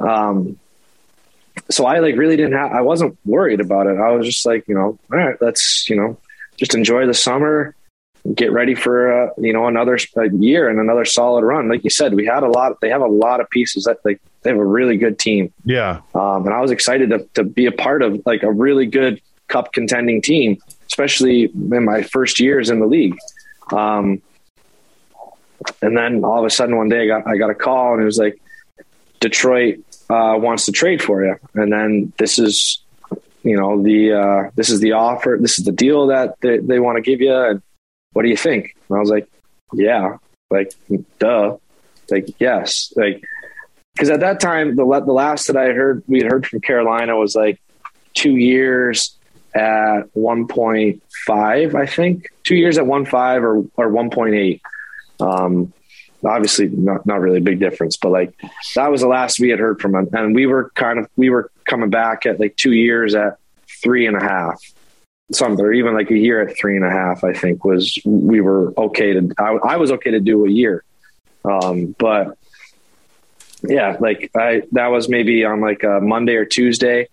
Um, 0.00 0.58
so 1.70 1.86
I 1.86 2.00
like 2.00 2.16
really 2.16 2.36
didn't 2.36 2.52
have, 2.52 2.72
I 2.72 2.82
wasn't 2.82 3.16
worried 3.24 3.60
about 3.60 3.86
it. 3.86 3.98
I 3.98 4.10
was 4.12 4.26
just 4.26 4.44
like, 4.44 4.68
you 4.68 4.74
know, 4.74 4.98
all 5.12 5.18
right, 5.18 5.36
let's, 5.40 5.88
you 5.88 5.96
know, 5.96 6.18
just 6.56 6.74
enjoy 6.74 7.06
the 7.06 7.14
summer, 7.14 7.74
get 8.34 8.52
ready 8.52 8.74
for, 8.74 9.24
uh, 9.24 9.30
you 9.38 9.52
know, 9.52 9.66
another 9.66 9.98
year 10.32 10.68
and 10.68 10.78
another 10.78 11.04
solid 11.04 11.44
run. 11.44 11.68
Like 11.68 11.84
you 11.84 11.90
said, 11.90 12.14
we 12.14 12.26
had 12.26 12.42
a 12.42 12.48
lot, 12.48 12.80
they 12.80 12.90
have 12.90 13.00
a 13.00 13.06
lot 13.06 13.40
of 13.40 13.48
pieces 13.50 13.84
that 13.84 13.98
like, 14.04 14.20
they 14.42 14.50
have 14.50 14.58
a 14.58 14.64
really 14.64 14.96
good 14.96 15.18
team. 15.18 15.52
Yeah. 15.64 16.00
Um, 16.14 16.44
and 16.46 16.54
I 16.54 16.60
was 16.60 16.70
excited 16.70 17.10
to, 17.10 17.26
to 17.34 17.44
be 17.44 17.66
a 17.66 17.72
part 17.72 18.02
of 18.02 18.22
like 18.26 18.42
a 18.42 18.52
really 18.52 18.86
good 18.86 19.20
cup 19.48 19.72
contending 19.72 20.20
team, 20.20 20.58
especially 20.86 21.44
in 21.44 21.84
my 21.84 22.02
first 22.02 22.40
years 22.40 22.70
in 22.70 22.78
the 22.80 22.86
league. 22.86 23.16
Um, 23.72 24.20
and 25.80 25.96
then 25.96 26.24
all 26.24 26.40
of 26.40 26.44
a 26.44 26.50
sudden 26.50 26.76
one 26.76 26.90
day 26.90 27.04
I 27.04 27.06
got, 27.06 27.26
I 27.26 27.36
got 27.36 27.48
a 27.48 27.54
call 27.54 27.94
and 27.94 28.02
it 28.02 28.04
was 28.04 28.18
like, 28.18 28.38
Detroit 29.24 29.78
uh, 30.10 30.36
wants 30.36 30.66
to 30.66 30.72
trade 30.72 31.02
for 31.02 31.24
you. 31.24 31.36
And 31.54 31.72
then 31.72 32.12
this 32.18 32.38
is, 32.38 32.82
you 33.42 33.56
know, 33.56 33.82
the, 33.82 34.12
uh, 34.12 34.50
this 34.54 34.68
is 34.68 34.80
the 34.80 34.92
offer. 34.92 35.38
This 35.40 35.58
is 35.58 35.64
the 35.64 35.72
deal 35.72 36.08
that 36.08 36.34
they, 36.42 36.58
they 36.58 36.78
want 36.78 36.96
to 36.96 37.02
give 37.02 37.22
you. 37.22 37.34
And 37.34 37.62
what 38.12 38.24
do 38.24 38.28
you 38.28 38.36
think? 38.36 38.76
And 38.88 38.98
I 38.98 39.00
was 39.00 39.08
like, 39.08 39.26
yeah, 39.72 40.18
like, 40.50 40.74
duh. 41.18 41.56
Like, 42.10 42.28
yes. 42.38 42.92
Like, 42.96 43.24
cause 43.98 44.10
at 44.10 44.20
that 44.20 44.40
time, 44.40 44.76
the, 44.76 44.84
the 44.84 45.12
last 45.12 45.46
that 45.46 45.56
I 45.56 45.72
heard, 45.72 46.02
we 46.06 46.20
heard 46.20 46.46
from 46.46 46.60
Carolina 46.60 47.16
was 47.16 47.34
like 47.34 47.62
two 48.12 48.36
years 48.36 49.16
at 49.54 50.02
1.5, 50.14 51.74
I 51.74 51.86
think 51.86 52.28
two 52.42 52.56
years 52.56 52.76
at 52.76 52.84
1.5 52.84 53.42
or, 53.42 53.56
or 53.76 53.90
1.8. 53.90 54.60
Um, 55.20 55.72
obviously 56.24 56.68
not, 56.68 57.06
not 57.06 57.20
really 57.20 57.38
a 57.38 57.42
big 57.42 57.58
difference, 57.58 57.96
but 57.96 58.10
like 58.10 58.34
that 58.74 58.90
was 58.90 59.00
the 59.00 59.08
last 59.08 59.40
we 59.40 59.50
had 59.50 59.58
heard 59.58 59.80
from 59.80 59.94
him. 59.94 60.08
And 60.12 60.34
we 60.34 60.46
were 60.46 60.70
kind 60.74 60.98
of, 60.98 61.08
we 61.16 61.30
were 61.30 61.50
coming 61.64 61.90
back 61.90 62.26
at 62.26 62.40
like 62.40 62.56
two 62.56 62.72
years 62.72 63.14
at 63.14 63.38
three 63.82 64.06
and 64.06 64.16
a 64.16 64.22
half, 64.22 64.60
something, 65.32 65.64
or 65.64 65.72
even 65.72 65.94
like 65.94 66.10
a 66.10 66.16
year 66.16 66.40
at 66.40 66.56
three 66.56 66.76
and 66.76 66.84
a 66.84 66.90
half, 66.90 67.24
I 67.24 67.32
think 67.32 67.64
was, 67.64 67.98
we 68.04 68.40
were 68.40 68.72
okay 68.78 69.12
to, 69.14 69.32
I, 69.38 69.74
I 69.74 69.76
was 69.76 69.92
okay 69.92 70.12
to 70.12 70.20
do 70.20 70.46
a 70.46 70.50
year. 70.50 70.84
Um, 71.44 71.94
but 71.98 72.38
yeah, 73.62 73.96
like 74.00 74.30
I, 74.36 74.62
that 74.72 74.88
was 74.88 75.08
maybe 75.08 75.44
on 75.44 75.60
like 75.60 75.82
a 75.82 76.00
Monday 76.00 76.36
or 76.36 76.44
Tuesday. 76.44 77.08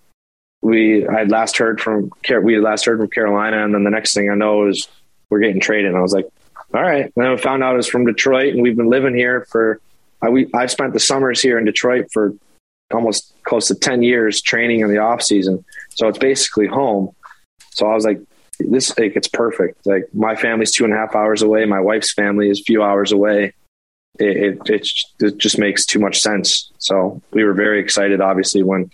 We, 0.61 1.07
I 1.07 1.23
last 1.23 1.57
heard 1.57 1.81
from, 1.81 2.11
we 2.43 2.53
had 2.53 2.63
last 2.63 2.85
heard 2.85 2.99
from 2.99 3.09
Carolina. 3.09 3.63
And 3.63 3.73
then 3.73 3.83
the 3.83 3.89
next 3.89 4.13
thing 4.13 4.29
I 4.29 4.35
know 4.35 4.67
is 4.67 4.87
we're 5.29 5.39
getting 5.39 5.59
traded. 5.59 5.87
And 5.87 5.97
I 5.97 6.01
was 6.01 6.13
like, 6.13 6.27
all 6.73 6.81
right. 6.81 7.05
And 7.05 7.13
then 7.15 7.27
I 7.27 7.37
found 7.37 7.63
out 7.63 7.73
it 7.73 7.77
was 7.77 7.87
from 7.87 8.05
Detroit, 8.05 8.53
and 8.53 8.61
we've 8.61 8.75
been 8.75 8.89
living 8.89 9.15
here 9.15 9.45
for. 9.49 9.79
I, 10.21 10.29
we 10.29 10.49
I've 10.53 10.71
spent 10.71 10.93
the 10.93 10.99
summers 10.99 11.41
here 11.41 11.57
in 11.57 11.65
Detroit 11.65 12.07
for 12.11 12.33
almost 12.91 13.33
close 13.43 13.67
to 13.67 13.75
ten 13.75 14.03
years 14.03 14.41
training 14.41 14.81
in 14.81 14.89
the 14.89 14.99
off 14.99 15.21
season, 15.21 15.65
so 15.89 16.07
it's 16.07 16.19
basically 16.19 16.67
home. 16.67 17.13
So 17.71 17.87
I 17.87 17.95
was 17.95 18.05
like, 18.05 18.19
this 18.59 18.97
like 18.97 19.15
it's 19.15 19.27
perfect. 19.27 19.85
Like 19.85 20.13
my 20.13 20.35
family's 20.35 20.71
two 20.71 20.85
and 20.85 20.93
a 20.93 20.97
half 20.97 21.15
hours 21.15 21.41
away, 21.41 21.65
my 21.65 21.79
wife's 21.79 22.13
family 22.13 22.49
is 22.49 22.59
a 22.59 22.63
few 22.63 22.83
hours 22.83 23.11
away. 23.11 23.53
It 24.19 24.37
it, 24.37 24.69
it, 24.69 24.89
it 25.19 25.37
just 25.37 25.57
makes 25.57 25.85
too 25.85 25.99
much 25.99 26.21
sense. 26.21 26.71
So 26.77 27.21
we 27.31 27.43
were 27.43 27.53
very 27.53 27.79
excited, 27.79 28.21
obviously, 28.21 28.63
when 28.63 28.91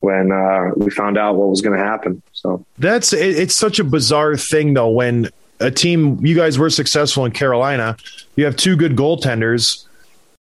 when 0.00 0.32
uh, 0.32 0.70
we 0.76 0.90
found 0.90 1.18
out 1.18 1.36
what 1.36 1.48
was 1.48 1.62
going 1.62 1.78
to 1.78 1.84
happen. 1.84 2.22
So 2.32 2.64
That's 2.78 3.12
it, 3.12 3.38
it's 3.38 3.54
such 3.54 3.78
a 3.78 3.84
bizarre 3.84 4.36
thing 4.36 4.74
though 4.74 4.90
when 4.90 5.30
a 5.60 5.70
team 5.70 6.24
you 6.24 6.34
guys 6.34 6.58
were 6.58 6.70
successful 6.70 7.24
in 7.24 7.32
Carolina, 7.32 7.96
you 8.36 8.44
have 8.44 8.56
two 8.56 8.76
good 8.76 8.96
goaltenders 8.96 9.86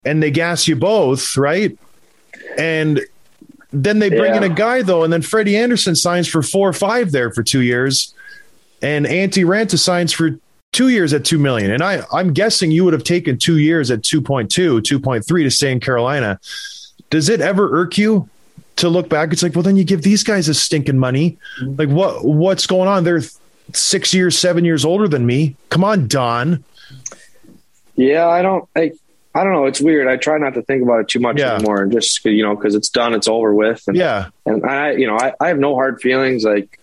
and 0.04 0.22
they 0.22 0.32
gas 0.32 0.68
you 0.68 0.76
both, 0.76 1.38
right? 1.38 1.78
And 2.58 3.02
then 3.72 4.00
they 4.00 4.10
bring 4.10 4.36
in 4.36 4.44
a 4.44 4.50
guy 4.50 4.82
though, 4.82 5.04
and 5.04 5.14
then 5.14 5.22
Freddie 5.22 5.56
Andersen 5.56 5.96
signs 5.96 6.28
for 6.28 6.42
four 6.42 6.68
or 6.68 6.74
five 6.74 7.12
there 7.12 7.32
for 7.32 7.44
two 7.44 7.62
years, 7.62 8.14
and 8.82 9.06
Antti 9.06 9.46
Raanta 9.46 9.78
signs 9.78 10.12
for 10.12 10.32
two 10.72 10.90
years 10.90 11.14
at 11.14 11.24
two 11.24 11.38
million. 11.38 11.72
And 11.72 11.84
I, 11.84 12.04
I'm 12.12 12.34
guessing 12.34 12.72
you 12.72 12.84
would 12.84 12.94
have 12.94 13.04
taken 13.04 13.38
two 13.38 13.58
years 13.58 13.92
at 13.92 14.02
2.2, 14.02 14.48
2.3 14.82 15.44
to 15.44 15.52
stay 15.52 15.72
in 15.72 15.80
Carolina. 15.80 16.40
Does 17.10 17.30
it 17.30 17.42
ever 17.42 17.70
irk 17.82 17.98
you 17.98 18.30
to 18.78 18.90
look 18.90 19.10
back? 19.10 19.32
It's 19.32 19.44
like, 19.44 19.54
well, 19.54 19.64
then 19.64 19.76
you 19.76 19.84
give 19.84 20.02
these 20.02 20.24
guys 20.24 20.48
a 20.48 20.54
stinking 20.54 20.98
money. 20.98 21.38
Mm-hmm. 21.62 21.76
Like 21.78 21.90
what 21.90 22.26
what's 22.26 22.66
going 22.66 22.88
on? 22.88 23.04
They're 23.04 23.22
six 23.76 24.14
years, 24.14 24.38
seven 24.38 24.66
years 24.66 24.84
older 24.86 25.08
than 25.08 25.26
me. 25.26 25.56
Come 25.70 25.84
on, 25.84 26.08
Don. 26.08 26.64
Yeah, 27.96 28.28
I 28.28 28.42
don't. 28.42 28.68
I, 28.76 28.92
I 29.34 29.44
don't 29.44 29.54
know. 29.54 29.66
It's 29.66 29.80
weird. 29.82 30.08
I 30.08 30.18
try 30.18 30.38
not 30.38 30.54
to 30.56 30.62
think 30.62 30.84
about 30.84 31.02
it 31.02 31.08
too 31.08 31.20
much 31.20 31.40
Yeah. 31.40 31.56
anymore, 31.56 31.82
and 31.84 31.92
just 31.92 32.24
you 32.26 32.44
know, 32.44 32.56
because 32.56 32.76
it's 32.76 32.90
done, 32.90 33.14
it's 33.14 33.28
over 33.28 33.54
with. 33.54 33.84
And, 33.88 33.96
Yeah. 33.96 34.28
and 34.46 34.66
I, 34.66 34.92
you 34.92 35.08
know, 35.08 35.16
I, 35.18 35.34
I 35.40 35.48
have 35.50 35.60
no 35.60 35.74
hard 35.76 36.02
feelings 36.02 36.44
like 36.44 36.80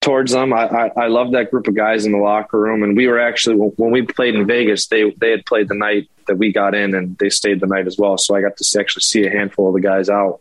towards 0.00 0.30
them. 0.32 0.52
I, 0.52 0.66
I, 0.68 0.90
I 0.96 1.06
love 1.08 1.32
that 1.32 1.50
group 1.50 1.66
of 1.66 1.74
guys 1.74 2.06
in 2.06 2.12
the 2.12 2.18
locker 2.18 2.60
room, 2.60 2.82
and 2.82 2.96
we 2.96 3.06
were 3.08 3.18
actually 3.20 3.56
when 3.56 3.90
we 3.90 4.02
played 4.02 4.34
in 4.34 4.46
Vegas, 4.46 4.86
they 4.88 5.10
they 5.16 5.30
had 5.30 5.44
played 5.46 5.68
the 5.68 5.74
night 5.74 6.08
that 6.26 6.36
we 6.38 6.52
got 6.52 6.74
in, 6.74 6.94
and 6.94 7.16
they 7.18 7.30
stayed 7.30 7.60
the 7.60 7.66
night 7.66 7.86
as 7.86 7.96
well. 7.98 8.18
So 8.18 8.34
I 8.36 8.42
got 8.42 8.56
to 8.58 8.64
see, 8.64 8.78
actually 8.78 9.02
see 9.02 9.26
a 9.26 9.30
handful 9.30 9.68
of 9.68 9.74
the 9.74 9.80
guys 9.80 10.08
out 10.08 10.40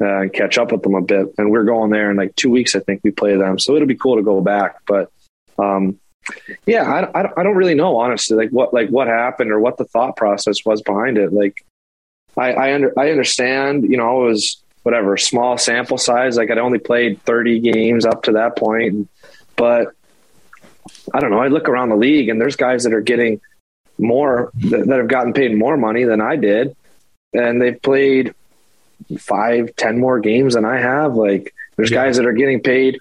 uh, 0.00 0.20
and 0.22 0.32
catch 0.32 0.58
up 0.58 0.72
with 0.72 0.82
them 0.82 0.94
a 0.94 1.02
bit. 1.02 1.34
And 1.38 1.50
we're 1.50 1.64
going 1.64 1.90
there 1.90 2.10
in 2.10 2.16
like 2.16 2.34
two 2.36 2.50
weeks, 2.50 2.74
I 2.74 2.80
think 2.80 3.00
we 3.04 3.10
play 3.10 3.36
them. 3.36 3.58
So 3.58 3.74
it'll 3.76 3.88
be 3.88 3.94
cool 3.96 4.16
to 4.16 4.22
go 4.22 4.40
back, 4.40 4.76
but. 4.86 5.10
Um, 5.58 6.00
yeah, 6.66 6.82
I, 6.90 7.18
I, 7.18 7.22
don't- 7.22 7.38
I 7.38 7.42
don't 7.42 7.54
really 7.54 7.74
know 7.74 7.98
honestly, 7.98 8.36
like 8.36 8.48
what 8.50 8.72
like 8.72 8.88
what 8.88 9.06
happened 9.06 9.52
or 9.52 9.60
what 9.60 9.76
the 9.76 9.84
thought 9.84 10.16
process 10.16 10.64
was 10.64 10.80
behind 10.82 11.18
it. 11.18 11.32
Like, 11.32 11.64
I 12.36 12.52
I, 12.52 12.74
under, 12.74 12.98
I 12.98 13.10
understand, 13.10 13.84
you 13.84 13.98
know, 13.98 14.24
it 14.24 14.28
was 14.30 14.62
whatever 14.84 15.16
small 15.18 15.58
sample 15.58 15.98
size. 15.98 16.36
Like 16.38 16.50
I'd 16.50 16.58
only 16.58 16.78
played 16.78 17.22
thirty 17.22 17.60
games 17.60 18.06
up 18.06 18.22
to 18.24 18.32
that 18.32 18.56
point, 18.56 19.08
but 19.54 19.88
I 21.12 21.20
don't 21.20 21.30
know. 21.30 21.40
I 21.40 21.48
look 21.48 21.68
around 21.68 21.90
the 21.90 21.96
league 21.96 22.30
and 22.30 22.40
there's 22.40 22.56
guys 22.56 22.84
that 22.84 22.94
are 22.94 23.02
getting 23.02 23.40
more 23.98 24.50
that, 24.70 24.86
that 24.86 24.98
have 24.98 25.08
gotten 25.08 25.34
paid 25.34 25.54
more 25.56 25.76
money 25.76 26.04
than 26.04 26.22
I 26.22 26.36
did, 26.36 26.74
and 27.34 27.60
they've 27.60 27.80
played 27.80 28.34
five, 29.18 29.74
ten 29.76 29.98
more 29.98 30.20
games 30.20 30.54
than 30.54 30.64
I 30.64 30.78
have. 30.78 31.14
Like 31.14 31.54
there's 31.76 31.90
Yeah. 31.90 32.04
guys 32.04 32.16
that 32.16 32.26
are 32.26 32.32
getting 32.32 32.60
paid 32.60 33.00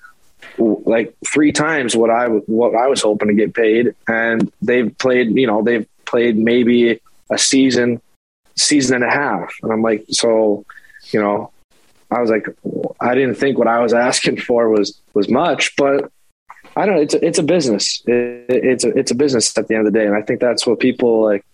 like 0.58 1.16
three 1.32 1.52
times 1.52 1.96
what 1.96 2.10
I 2.10 2.28
what 2.28 2.76
I 2.76 2.88
was 2.88 3.02
hoping 3.02 3.30
to 3.30 3.34
get 3.34 3.54
paid, 3.54 3.96
and 4.08 4.52
they've 4.62 4.96
played. 4.98 5.38
You 5.38 5.48
know, 5.48 5.64
they've 5.64 5.88
played 6.06 6.38
maybe 6.38 7.00
a 7.30 7.38
season, 7.38 8.02
season 8.56 8.96
and 8.96 9.04
a 9.04 9.10
half, 9.10 9.54
and 9.64 9.72
I'm 9.72 9.82
like, 9.82 10.06
so, 10.10 10.66
you 11.12 11.20
know, 11.22 11.52
I 12.12 12.22
was 12.22 12.30
like, 12.30 12.46
I 13.00 13.16
didn't 13.16 13.36
think 13.36 13.58
what 13.58 13.68
I 13.68 13.80
was 13.80 13.94
asking 14.10 14.38
for 14.42 14.70
was 14.70 15.00
was 15.14 15.30
much, 15.30 15.76
but 15.76 16.12
I 16.76 16.86
don't 16.86 16.96
know. 16.96 17.02
It's 17.02 17.14
a, 17.14 17.26
it's 17.26 17.40
a 17.40 17.44
business. 17.44 18.04
It, 18.06 18.46
it's 18.50 18.84
a 18.84 18.90
it's 18.90 19.12
a 19.12 19.16
business 19.16 19.58
at 19.58 19.68
the 19.68 19.76
end 19.76 19.88
of 19.88 19.94
the 19.94 20.00
day, 20.00 20.06
and 20.06 20.16
I 20.16 20.22
think 20.22 20.40
that's 20.40 20.68
what 20.68 20.80
people 20.80 21.24
like 21.24 21.46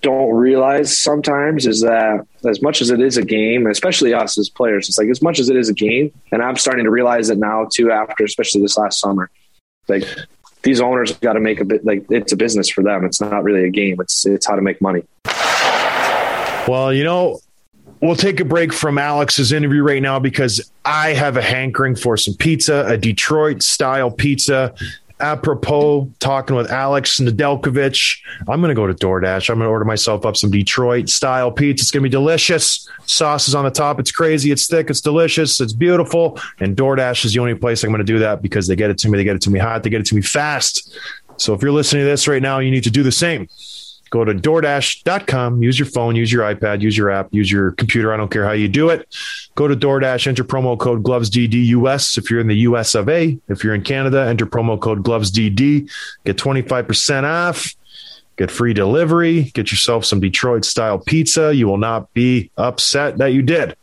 don't 0.00 0.30
realize 0.32 0.98
sometimes 0.98 1.66
is 1.66 1.80
that 1.80 2.26
as 2.48 2.62
much 2.62 2.80
as 2.80 2.90
it 2.90 3.00
is 3.00 3.16
a 3.16 3.24
game, 3.24 3.66
especially 3.66 4.14
us 4.14 4.38
as 4.38 4.48
players, 4.48 4.88
it's 4.88 4.98
like 4.98 5.08
as 5.08 5.20
much 5.20 5.38
as 5.38 5.50
it 5.50 5.56
is 5.56 5.68
a 5.68 5.74
game, 5.74 6.12
and 6.32 6.42
I'm 6.42 6.56
starting 6.56 6.84
to 6.84 6.90
realize 6.90 7.30
it 7.30 7.38
now 7.38 7.68
too. 7.72 7.90
After 7.90 8.24
especially 8.24 8.62
this 8.62 8.78
last 8.78 8.98
summer, 9.00 9.30
like 9.88 10.04
these 10.62 10.80
owners 10.80 11.12
got 11.18 11.34
to 11.34 11.40
make 11.40 11.60
a 11.60 11.64
bit 11.64 11.84
like 11.84 12.04
it's 12.10 12.32
a 12.32 12.36
business 12.36 12.68
for 12.68 12.82
them. 12.82 13.04
It's 13.04 13.20
not 13.20 13.44
really 13.44 13.64
a 13.64 13.70
game. 13.70 14.00
It's 14.00 14.24
it's 14.26 14.46
how 14.46 14.56
to 14.56 14.62
make 14.62 14.80
money. 14.80 15.02
Well, 16.66 16.92
you 16.92 17.04
know, 17.04 17.40
we'll 18.00 18.16
take 18.16 18.40
a 18.40 18.44
break 18.44 18.72
from 18.72 18.96
Alex's 18.96 19.52
interview 19.52 19.82
right 19.82 20.02
now 20.02 20.18
because 20.18 20.70
I 20.84 21.10
have 21.10 21.36
a 21.36 21.42
hankering 21.42 21.94
for 21.94 22.16
some 22.16 22.34
pizza, 22.34 22.86
a 22.86 22.96
Detroit 22.96 23.62
style 23.62 24.10
pizza. 24.10 24.74
Apropos 25.24 26.12
talking 26.18 26.54
with 26.54 26.70
Alex 26.70 27.18
Nedeljkovic, 27.18 28.18
I'm 28.46 28.60
going 28.60 28.68
to 28.68 28.74
go 28.74 28.86
to 28.86 28.92
DoorDash. 28.92 29.48
I'm 29.48 29.56
going 29.56 29.66
to 29.66 29.70
order 29.70 29.86
myself 29.86 30.26
up 30.26 30.36
some 30.36 30.50
Detroit 30.50 31.08
style 31.08 31.50
pizza. 31.50 31.82
It's 31.82 31.90
going 31.90 32.02
to 32.02 32.10
be 32.10 32.10
delicious. 32.10 32.86
Sauce 33.06 33.48
is 33.48 33.54
on 33.54 33.64
the 33.64 33.70
top. 33.70 33.98
It's 33.98 34.12
crazy. 34.12 34.50
It's 34.50 34.66
thick. 34.66 34.90
It's 34.90 35.00
delicious. 35.00 35.62
It's 35.62 35.72
beautiful. 35.72 36.38
And 36.60 36.76
DoorDash 36.76 37.24
is 37.24 37.32
the 37.32 37.40
only 37.40 37.54
place 37.54 37.82
I'm 37.82 37.88
going 37.88 38.00
to 38.00 38.04
do 38.04 38.18
that 38.18 38.42
because 38.42 38.66
they 38.66 38.76
get 38.76 38.90
it 38.90 38.98
to 38.98 39.08
me. 39.08 39.16
They 39.16 39.24
get 39.24 39.34
it 39.34 39.40
to 39.42 39.50
me 39.50 39.58
hot. 39.58 39.82
They 39.82 39.88
get 39.88 40.02
it 40.02 40.06
to 40.08 40.14
me 40.14 40.20
fast. 40.20 40.94
So 41.38 41.54
if 41.54 41.62
you're 41.62 41.72
listening 41.72 42.02
to 42.02 42.06
this 42.06 42.28
right 42.28 42.42
now, 42.42 42.58
you 42.58 42.70
need 42.70 42.84
to 42.84 42.90
do 42.90 43.02
the 43.02 43.10
same 43.10 43.48
Go 44.14 44.24
to 44.24 44.32
DoorDash.com. 44.32 45.60
Use 45.60 45.76
your 45.76 45.86
phone, 45.86 46.14
use 46.14 46.30
your 46.30 46.44
iPad, 46.44 46.82
use 46.82 46.96
your 46.96 47.10
app, 47.10 47.34
use 47.34 47.50
your 47.50 47.72
computer. 47.72 48.14
I 48.14 48.16
don't 48.16 48.30
care 48.30 48.44
how 48.44 48.52
you 48.52 48.68
do 48.68 48.90
it. 48.90 49.12
Go 49.56 49.66
to 49.66 49.74
DoorDash, 49.74 50.28
enter 50.28 50.44
promo 50.44 50.78
code 50.78 51.02
GlovesDDUS 51.02 52.16
if 52.16 52.30
you're 52.30 52.38
in 52.38 52.46
the 52.46 52.58
US 52.58 52.94
of 52.94 53.08
A. 53.08 53.36
If 53.48 53.64
you're 53.64 53.74
in 53.74 53.82
Canada, 53.82 54.24
enter 54.28 54.46
promo 54.46 54.80
code 54.80 55.02
GlovesDD. 55.02 55.90
Get 56.24 56.36
25% 56.36 57.24
off. 57.24 57.74
Get 58.36 58.52
free 58.52 58.72
delivery. 58.72 59.50
Get 59.52 59.72
yourself 59.72 60.04
some 60.04 60.20
Detroit 60.20 60.64
style 60.64 61.00
pizza. 61.00 61.52
You 61.52 61.66
will 61.66 61.78
not 61.78 62.14
be 62.14 62.52
upset 62.56 63.18
that 63.18 63.32
you 63.32 63.42
did. 63.42 63.74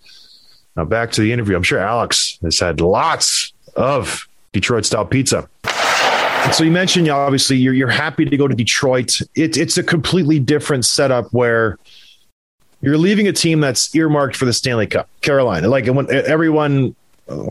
Now 0.78 0.86
back 0.86 1.12
to 1.12 1.22
the 1.22 1.34
interview. 1.34 1.58
I'm 1.58 1.64
sure 1.64 1.80
Alex 1.80 2.40
has 2.42 2.58
had 2.58 2.80
lots 2.80 3.52
of 3.76 4.30
Detroit 4.54 4.86
style 4.86 5.06
pizza. 5.06 5.50
So 6.50 6.64
you 6.66 6.72
mentioned 6.72 7.08
obviously 7.08 7.58
you're 7.58 7.74
you're 7.74 7.88
happy 7.88 8.26
to 8.26 8.36
go 8.36 8.48
to 8.48 8.56
Detroit. 8.56 9.22
It, 9.36 9.58
it's 9.58 9.78
a 9.78 9.84
completely 9.84 10.40
different 10.40 10.86
setup 10.86 11.32
where 11.32 11.78
you're 12.82 12.98
leaving 12.98 13.28
a 13.28 13.32
team 13.32 13.62
that's 13.62 13.96
earmarked 13.96 14.36
for 14.36 14.46
the 14.46 14.54
Stanley 14.54 14.88
Cup, 14.88 15.08
Carolina. 15.22 15.70
Like 15.70 15.86
when 15.86 16.12
everyone, 16.12 16.96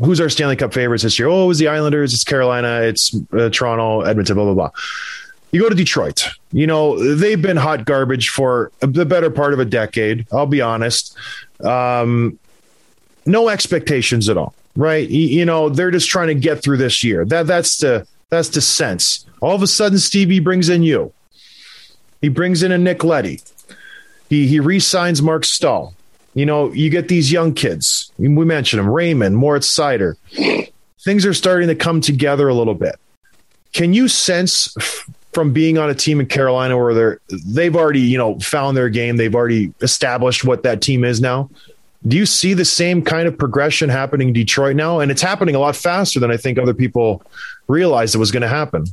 who's 0.02 0.20
our 0.20 0.28
Stanley 0.28 0.56
Cup 0.56 0.74
favorites 0.74 1.04
this 1.04 1.18
year? 1.18 1.28
Oh, 1.28 1.44
it 1.44 1.48
was 1.48 1.58
the 1.58 1.68
Islanders. 1.68 2.12
It's 2.12 2.24
Carolina. 2.24 2.80
It's 2.82 3.14
uh, 3.32 3.48
Toronto, 3.48 4.02
Edmonton. 4.02 4.34
Blah 4.34 4.44
blah 4.44 4.54
blah. 4.54 4.70
You 5.52 5.60
go 5.60 5.68
to 5.68 5.74
Detroit. 5.74 6.28
You 6.52 6.66
know 6.66 7.14
they've 7.14 7.40
been 7.40 7.56
hot 7.56 7.86
garbage 7.86 8.28
for 8.28 8.70
the 8.80 9.06
better 9.06 9.30
part 9.30 9.54
of 9.54 9.60
a 9.60 9.64
decade. 9.64 10.26
I'll 10.32 10.46
be 10.46 10.60
honest. 10.60 11.16
Um, 11.64 12.38
no 13.24 13.48
expectations 13.48 14.28
at 14.28 14.36
all, 14.36 14.54
right? 14.76 15.08
You, 15.08 15.26
you 15.26 15.44
know 15.44 15.68
they're 15.68 15.90
just 15.90 16.08
trying 16.08 16.28
to 16.28 16.34
get 16.34 16.62
through 16.62 16.78
this 16.78 17.02
year. 17.02 17.24
That 17.24 17.46
that's 17.46 17.78
the 17.78 18.06
that's 18.30 18.48
the 18.48 18.60
sense. 18.60 19.26
All 19.40 19.54
of 19.54 19.62
a 19.62 19.66
sudden, 19.66 19.98
Stevie 19.98 20.40
brings 20.40 20.68
in 20.68 20.82
you. 20.82 21.12
He 22.20 22.28
brings 22.28 22.62
in 22.62 22.72
a 22.72 22.78
Nick 22.78 23.04
Leddy. 23.04 23.40
He 24.28 24.46
he 24.46 24.60
re-signs 24.60 25.20
Marc 25.20 25.44
Staal. 25.44 25.94
You 26.34 26.46
know, 26.46 26.72
you 26.72 26.90
get 26.90 27.08
these 27.08 27.32
young 27.32 27.54
kids. 27.54 28.12
We 28.16 28.28
mentioned 28.28 28.78
them, 28.78 28.88
Raymond, 28.88 29.36
Moritz 29.36 29.74
Seider. 29.74 30.14
Things 31.00 31.26
are 31.26 31.34
starting 31.34 31.68
to 31.68 31.74
come 31.74 32.00
together 32.00 32.48
a 32.48 32.54
little 32.54 32.74
bit. 32.74 32.96
Can 33.72 33.94
you 33.94 34.06
sense 34.06 34.74
from 35.32 35.52
being 35.52 35.78
on 35.78 35.90
a 35.90 35.94
team 35.94 36.20
in 36.20 36.26
Carolina 36.26 36.76
where 36.76 36.94
they're 36.94 37.20
they've 37.46 37.74
already, 37.74 38.00
you 38.00 38.18
know, 38.18 38.38
found 38.38 38.76
their 38.76 38.88
game, 38.88 39.16
they've 39.16 39.34
already 39.34 39.72
established 39.80 40.44
what 40.44 40.62
that 40.62 40.82
team 40.82 41.04
is 41.04 41.20
now? 41.20 41.50
Do 42.06 42.16
you 42.16 42.26
see 42.26 42.54
the 42.54 42.64
same 42.64 43.02
kind 43.02 43.28
of 43.28 43.36
progression 43.36 43.90
happening 43.90 44.28
in 44.28 44.34
Detroit 44.34 44.74
now? 44.76 45.00
And 45.00 45.10
it's 45.10 45.20
happening 45.20 45.54
a 45.54 45.58
lot 45.58 45.76
faster 45.76 46.18
than 46.18 46.30
I 46.30 46.36
think 46.36 46.58
other 46.58 46.74
people 46.74 47.22
realized 47.70 48.14
it 48.14 48.18
was 48.18 48.30
going 48.30 48.42
to 48.42 48.48
happen. 48.48 48.84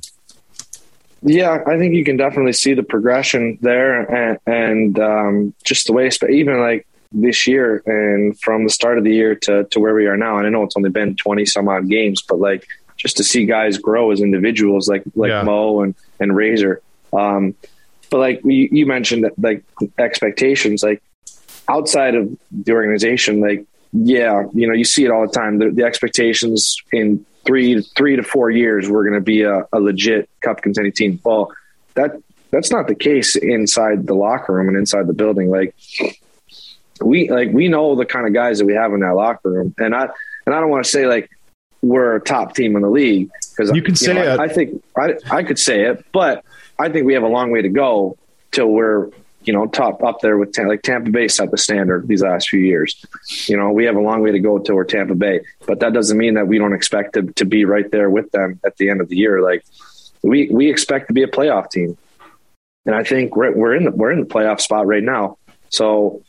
Yeah, 1.23 1.63
I 1.65 1.78
think 1.78 1.95
you 1.95 2.03
can 2.03 2.15
definitely 2.15 2.53
see 2.53 2.73
the 2.75 2.84
progression 2.84 3.57
there, 3.61 4.01
and, 4.01 4.39
and 4.45 4.99
um, 4.99 5.53
just 5.63 5.88
the 5.88 5.93
way, 5.93 6.09
even 6.30 6.59
like 6.59 6.86
this 7.11 7.47
year, 7.47 7.82
and 7.86 8.39
from 8.39 8.63
the 8.63 8.69
start 8.69 8.97
of 8.97 9.03
the 9.03 9.13
year 9.13 9.34
to 9.36 9.63
to 9.71 9.80
where 9.80 9.95
we 9.95 10.05
are 10.05 10.17
now. 10.17 10.38
And 10.38 10.45
I 10.45 10.49
know 10.49 10.63
it's 10.63 10.78
only 10.78 10.91
been 10.91 11.15
twenty 11.15 11.45
some 11.45 11.67
odd 11.67 11.89
games, 11.89 12.21
but 12.21 12.39
like 12.39 12.67
just 12.97 13.17
to 13.17 13.23
see 13.23 13.45
guys 13.45 13.78
grow 13.78 14.11
as 14.11 14.21
individuals, 14.21 14.88
like 14.88 15.03
like 15.15 15.30
Yeah. 15.30 15.43
Mo 15.43 15.82
and 15.82 15.95
and 16.19 16.36
Razor. 16.36 16.82
Um, 17.11 17.55
but 18.09 18.19
like 18.19 18.41
you, 18.43 18.69
you 18.71 18.86
mentioned, 18.86 19.23
that, 19.23 19.34
like 19.39 19.63
expectations, 19.97 20.84
like 20.84 21.01
outside 21.67 22.15
of 22.15 22.30
the 22.51 22.73
organization, 22.73 23.41
like 23.41 23.65
yeah, 23.91 24.43
you 24.53 24.67
know, 24.67 24.73
you 24.73 24.84
see 24.84 25.03
it 25.05 25.11
all 25.11 25.25
the 25.25 25.34
time. 25.34 25.57
The, 25.59 25.71
the 25.71 25.84
expectations 25.84 26.78
in 26.91 27.25
three 27.47 27.81
three 27.81 28.17
to 28.17 28.23
four 28.23 28.51
years, 28.51 28.87
we're 28.89 29.03
going 29.03 29.19
to 29.19 29.25
be 29.25 29.41
a, 29.41 29.65
a 29.73 29.79
legit 29.79 30.29
cup 30.41 30.61
contending 30.61 30.93
team. 30.93 31.19
Well, 31.23 31.51
that 31.95 32.21
that's 32.51 32.69
not 32.69 32.87
the 32.87 32.95
case 32.95 33.35
inside 33.35 34.05
the 34.05 34.13
locker 34.13 34.53
room 34.53 34.67
and 34.67 34.77
inside 34.77 35.07
the 35.07 35.13
building. 35.13 35.49
Like 35.49 35.73
we 37.01 37.29
like 37.29 37.49
we 37.51 37.67
know 37.67 37.95
the 37.95 38.05
kind 38.05 38.27
of 38.27 38.33
guys 38.33 38.59
that 38.59 38.65
we 38.65 38.73
have 38.73 38.93
in 38.93 38.99
that 38.99 39.15
locker 39.15 39.49
room, 39.49 39.73
and 39.79 39.95
I 39.95 40.09
and 40.45 40.53
I 40.53 40.59
don't 40.59 40.69
want 40.69 40.85
to 40.85 40.91
say 40.91 41.07
like 41.07 41.29
we're 41.81 42.15
a 42.15 42.21
top 42.21 42.55
team 42.55 42.75
in 42.75 42.81
the 42.81 42.89
league 42.89 43.29
because 43.55 43.73
You 43.75 43.81
can 43.81 43.95
say 43.95 44.13
know, 44.13 44.33
it. 44.33 44.39
I, 44.39 44.43
I 44.43 44.47
think 44.47 44.83
I 44.95 45.13
I 45.31 45.43
could 45.43 45.59
say 45.59 45.85
it, 45.85 46.05
but 46.11 46.43
I 46.77 46.89
think 46.89 47.05
we 47.05 47.13
have 47.13 47.23
a 47.23 47.27
long 47.27 47.51
way 47.51 47.61
to 47.61 47.69
go 47.69 48.17
till 48.51 48.67
we're 48.67 49.09
you 49.47 49.53
know 49.53 49.65
top 49.67 50.03
up 50.03 50.19
there 50.19 50.37
with 50.37 50.57
like 50.57 50.81
Tampa 50.81 51.09
Bay 51.09 51.27
set 51.27 51.51
the 51.51 51.57
standard 51.57 52.07
these 52.07 52.21
last 52.21 52.49
few 52.49 52.59
years. 52.59 53.03
You 53.47 53.57
know 53.57 53.71
we 53.71 53.85
have 53.85 53.95
a 53.95 54.01
long 54.01 54.21
way 54.21 54.31
to 54.31 54.39
go 54.39 54.59
till 54.59 54.75
we're 54.75 54.83
Tampa 54.83 55.15
Bay, 55.15 55.39
but 55.65 55.79
that 55.79 55.93
doesn't 55.93 56.17
mean 56.17 56.33
that 56.33 56.47
we 56.47 56.57
don't 56.59 56.73
expect 56.73 57.13
to 57.13 57.23
to 57.23 57.45
be 57.45 57.65
right 57.65 57.89
there 57.91 58.09
with 58.09 58.31
them 58.31 58.59
at 58.65 58.77
the 58.77 58.89
end 58.89 59.01
of 59.01 59.09
the 59.09 59.15
year. 59.15 59.41
Like 59.41 59.63
we 60.21 60.49
we 60.49 60.69
expect 60.69 61.07
to 61.07 61.13
be 61.13 61.23
a 61.23 61.27
playoff 61.27 61.71
team, 61.71 61.97
and 62.85 62.93
I 62.93 63.03
think 63.03 63.35
we're 63.35 63.55
we're 63.55 63.75
in 63.75 63.85
the 63.85 63.91
we're 63.91 64.11
in 64.11 64.19
the 64.19 64.27
playoff 64.27 64.59
spot 64.59 64.85
right 64.85 65.03
now. 65.03 65.37
So 65.69 66.21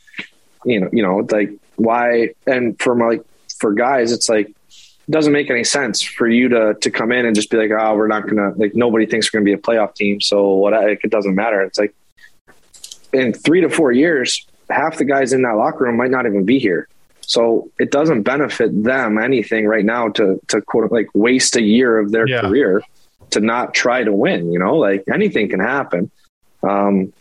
you 0.65 0.79
know 0.79 0.89
you 0.91 1.03
know 1.03 1.27
like 1.29 1.51
why 1.75 2.29
and 2.45 2.79
for 2.81 2.95
my 2.95 3.07
like 3.07 3.25
for 3.59 3.73
guys 3.73 4.11
it's 4.11 4.29
like 4.29 4.47
it 4.47 5.11
doesn't 5.11 5.33
make 5.33 5.49
any 5.49 5.63
sense 5.63 6.01
for 6.01 6.27
you 6.27 6.49
to 6.49 6.75
to 6.81 6.91
come 6.91 7.11
in 7.11 7.25
and 7.25 7.35
just 7.35 7.49
be 7.49 7.57
like 7.57 7.71
oh 7.77 7.95
we're 7.95 8.07
not 8.07 8.27
gonna 8.27 8.51
like 8.55 8.75
nobody 8.75 9.05
thinks 9.05 9.31
we're 9.31 9.39
gonna 9.39 9.45
be 9.45 9.53
a 9.53 9.57
playoff 9.57 9.95
team 9.95 10.21
so 10.21 10.53
what 10.53 10.73
like, 10.73 11.03
it 11.03 11.11
doesn't 11.11 11.35
matter 11.35 11.61
it's 11.61 11.79
like 11.79 11.93
in 13.13 13.33
three 13.33 13.61
to 13.61 13.69
four 13.69 13.91
years 13.91 14.45
half 14.69 14.97
the 14.97 15.05
guys 15.05 15.33
in 15.33 15.41
that 15.41 15.55
locker 15.55 15.85
room 15.85 15.97
might 15.97 16.11
not 16.11 16.25
even 16.27 16.45
be 16.45 16.59
here. 16.59 16.87
So 17.21 17.69
it 17.79 17.91
doesn't 17.91 18.23
benefit 18.23 18.83
them 18.83 19.17
anything 19.17 19.65
right 19.67 19.85
now 19.85 20.09
to 20.09 20.39
to 20.47 20.61
quote 20.61 20.91
like 20.91 21.07
waste 21.13 21.55
a 21.55 21.61
year 21.61 21.97
of 21.99 22.11
their 22.11 22.27
Yeah. 22.27 22.41
career 22.41 22.81
to 23.31 23.39
not 23.39 23.73
try 23.73 24.03
to 24.03 24.11
win 24.13 24.51
you 24.51 24.59
know? 24.59 24.75
Like 24.77 25.03
anything 25.11 25.49
can 25.49 25.59
happen. 25.59 26.11
Um 26.63 27.13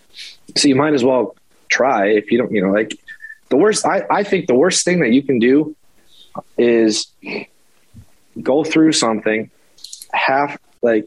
so 0.57 0.69
you 0.69 0.77
might 0.77 0.95
as 0.95 1.05
well 1.05 1.37
try 1.71 2.09
if 2.09 2.31
you 2.31 2.39
don't 2.39 2.53
you 2.53 2.63
know? 2.63 2.73
Like 2.73 2.99
the 3.51 3.57
worst 3.57 3.87
I, 3.87 4.05
I 4.11 4.25
think 4.25 4.47
the 4.47 4.55
worst 4.55 4.85
thing 4.85 5.01
that 5.01 5.11
you 5.13 5.23
can 5.23 5.39
do 5.39 5.75
is 6.59 7.07
go 8.43 8.63
through 8.65 8.93
something 8.93 9.51
half 10.13 10.59
like 10.83 11.07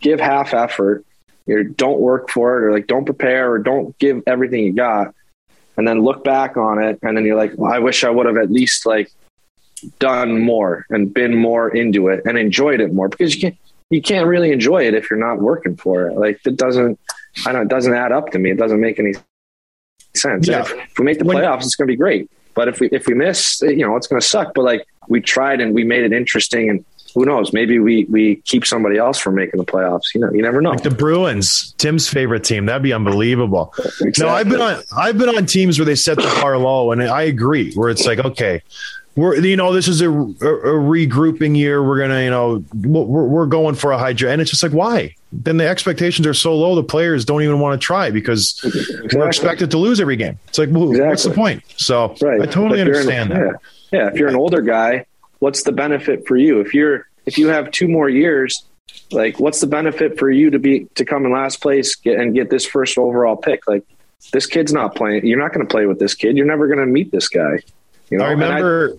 give 0.00 0.18
half 0.20 0.54
effort 0.54 1.04
or 1.50 1.64
don't 1.64 2.00
work 2.00 2.30
for 2.30 2.58
it 2.58 2.64
or 2.64 2.72
like 2.72 2.86
don't 2.86 3.04
prepare 3.04 3.52
or 3.52 3.58
don't 3.58 3.98
give 3.98 4.22
everything 4.26 4.64
you 4.64 4.72
got 4.72 5.14
and 5.76 5.86
then 5.86 6.02
look 6.02 6.24
back 6.24 6.56
on 6.56 6.82
it 6.82 6.98
and 7.02 7.16
then 7.16 7.24
you're 7.24 7.36
like 7.36 7.52
well, 7.56 7.72
i 7.72 7.78
wish 7.78 8.04
i 8.04 8.10
would 8.10 8.26
have 8.26 8.36
at 8.36 8.50
least 8.50 8.86
like 8.86 9.10
done 9.98 10.40
more 10.40 10.86
and 10.90 11.12
been 11.14 11.36
more 11.36 11.68
into 11.74 12.08
it 12.08 12.22
and 12.26 12.38
enjoyed 12.38 12.80
it 12.80 12.92
more 12.92 13.08
because 13.08 13.34
you 13.34 13.40
can't 13.40 13.56
you 13.90 14.00
can't 14.00 14.26
really 14.26 14.52
enjoy 14.52 14.86
it 14.86 14.94
if 14.94 15.10
you're 15.10 15.18
not 15.18 15.40
working 15.40 15.76
for 15.76 16.06
it. 16.06 16.16
Like 16.16 16.40
it 16.46 16.56
doesn't 16.56 16.98
i 17.46 17.52
don't 17.52 17.62
it 17.62 17.68
doesn't 17.68 17.94
add 17.94 18.12
up 18.12 18.30
to 18.32 18.38
me. 18.38 18.50
It 18.50 18.56
doesn't 18.56 18.80
make 18.80 18.98
any 18.98 19.14
sense. 20.14 20.48
Yeah. 20.48 20.60
If, 20.60 20.72
if 20.72 20.98
we 20.98 21.04
make 21.04 21.18
the 21.18 21.24
When- 21.24 21.38
playoffs 21.38 21.64
it's 21.64 21.74
going 21.74 21.88
to 21.88 21.92
be 21.92 21.96
great. 21.96 22.30
But 22.54 22.68
if 22.68 22.80
we 22.80 22.88
if 22.90 23.06
we 23.06 23.14
miss 23.14 23.60
you 23.62 23.86
know 23.86 23.96
it's 23.96 24.06
going 24.06 24.20
to 24.20 24.26
suck. 24.26 24.54
But 24.54 24.62
like 24.62 24.86
we 25.08 25.20
tried 25.20 25.60
and 25.60 25.74
we 25.74 25.84
made 25.84 26.04
it 26.04 26.12
interesting 26.12 26.70
and 26.70 26.84
who 27.14 27.24
knows 27.24 27.52
maybe 27.52 27.78
we 27.78 28.04
we 28.10 28.36
keep 28.44 28.64
somebody 28.66 28.96
else 28.98 29.18
from 29.18 29.34
making 29.34 29.58
the 29.58 29.64
playoffs 29.66 30.14
you 30.14 30.20
know 30.20 30.30
you 30.32 30.42
never 30.42 30.60
know 30.60 30.70
Like 30.70 30.82
the 30.82 30.90
Bruins, 30.90 31.72
Tim's 31.78 32.08
favorite 32.08 32.44
team. 32.44 32.66
That'd 32.66 32.82
be 32.82 32.92
unbelievable. 32.92 33.72
Exactly. 34.00 34.12
No, 34.24 34.28
I've 34.28 34.48
been 34.48 34.60
on 34.60 34.82
I've 34.96 35.18
been 35.18 35.28
on 35.28 35.46
teams 35.46 35.78
where 35.78 35.86
they 35.86 35.94
set 35.94 36.16
the 36.16 36.22
bar 36.40 36.56
low, 36.58 36.92
and 36.92 37.02
I 37.02 37.22
agree. 37.22 37.72
Where 37.74 37.88
it's 37.90 38.06
like, 38.06 38.18
okay, 38.18 38.62
we're 39.16 39.36
you 39.36 39.56
know 39.56 39.72
this 39.72 39.88
is 39.88 40.00
a, 40.00 40.08
a, 40.10 40.14
a 40.14 40.74
regrouping 40.80 41.56
year. 41.56 41.82
We're 41.82 41.98
gonna 42.00 42.22
you 42.22 42.30
know 42.30 42.64
we're, 42.74 43.26
we're 43.26 43.46
going 43.46 43.74
for 43.74 43.92
a 43.92 43.98
high 43.98 44.12
draft, 44.12 44.32
and 44.32 44.40
it's 44.42 44.50
just 44.50 44.62
like 44.62 44.72
why? 44.72 45.14
Then 45.32 45.56
the 45.58 45.66
expectations 45.68 46.26
are 46.26 46.34
so 46.34 46.54
low, 46.56 46.74
the 46.74 46.82
players 46.82 47.24
don't 47.24 47.42
even 47.42 47.60
want 47.60 47.80
to 47.80 47.84
try 47.84 48.10
because 48.10 48.60
we're 49.14 49.26
expected 49.28 49.70
to 49.72 49.78
lose 49.78 50.00
every 50.00 50.16
game. 50.16 50.38
It's 50.48 50.58
like, 50.58 50.68
well, 50.72 50.88
what's 50.88 51.22
the 51.24 51.30
point? 51.30 51.62
So 51.76 52.16
right 52.20 52.40
I 52.42 52.46
totally 52.46 52.80
If 52.80 52.86
you're 52.86 52.96
an- 53.00 53.08
understand 53.08 53.30
that. 53.30 53.38
yeah. 53.92 53.98
yeah 54.00 54.08
if 54.08 54.14
you're 54.16 54.28
an 54.28 54.36
older 54.36 54.60
guy 54.62 55.06
what's 55.40 55.64
the 55.64 55.72
benefit 55.72 56.26
for 56.26 56.36
you? 56.36 56.60
If 56.60 56.72
you're 56.72 57.08
if 57.26 57.36
you 57.36 57.48
have 57.48 57.70
two 57.70 57.88
more 57.88 58.08
years 58.08 58.64
like 59.10 59.38
what's 59.38 59.60
the 59.60 59.66
benefit 59.66 60.18
for 60.18 60.30
you 60.30 60.50
to 60.50 60.58
be 60.58 60.86
to 60.94 61.04
come 61.04 61.24
in 61.24 61.32
last 61.32 61.60
place 61.60 61.96
get, 61.96 62.18
and 62.18 62.34
get 62.34 62.48
this 62.48 62.64
first 62.64 62.96
overall 62.96 63.36
pick? 63.36 63.66
Like 63.66 63.84
this 64.32 64.46
kid's 64.46 64.72
not 64.72 64.94
playing 64.94 65.26
you're 65.26 65.38
not 65.38 65.52
going 65.52 65.66
to 65.66 65.70
play 65.70 65.86
with 65.86 65.98
this 65.98 66.14
kid. 66.14 66.36
You're 66.36 66.46
never 66.46 66.66
going 66.66 66.78
to 66.78 66.86
meet 66.86 67.10
this 67.10 67.28
guy 67.28 67.58
you 68.10 68.18
know? 68.18 68.24
I 68.24 68.30
remember 68.30 68.98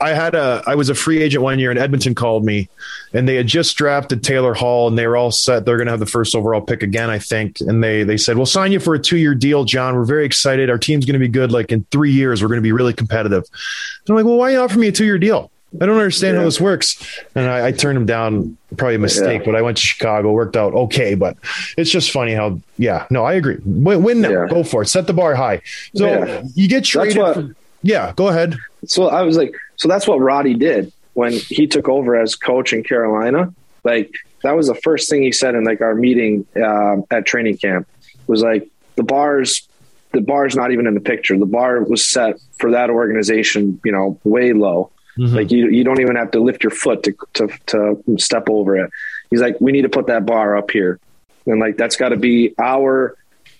I 0.00 0.10
had 0.10 0.34
a 0.34 0.62
I 0.66 0.74
was 0.74 0.88
a 0.88 0.94
free 0.94 1.22
agent 1.22 1.42
one 1.42 1.58
year 1.58 1.70
and 1.70 1.78
Edmonton 1.78 2.14
called 2.14 2.44
me 2.44 2.68
and 3.12 3.28
they 3.28 3.36
had 3.36 3.46
just 3.46 3.76
drafted 3.76 4.22
Taylor 4.22 4.54
Hall 4.54 4.88
and 4.88 4.98
they 4.98 5.06
were 5.06 5.16
all 5.16 5.30
set 5.30 5.64
they're 5.64 5.76
going 5.76 5.86
to 5.86 5.92
have 5.92 6.00
the 6.00 6.06
first 6.06 6.34
overall 6.34 6.60
pick 6.60 6.82
again 6.82 7.10
I 7.10 7.18
think 7.18 7.60
and 7.60 7.82
they 7.82 8.02
they 8.02 8.16
said 8.16 8.36
we'll 8.36 8.46
sign 8.46 8.72
you 8.72 8.80
for 8.80 8.94
a 8.94 8.98
2-year 8.98 9.34
deal 9.34 9.64
John 9.64 9.94
we're 9.94 10.04
very 10.04 10.24
excited 10.26 10.70
our 10.70 10.78
team's 10.78 11.04
going 11.04 11.14
to 11.14 11.18
be 11.18 11.28
good 11.28 11.52
like 11.52 11.70
in 11.72 11.84
3 11.90 12.10
years 12.12 12.42
we're 12.42 12.48
going 12.48 12.58
to 12.58 12.62
be 12.62 12.72
really 12.72 12.92
competitive. 12.92 13.44
And 13.44 14.10
I'm 14.10 14.16
like 14.16 14.24
well 14.24 14.36
why 14.36 14.48
are 14.50 14.52
you 14.52 14.58
offer 14.60 14.78
me 14.78 14.88
a 14.88 14.92
2-year 14.92 15.18
deal? 15.18 15.50
I 15.80 15.86
don't 15.86 15.96
understand 15.96 16.36
how 16.36 16.44
this 16.44 16.60
works. 16.60 17.04
And 17.34 17.50
I, 17.50 17.66
I 17.66 17.72
turned 17.72 17.96
him 17.98 18.06
down, 18.06 18.56
probably 18.76 18.94
a 18.94 18.98
mistake, 19.00 19.40
Yeah. 19.40 19.46
but 19.46 19.56
I 19.56 19.62
went 19.62 19.76
to 19.78 19.82
Chicago, 19.82 20.30
worked 20.30 20.56
out 20.56 20.72
okay. 20.72 21.16
But 21.16 21.36
it's 21.76 21.90
just 21.90 22.12
funny 22.12 22.32
how, 22.32 22.60
yeah, 22.78 23.08
no, 23.10 23.24
I 23.24 23.32
agree. 23.32 23.56
Win, 23.64 24.04
win 24.04 24.20
now, 24.20 24.30
Yeah. 24.30 24.46
go 24.48 24.62
for 24.62 24.82
it, 24.82 24.86
set 24.86 25.08
the 25.08 25.12
bar 25.12 25.34
high. 25.34 25.62
So 25.96 26.06
Yeah. 26.06 26.42
you 26.54 26.68
get 26.68 26.84
traded. 26.84 27.16
what- 27.16 27.34
for- 27.34 27.56
yeah, 27.82 28.12
go 28.14 28.28
ahead. 28.28 28.56
So 28.86 29.08
I 29.08 29.22
was 29.22 29.36
like, 29.36 29.54
so 29.76 29.88
that's 29.88 30.06
what 30.06 30.20
Roddy 30.20 30.54
did 30.54 30.92
when 31.14 31.32
he 31.32 31.66
took 31.66 31.88
over 31.88 32.16
as 32.16 32.36
coach 32.36 32.72
in 32.72 32.82
Carolina. 32.82 33.52
Like 33.84 34.14
that 34.42 34.56
was 34.56 34.66
the 34.66 34.74
first 34.74 35.08
thing 35.08 35.22
he 35.22 35.32
said 35.32 35.54
in 35.54 35.64
like 35.64 35.80
our 35.80 35.94
meeting 35.94 36.46
um, 36.62 37.04
at 37.10 37.26
training 37.26 37.58
camp 37.58 37.88
was 38.26 38.42
like, 38.42 38.68
the 38.96 39.02
bars 39.02 39.68
the 40.14 40.20
bar's 40.20 40.56
not 40.56 40.70
even 40.70 40.86
in 40.86 40.94
the 40.94 41.00
picture. 41.00 41.36
The 41.38 41.44
bar 41.44 41.82
was 41.82 42.08
set 42.08 42.36
for 42.58 42.70
that 42.70 42.88
organization, 42.88 43.80
you 43.84 43.92
know, 43.92 44.18
way 44.24 44.52
low. 44.52 44.90
Mhm. 45.18 45.34
Like 45.34 45.50
you, 45.50 45.68
you 45.68 45.84
don't 45.84 46.00
even 46.00 46.16
have 46.16 46.30
to 46.32 46.40
lift 46.40 46.62
your 46.62 46.70
foot 46.70 47.02
to, 47.02 47.14
to, 47.34 47.48
to 47.66 48.02
step 48.18 48.48
over 48.48 48.76
it. 48.76 48.90
He's 49.30 49.40
like, 49.40 49.60
we 49.60 49.72
need 49.72 49.82
to 49.82 49.88
put 49.88 50.06
that 50.06 50.24
bar 50.24 50.56
up 50.56 50.70
here. 50.70 50.98
And 51.46 51.60
like, 51.60 51.76
that's 51.76 51.96
got 51.96 52.10
to 52.10 52.16
be 52.16 52.54
our 52.58 53.16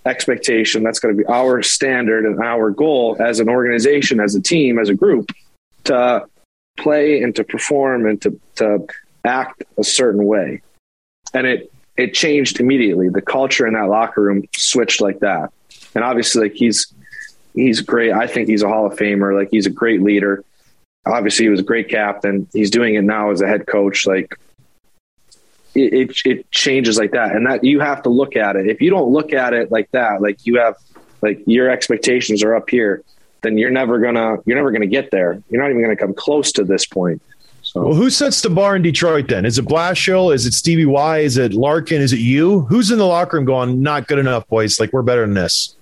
expectation. 0.07 0.83
That's 0.83 1.01
to 1.01 1.19
be 1.19 1.27
our 1.27 1.63
standard 1.63 2.25
and 2.25 2.41
our 2.41 2.71
goal 2.71 3.17
as 3.21 3.41
an 3.41 3.49
organization, 3.49 4.21
as 4.21 4.35
a 4.35 4.41
team, 4.41 4.79
as 4.79 4.89
a 4.89 4.95
group 4.95 5.31
to 5.85 6.27
play 6.77 7.23
and 7.23 7.35
to 7.37 7.45
perform 7.45 8.07
and 8.07 8.21
to, 8.23 8.41
to 8.57 8.87
act 9.25 9.65
a 9.79 9.85
certain 9.85 10.25
way. 10.25 10.63
And 11.33 11.47
it, 11.47 11.73
it 11.97 12.15
changed 12.15 12.61
immediately. 12.61 13.09
The 13.09 13.23
culture 13.23 13.67
in 13.67 13.75
that 13.75 13.89
locker 13.89 14.23
room 14.23 14.43
switched 14.57 15.01
like 15.01 15.21
that. 15.21 15.53
And 15.95 16.05
obviously 16.05 16.49
like 16.49 16.55
he's, 16.55 16.93
he's 17.55 17.81
great. 17.81 18.13
I 18.13 18.27
think 18.27 18.49
he's 18.49 18.63
a 18.63 18.69
hall 18.69 18.87
of 18.87 18.99
famer. 18.99 19.37
Like 19.37 19.49
he's 19.51 19.67
a 19.67 19.71
great 19.71 20.03
leader 20.03 20.45
obviously 21.07 21.45
he 21.45 21.49
was 21.51 21.61
a 21.61 21.65
great 21.65 21.89
captain. 21.89 22.49
He's 22.53 22.71
doing 22.71 22.95
it 22.95 23.03
now 23.03 23.31
as 23.31 23.41
a 23.41 23.47
head 23.47 23.67
coach. 23.67 24.07
Like 24.07 24.39
it, 25.75 26.11
it, 26.11 26.17
it 26.25 26.51
changes 26.51 26.99
like 26.99 27.13
that. 27.13 27.35
And 27.35 27.47
that 27.47 27.65
you 27.65 27.81
have 27.81 28.03
to 28.03 28.09
look 28.09 28.37
at 28.37 28.57
it. 28.57 28.69
If 28.69 28.81
you 28.81 28.91
don't 28.91 29.13
look 29.13 29.33
at 29.33 29.53
it 29.53 29.71
like 29.71 29.91
that, 29.93 30.23
like 30.23 30.45
you 30.47 30.59
have, 30.59 30.77
like 31.23 31.43
your 31.47 31.71
expectations 31.71 32.43
are 32.43 32.55
up 32.55 32.71
here, 32.71 33.03
then 33.43 33.59
you're 33.59 33.71
never 33.71 33.99
gonna, 33.99 34.37
you're 34.47 34.57
never 34.57 34.73
gonna 34.73 34.87
get 34.87 35.11
there. 35.11 35.43
You're 35.51 35.63
not 35.63 35.71
even 35.71 35.83
gonna 35.83 35.97
come 35.97 36.15
close 36.15 36.53
to 36.53 36.65
this 36.65 36.87
point. 36.87 37.21
So 37.63 37.83
Well, 37.83 37.95
who 37.95 38.11
sets 38.11 38.43
the 38.43 38.51
bar 38.51 38.77
in 38.77 38.83
Detroit 38.83 39.29
then? 39.29 39.47
Is 39.47 39.59
it 39.59 39.65
Blashill? 39.65 40.35
Is 40.35 40.45
it 40.47 40.53
Stevie 40.53 40.85
Y? 40.85 41.19
Is 41.21 41.39
it 41.39 41.55
Larkin? 41.55 42.03
Is 42.03 42.13
it 42.13 42.21
you? 42.21 42.61
Who's 42.61 42.91
in 42.91 42.99
the 42.99 43.07
locker 43.07 43.39
room 43.39 43.47
going, 43.47 43.83
not 43.83 44.07
good 44.07 44.19
enough, 44.19 44.47
boys? 44.49 44.79
Like, 44.79 44.93
we're 44.93 45.03
better 45.03 45.23
than 45.23 45.35
this. 45.35 45.75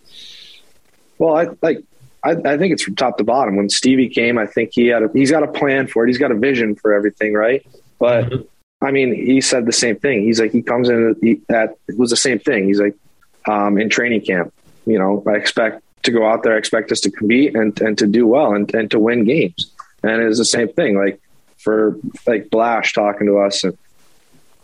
Well, 1.18 1.36
I 1.36 1.49
like. 1.61 1.82
I, 2.24 2.30
I 2.30 2.57
think 2.57 2.72
it's 2.72 2.84
from 2.84 2.95
top 2.95 3.18
to 3.18 3.24
bottom. 3.24 3.57
When 3.57 3.68
Stevie 3.68 4.09
came, 4.09 4.38
I 4.38 4.47
think 4.47 4.70
he 4.74 4.86
had 4.86 5.03
a, 5.03 5.11
he's 5.12 5.32
got 5.32 5.43
a 5.43 5.49
plan 5.49 5.88
for 5.88 6.05
it. 6.05 6.07
He's 6.07 6.18
got 6.18 6.30
a 6.30 6.36
vision 6.36 6.76
for 6.76 6.93
everything, 6.93 7.34
right? 7.34 7.66
But 7.99 8.26
mm-hmm. 8.26 8.43
I 8.83 8.91
mean, 8.91 9.14
he 9.14 9.41
said 9.41 9.66
the 9.66 9.72
same 9.72 9.97
thing. 9.97 10.22
He's 10.22 10.41
like 10.41 10.53
he 10.53 10.62
comes 10.62 10.89
in 10.89 11.43
at 11.49 11.76
it 11.89 11.97
was 11.97 12.11
the 12.11 12.16
same 12.16 12.39
thing. 12.39 12.66
He's 12.66 12.80
like 12.80 12.97
um, 13.49 13.78
in 13.78 13.89
training 13.89 14.22
camp. 14.22 14.53
You 14.87 14.99
know, 14.99 15.22
I 15.26 15.37
expect 15.37 15.83
to 16.03 16.11
go 16.11 16.26
out 16.26 16.43
there. 16.43 16.55
I 16.55 16.59
expect 16.59 16.91
us 16.91 17.01
to 17.03 17.11
compete 17.11 17.55
and 17.55 17.78
and 17.80 17.97
to 17.99 18.07
do 18.07 18.26
well 18.26 18.55
and 18.55 18.72
and 18.74 18.91
to 18.91 18.99
win 18.99 19.24
games. 19.24 19.70
And 20.03 20.20
it's 20.22 20.39
the 20.39 20.45
same 20.45 20.68
thing. 20.68 20.97
Like 20.97 21.20
for 21.59 21.97
like 22.26 22.51
Blash 22.51 22.93
talking 22.93 23.28
to 23.28 23.39
us, 23.39 23.62
and 23.62 23.78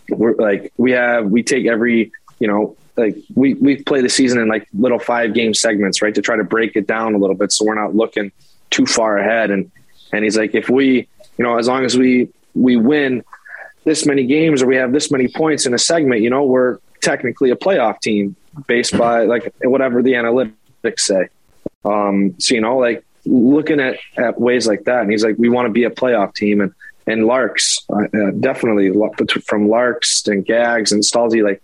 we're 0.09 0.35
like 0.35 0.73
we 0.77 0.93
have 0.93 1.27
we 1.27 1.43
take 1.45 1.66
every 1.66 2.11
you 2.41 2.49
know 2.49 2.77
like 2.97 3.16
we 3.35 3.55
we 3.55 3.83
play 3.83 4.03
the 4.03 4.09
season 4.09 4.41
in 4.41 4.49
like 4.49 4.66
little 4.75 4.99
five 4.99 5.33
game 5.33 5.55
segments, 5.55 6.03
right, 6.03 6.14
to 6.14 6.23
try 6.23 6.37
to 6.37 6.45
break 6.45 6.75
it 6.75 6.87
down 6.89 7.14
a 7.14 7.19
little 7.19 7.37
bit, 7.37 7.53
so 7.53 7.64
we're 7.64 7.75
not 7.75 7.95
looking 7.95 8.33
too 8.71 8.85
far 8.85 9.16
ahead. 9.16 9.53
And 9.53 9.71
and 10.12 10.25
he's 10.25 10.37
like, 10.37 10.55
if 10.55 10.69
we, 10.69 11.09
you 11.37 11.45
know, 11.45 11.57
as 11.59 11.69
long 11.69 11.85
as 11.85 11.97
we 11.97 12.31
we 12.55 12.77
win 12.77 13.25
this 13.89 14.05
many 14.07 14.24
games 14.26 14.62
or 14.62 14.66
we 14.66 14.76
have 14.76 14.93
this 14.93 15.11
many 15.11 15.28
points 15.28 15.66
in 15.66 15.72
a 15.74 15.78
segment, 15.78 16.20
you 16.20 16.30
know, 16.30 16.45
we're 16.45 16.78
technically 17.01 17.51
a 17.51 17.57
playoff 17.57 18.01
team 18.01 18.36
based 18.66 18.97
by 18.97 19.24
like 19.24 19.53
whatever 19.62 20.03
the 20.03 20.12
analytics 20.12 21.01
say. 21.01 21.28
Um, 21.84 22.34
so 22.39 22.55
you 22.55 22.61
know, 22.61 22.76
like 22.78 23.05
looking 23.24 23.80
at 23.80 23.97
at 24.16 24.41
ways 24.41 24.66
like 24.66 24.84
that, 24.84 25.03
and 25.03 25.11
he's 25.11 25.24
like, 25.24 25.36
we 25.39 25.49
want 25.49 25.66
to 25.66 25.72
be 25.72 25.84
a 25.84 25.91
playoff 25.91 26.34
team, 26.34 26.61
and 26.61 26.72
and 27.07 27.24
Larks 27.26 27.78
uh, 27.91 28.03
uh, 28.03 28.30
definitely 28.39 28.93
from 29.47 29.68
Larks 29.68 30.26
and 30.28 30.45
Gags 30.45 30.93
and 30.93 31.03
Stalzy, 31.03 31.43
like 31.43 31.62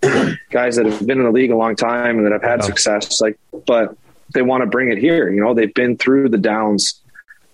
guys 0.51 0.77
that 0.77 0.87
have 0.87 1.07
been 1.07 1.19
in 1.19 1.25
the 1.25 1.31
league 1.31 1.51
a 1.51 1.57
long 1.57 1.77
time 1.77 2.17
and 2.17 2.25
that 2.27 2.33
have 2.33 2.43
had 2.43 2.61
Yeah. 2.61 2.67
success, 2.67 3.21
like, 3.21 3.39
but 3.67 3.97
they 4.35 4.41
want 4.43 4.63
to 4.63 4.67
bring 4.67 4.91
it 4.91 4.99
here. 4.99 5.31
You 5.31 5.43
know, 5.43 5.53
they've 5.53 5.75
been 5.75 5.97
through 5.99 6.31
the 6.31 6.39
downs 6.39 7.01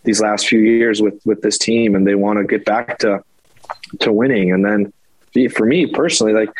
these 0.04 0.20
last 0.20 0.46
few 0.46 0.60
years 0.60 1.02
with 1.02 1.20
with 1.24 1.42
this 1.42 1.58
team, 1.58 1.94
and 1.96 2.06
they 2.06 2.14
want 2.14 2.38
to 2.38 2.44
get 2.44 2.64
back 2.64 2.98
to 2.98 3.22
to 4.00 4.12
winning. 4.12 4.52
And 4.52 4.64
then 4.64 4.92
for 5.50 5.66
me 5.66 5.86
personally, 5.86 6.32
like 6.32 6.50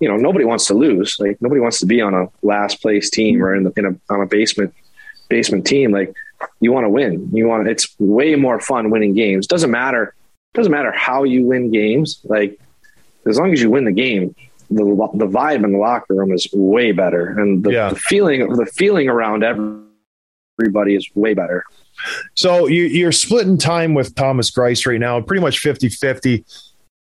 you 0.00 0.08
know, 0.08 0.16
nobody 0.16 0.44
wants 0.46 0.66
to 0.66 0.74
lose. 0.74 1.18
Like 1.20 1.40
nobody 1.42 1.60
wants 1.60 1.78
to 1.80 1.86
be 1.86 2.00
on 2.00 2.14
a 2.14 2.26
last 2.42 2.80
place 2.80 3.10
team 3.10 3.42
or 3.42 3.54
in, 3.54 3.64
the, 3.64 3.72
in 3.76 3.84
a 3.86 4.12
on 4.12 4.22
a 4.22 4.26
basement 4.26 4.74
basement 5.28 5.66
team. 5.66 5.92
Like 5.92 6.14
you 6.60 6.72
want 6.72 6.84
to 6.84 6.88
win. 6.88 7.28
You 7.32 7.46
want 7.46 7.68
it's 7.68 7.94
way 7.98 8.34
more 8.34 8.60
fun 8.60 8.90
winning 8.90 9.14
games. 9.14 9.46
Doesn't 9.46 9.70
matter. 9.70 10.14
Doesn't 10.54 10.72
matter 10.72 10.90
how 10.90 11.24
you 11.24 11.44
win 11.44 11.70
games. 11.70 12.20
Like 12.24 12.58
as 13.26 13.38
long 13.38 13.52
as 13.52 13.60
you 13.60 13.70
win 13.70 13.84
the 13.84 13.92
game, 13.92 14.34
the 14.70 14.84
the 15.14 15.26
vibe 15.26 15.64
in 15.64 15.72
the 15.72 15.78
locker 15.78 16.14
room 16.14 16.32
is 16.32 16.48
way 16.52 16.92
better, 16.92 17.38
and 17.38 17.62
the, 17.62 17.72
Yeah. 17.72 17.90
the 17.90 17.96
feeling 17.96 18.48
the 18.52 18.66
feeling 18.66 19.08
around 19.08 19.44
everybody 19.44 20.94
is 20.94 21.08
way 21.14 21.34
better. 21.34 21.64
So 22.34 22.66
you, 22.66 22.84
you're 22.84 23.12
splitting 23.12 23.58
time 23.58 23.92
with 23.94 24.14
Thomas 24.14 24.50
Greiss 24.50 24.86
right 24.86 24.98
now, 24.98 25.20
pretty 25.20 25.42
much 25.42 25.58
50 25.58 25.90
50. 25.90 26.44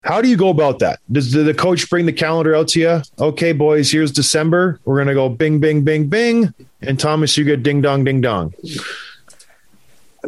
How 0.01 0.21
do 0.21 0.29
you 0.29 0.37
go 0.37 0.49
about 0.49 0.79
that? 0.79 0.99
Does 1.11 1.31
the, 1.33 1.53
coach 1.53 1.89
bring 1.89 2.05
the 2.05 2.13
calendar 2.13 2.55
out 2.55 2.69
to 2.69 2.79
you? 2.79 3.01
Okay, 3.19 3.51
boys, 3.51 3.91
here's 3.91 4.11
December. 4.11 4.79
We're 4.85 4.95
going 4.95 5.09
to 5.09 5.13
go 5.13 5.27
bing, 5.27 5.59
bing, 5.59 5.83
bing, 5.83 6.07
bing. 6.07 6.53
And 6.81 6.97
Thomas, 6.97 7.37
you 7.37 7.43
get 7.43 7.63
ding, 7.63 7.81
dong, 7.81 8.05
ding, 8.05 8.21
dong. 8.21 8.53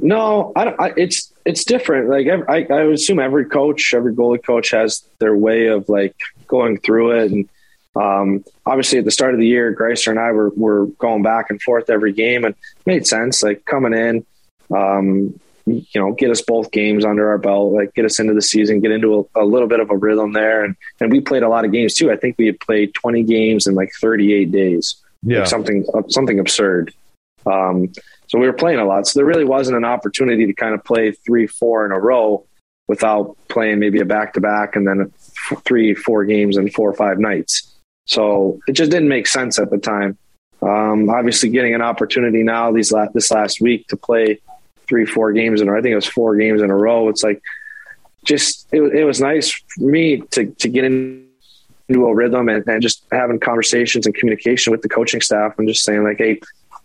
No, 0.02 0.52
I. 0.56 0.68
I, 0.68 0.94
it's 0.96 1.34
it's 1.46 1.66
different. 1.66 2.10
Like 2.10 2.28
I, 2.28 2.74
I 2.74 2.84
assume 2.92 3.20
every 3.20 3.46
coach, 3.46 3.94
every 3.94 4.14
goalie 4.14 4.44
coach 4.44 4.72
has 4.72 5.04
their 5.20 5.36
way 5.36 5.68
of 5.68 5.90
like 5.90 6.16
going 6.48 6.78
through 6.78 7.20
it. 7.20 7.32
And 7.32 7.50
um, 7.96 8.46
obviously, 8.66 9.00
at 9.00 9.06
the 9.06 9.12
start 9.12 9.34
of 9.34 9.40
the 9.40 9.48
year, 9.48 9.76
Greiser 9.76 10.10
and 10.10 10.20
I 10.20 10.32
were 10.32 10.50
were 10.52 10.86
going 10.98 11.24
back 11.24 11.50
and 11.50 11.62
forth 11.62 11.90
every 11.90 12.14
game, 12.14 12.46
and 12.46 12.56
made 12.86 13.06
sense. 13.06 13.44
Like 13.44 13.66
coming 13.66 13.94
in, 13.94 14.26
um, 14.74 15.40
you 15.66 15.84
know, 15.96 16.14
get 16.14 16.30
us 16.32 16.42
both 16.42 16.72
games 16.72 17.06
under 17.06 17.30
our 17.30 17.38
belt, 17.38 17.74
like 17.74 17.94
get 17.94 18.06
us 18.06 18.20
into 18.20 18.34
the 18.34 18.42
season, 18.42 18.80
get 18.80 18.92
into 18.92 19.28
a, 19.36 19.44
a 19.44 19.46
little 19.46 19.68
bit 19.68 19.80
of 19.80 19.90
a 19.92 19.98
rhythm 19.98 20.34
there, 20.34 20.64
and 20.64 20.76
and 21.00 21.12
we 21.12 21.22
played 21.22 21.44
a 21.44 21.50
lot 21.50 21.66
of 21.66 21.72
games 21.72 21.94
too. 21.96 22.12
I 22.12 22.16
think 22.18 22.36
we 22.38 22.46
had 22.48 22.60
played 22.60 22.94
twenty 22.94 23.24
games 23.24 23.68
in 23.68 23.76
like 23.76 23.92
thirty 24.00 24.34
eight 24.34 24.52
days 24.52 24.96
Yeah. 25.24 25.40
like 25.40 25.48
something 25.48 25.86
something 26.10 26.40
absurd. 26.40 26.94
Um, 27.46 27.92
so 28.28 28.40
we 28.40 28.46
were 28.48 28.54
playing 28.54 28.80
a 28.80 28.86
lot. 28.86 29.08
So 29.08 29.20
there 29.20 29.26
really 29.26 29.46
wasn't 29.46 29.78
an 29.78 29.86
opportunity 29.86 30.46
to 30.46 30.54
kind 30.54 30.74
of 30.74 30.84
play 30.84 31.12
three, 31.12 31.48
four 31.48 31.86
in 31.86 31.92
a 31.92 32.00
row 32.00 32.46
without 32.88 33.36
playing 33.50 33.80
maybe 33.80 34.00
a 34.00 34.06
back 34.06 34.34
to 34.34 34.42
back 34.42 34.76
and 34.76 34.88
then 34.88 35.12
three, 35.66 35.94
four 35.94 36.24
games 36.26 36.58
in 36.58 36.70
four 36.70 36.90
or 36.90 36.94
five 36.94 37.20
nights. 37.20 37.68
So 38.06 38.60
it 38.68 38.74
just 38.74 38.92
didn't 38.92 39.10
make 39.10 39.28
sense 39.28 39.60
at 39.60 39.70
the 39.70 39.78
time. 39.78 40.18
Um, 40.62 41.10
obviously, 41.10 41.50
getting 41.50 41.74
an 41.74 41.82
opportunity 41.82 42.44
now 42.44 42.72
these 42.72 42.92
la- 42.92 43.08
this 43.14 43.32
last 43.32 43.60
week 43.62 43.88
to 43.88 43.98
play 43.98 44.40
three, 44.92 45.06
four 45.06 45.32
games 45.32 45.62
in, 45.62 45.70
a 45.70 45.72
I 45.72 45.82
think 45.82 45.94
it 45.94 45.96
was 45.96 46.06
four 46.06 46.36
games 46.36 46.62
in 46.62 46.70
a 46.70 46.76
row. 46.76 47.08
It's 47.10 47.24
like 47.24 47.42
just 48.26 48.68
it, 48.74 48.82
wa- 48.82 48.90
it 48.90 49.06
was 49.06 49.20
nice 49.22 49.50
for 49.52 49.84
me 49.84 50.22
to 50.32 50.46
to 50.62 50.68
get 50.68 50.84
in 50.84 51.26
into 51.90 52.06
a 52.06 52.14
rhythm 52.14 52.48
and, 52.50 52.66
and 52.68 52.82
just 52.82 53.04
having 53.12 53.40
conversations 53.40 54.06
and 54.06 54.14
communication 54.16 54.72
with 54.72 54.82
the 54.82 54.90
coaching 54.90 55.22
staff 55.22 55.58
and 55.58 55.68
just 55.68 55.84
saying 55.84 56.04
like, 56.04 56.18
hey, 56.20 56.40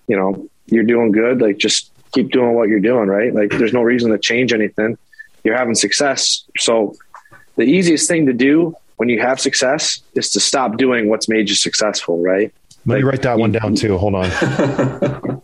you 0.09 0.17
know, 0.17 0.49
you're 0.67 0.83
doing 0.95 1.11
good. 1.13 1.41
Like 1.41 1.59
just 1.59 1.91
keep 2.13 2.31
doing 2.31 2.55
what 2.55 2.69
you're 2.69 2.81
doing, 2.81 3.09
right? 3.09 3.35
Like 3.35 3.51
there's 3.51 3.73
no 3.73 3.83
reason 3.83 4.11
to 4.13 4.19
change 4.19 4.53
anything. 4.53 4.97
You're 5.45 5.57
having 5.57 5.75
success. 5.75 6.45
So 6.59 6.95
the 7.57 7.63
easiest 7.65 8.09
thing 8.09 8.27
to 8.27 8.33
do 8.33 8.75
when 8.99 9.09
you 9.09 9.21
have 9.21 9.39
success 9.41 10.01
is 10.15 10.31
to 10.31 10.41
stop 10.41 10.77
doing 10.79 11.09
what's 11.09 11.29
made 11.29 11.49
you 11.49 11.55
successful, 11.55 12.21
right? 12.23 12.53
Let 12.87 12.99
me 12.99 13.03
Like, 13.03 13.13
write 13.13 13.23
that 13.23 13.39
one 13.39 13.53
down 13.53 13.75
too. 13.75 13.99
Hold 13.99 14.15
on. 14.15 14.31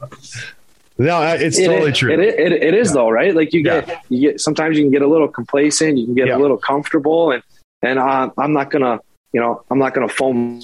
no, 0.98 1.22
it's 1.22 1.58
It 1.58 1.66
totally 1.66 1.90
is- 1.92 1.98
true. 1.98 2.12
It, 2.12 2.20
it, 2.20 2.52
it 2.52 2.74
is 2.74 2.92
though, 2.92 3.08
right? 3.10 3.34
Like 3.34 3.52
you 3.52 3.62
get, 3.62 4.02
you 4.08 4.30
get, 4.30 4.40
sometimes 4.40 4.76
you 4.76 4.84
can 4.84 4.90
get 4.92 5.02
a 5.02 5.08
little 5.08 5.28
complacent, 5.28 5.98
you 5.98 6.04
can 6.06 6.14
get 6.14 6.28
Yeah. 6.28 6.36
a 6.36 6.38
little 6.38 6.58
comfortable 6.58 7.30
and, 7.32 7.42
and 7.82 7.98
uh, 7.98 8.30
I'm 8.38 8.52
not 8.52 8.70
to, 8.82 9.00
you 9.32 9.40
know, 9.40 9.64
I'm 9.70 9.78
not 9.78 9.94
to 10.08 10.14
foam 10.14 10.60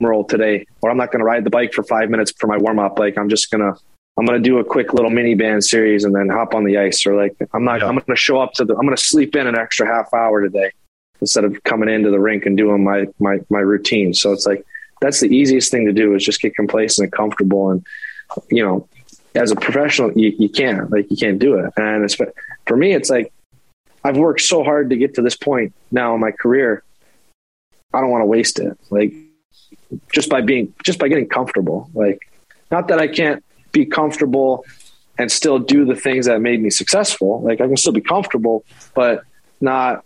roll 0.00 0.24
today, 0.24 0.64
or 0.80 0.90
I'm 0.90 0.96
not 0.96 1.10
to 1.12 1.18
ride 1.18 1.44
the 1.44 1.50
bike 1.50 1.72
for 1.74 1.82
five 1.82 2.08
minutes 2.08 2.32
for 2.38 2.46
my 2.46 2.56
warm 2.56 2.78
up. 2.78 2.98
Like 2.98 3.18
I'm 3.18 3.28
just 3.28 3.50
to, 3.50 3.74
I'm 4.16 4.26
to 4.26 4.38
do 4.38 4.58
a 4.58 4.64
quick 4.64 4.92
little 4.94 5.10
mini 5.10 5.34
band 5.34 5.64
series 5.64 6.04
and 6.04 6.14
then 6.14 6.28
hop 6.28 6.54
on 6.54 6.64
the 6.64 6.78
ice. 6.78 7.04
Or 7.06 7.14
like, 7.16 7.36
I'm 7.52 7.64
not, 7.64 7.80
Yeah. 7.80 7.88
I'm 7.88 8.00
to 8.00 8.16
show 8.16 8.40
up 8.40 8.52
to 8.54 8.64
the, 8.64 8.76
I'm 8.76 8.88
to 8.96 9.02
sleep 9.02 9.36
in 9.36 9.46
an 9.46 9.56
extra 9.58 9.86
half 9.86 10.12
hour 10.14 10.40
today 10.40 10.70
instead 11.20 11.44
of 11.44 11.62
coming 11.64 11.88
into 11.88 12.10
the 12.10 12.20
rink 12.20 12.46
and 12.46 12.56
doing 12.56 12.82
my, 12.84 13.06
my, 13.18 13.38
my 13.50 13.58
routine. 13.60 14.14
So 14.14 14.32
it's 14.32 14.46
like, 14.46 14.64
that's 15.00 15.20
the 15.20 15.28
easiest 15.28 15.70
thing 15.70 15.86
to 15.86 15.92
do 15.92 16.14
is 16.14 16.24
just 16.24 16.40
get 16.40 16.54
complacent 16.56 17.04
and 17.06 17.12
comfortable. 17.12 17.70
And, 17.70 17.84
you 18.50 18.64
know, 18.64 18.88
as 19.34 19.50
a 19.50 19.56
professional, 19.56 20.12
you, 20.12 20.34
you 20.38 20.48
can't, 20.48 20.90
like, 20.90 21.10
you 21.10 21.16
can't 21.16 21.38
do 21.38 21.58
it. 21.58 21.72
And 21.76 22.04
it's, 22.04 22.16
for 22.66 22.76
me, 22.76 22.92
it's 22.92 23.10
like, 23.10 23.32
I've 24.04 24.16
worked 24.16 24.40
so 24.40 24.64
hard 24.64 24.90
to 24.90 24.96
get 24.96 25.14
to 25.14 25.22
this 25.22 25.36
point 25.36 25.74
now 25.90 26.14
in 26.14 26.20
my 26.20 26.30
career. 26.30 26.82
I 27.92 28.00
don't 28.00 28.10
want 28.10 28.22
to 28.22 28.26
waste 28.26 28.58
it. 28.58 28.78
Like, 28.90 29.12
just 30.12 30.28
by 30.28 30.40
being, 30.40 30.74
just 30.84 30.98
by 30.98 31.08
getting 31.08 31.28
comfortable. 31.28 31.90
Like, 31.94 32.30
not 32.70 32.88
that 32.88 32.98
I 32.98 33.08
can't 33.08 33.44
be 33.72 33.86
comfortable 33.86 34.64
and 35.18 35.30
still 35.32 35.58
do 35.58 35.84
the 35.84 35.96
things 35.96 36.26
that 36.26 36.40
made 36.40 36.62
me 36.62 36.70
successful. 36.70 37.42
Like, 37.42 37.60
I 37.60 37.66
can 37.66 37.76
still 37.76 37.92
be 37.92 38.00
comfortable, 38.00 38.64
but 38.94 39.22
not 39.60 40.04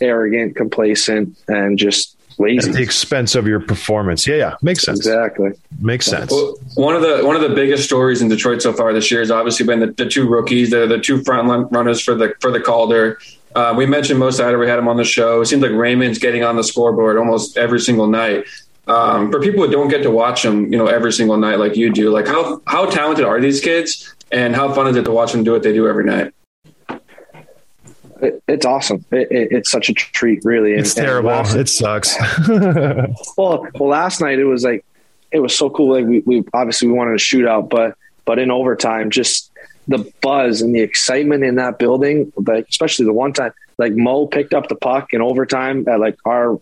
arrogant, 0.00 0.56
complacent, 0.56 1.36
and 1.48 1.78
just 1.78 2.15
lazy. 2.38 2.68
At 2.68 2.76
the 2.76 2.82
expense 2.82 3.34
of 3.34 3.46
your 3.46 3.60
performance. 3.60 4.26
Yeah, 4.26 4.36
yeah. 4.36 4.54
Makes 4.62 4.82
sense. 4.82 4.98
Exactly. 4.98 5.52
Makes 5.80 6.06
sense. 6.06 6.30
Well, 6.30 6.56
one 6.74 6.94
of 6.94 7.02
the 7.02 7.24
one 7.24 7.36
of 7.36 7.42
the 7.42 7.54
biggest 7.54 7.84
stories 7.84 8.22
in 8.22 8.28
Detroit 8.28 8.62
so 8.62 8.72
far 8.72 8.92
this 8.92 9.10
year 9.10 9.20
has 9.20 9.30
obviously 9.30 9.66
been 9.66 9.80
the, 9.80 9.88
the 9.88 10.06
two 10.06 10.28
rookies, 10.28 10.70
the 10.70 10.86
the 10.86 10.98
two 10.98 11.22
front 11.24 11.70
runners 11.72 12.00
for 12.00 12.14
the 12.14 12.34
for 12.40 12.50
the 12.50 12.60
Calder. 12.60 13.18
Uh, 13.54 13.72
we 13.74 13.86
mentioned 13.86 14.18
Mo 14.18 14.28
Seider, 14.28 14.60
we 14.60 14.68
had 14.68 14.78
him 14.78 14.86
on 14.86 14.98
the 14.98 15.04
show. 15.04 15.40
It 15.40 15.46
seems 15.46 15.62
like 15.62 15.70
Raymond's 15.70 16.18
getting 16.18 16.44
on 16.44 16.56
the 16.56 16.62
scoreboard 16.62 17.16
almost 17.16 17.56
every 17.56 17.80
single 17.80 18.06
night. 18.06 18.44
Um, 18.86 19.32
for 19.32 19.40
people 19.40 19.64
who 19.64 19.72
don't 19.72 19.88
get 19.88 20.02
to 20.02 20.10
watch 20.10 20.42
them, 20.42 20.70
you 20.70 20.78
know, 20.78 20.86
every 20.86 21.12
single 21.12 21.38
night 21.38 21.58
like 21.58 21.74
you 21.74 21.90
do, 21.90 22.10
like 22.10 22.26
how 22.26 22.60
how 22.66 22.86
talented 22.86 23.24
are 23.24 23.40
these 23.40 23.60
kids, 23.60 24.14
and 24.30 24.54
how 24.54 24.72
fun 24.72 24.86
is 24.88 24.96
it 24.96 25.04
to 25.04 25.10
watch 25.10 25.32
them 25.32 25.42
do 25.42 25.52
what 25.52 25.62
they 25.62 25.72
do 25.72 25.88
every 25.88 26.04
night? 26.04 26.32
It, 28.20 28.42
it's 28.48 28.64
awesome. 28.66 29.04
It, 29.10 29.30
it, 29.30 29.48
it's 29.52 29.70
such 29.70 29.88
a 29.88 29.94
treat, 29.94 30.44
really. 30.44 30.72
And- 30.72 30.80
It's 30.80 30.96
and 30.96 31.04
terrible. 31.06 31.30
last- 31.30 31.54
It 31.54 31.68
sucks. 31.68 32.16
well, 33.36 33.66
well, 33.74 33.88
last 33.88 34.20
night 34.20 34.38
it 34.38 34.44
was 34.44 34.64
like 34.64 34.84
it 35.32 35.40
was 35.40 35.54
so 35.56 35.68
cool. 35.70 35.92
Like 35.94 36.06
we, 36.06 36.20
we 36.20 36.44
obviously 36.54 36.88
we 36.88 36.94
wanted 36.94 37.12
a 37.14 37.18
shootout, 37.18 37.68
but 37.68 37.96
but 38.24 38.38
in 38.38 38.50
overtime, 38.50 39.10
just 39.10 39.50
the 39.88 40.10
buzz 40.22 40.62
and 40.62 40.74
the 40.74 40.80
excitement 40.80 41.44
in 41.44 41.56
that 41.56 41.78
building, 41.78 42.32
like 42.36 42.66
especially 42.68 43.04
the 43.06 43.12
one 43.12 43.32
time, 43.32 43.52
like 43.78 43.92
Mo 43.92 44.26
picked 44.26 44.54
up 44.54 44.68
the 44.68 44.74
puck 44.76 45.08
in 45.12 45.20
overtime 45.20 45.86
at 45.88 46.00
like 46.00 46.16
our 46.24 46.60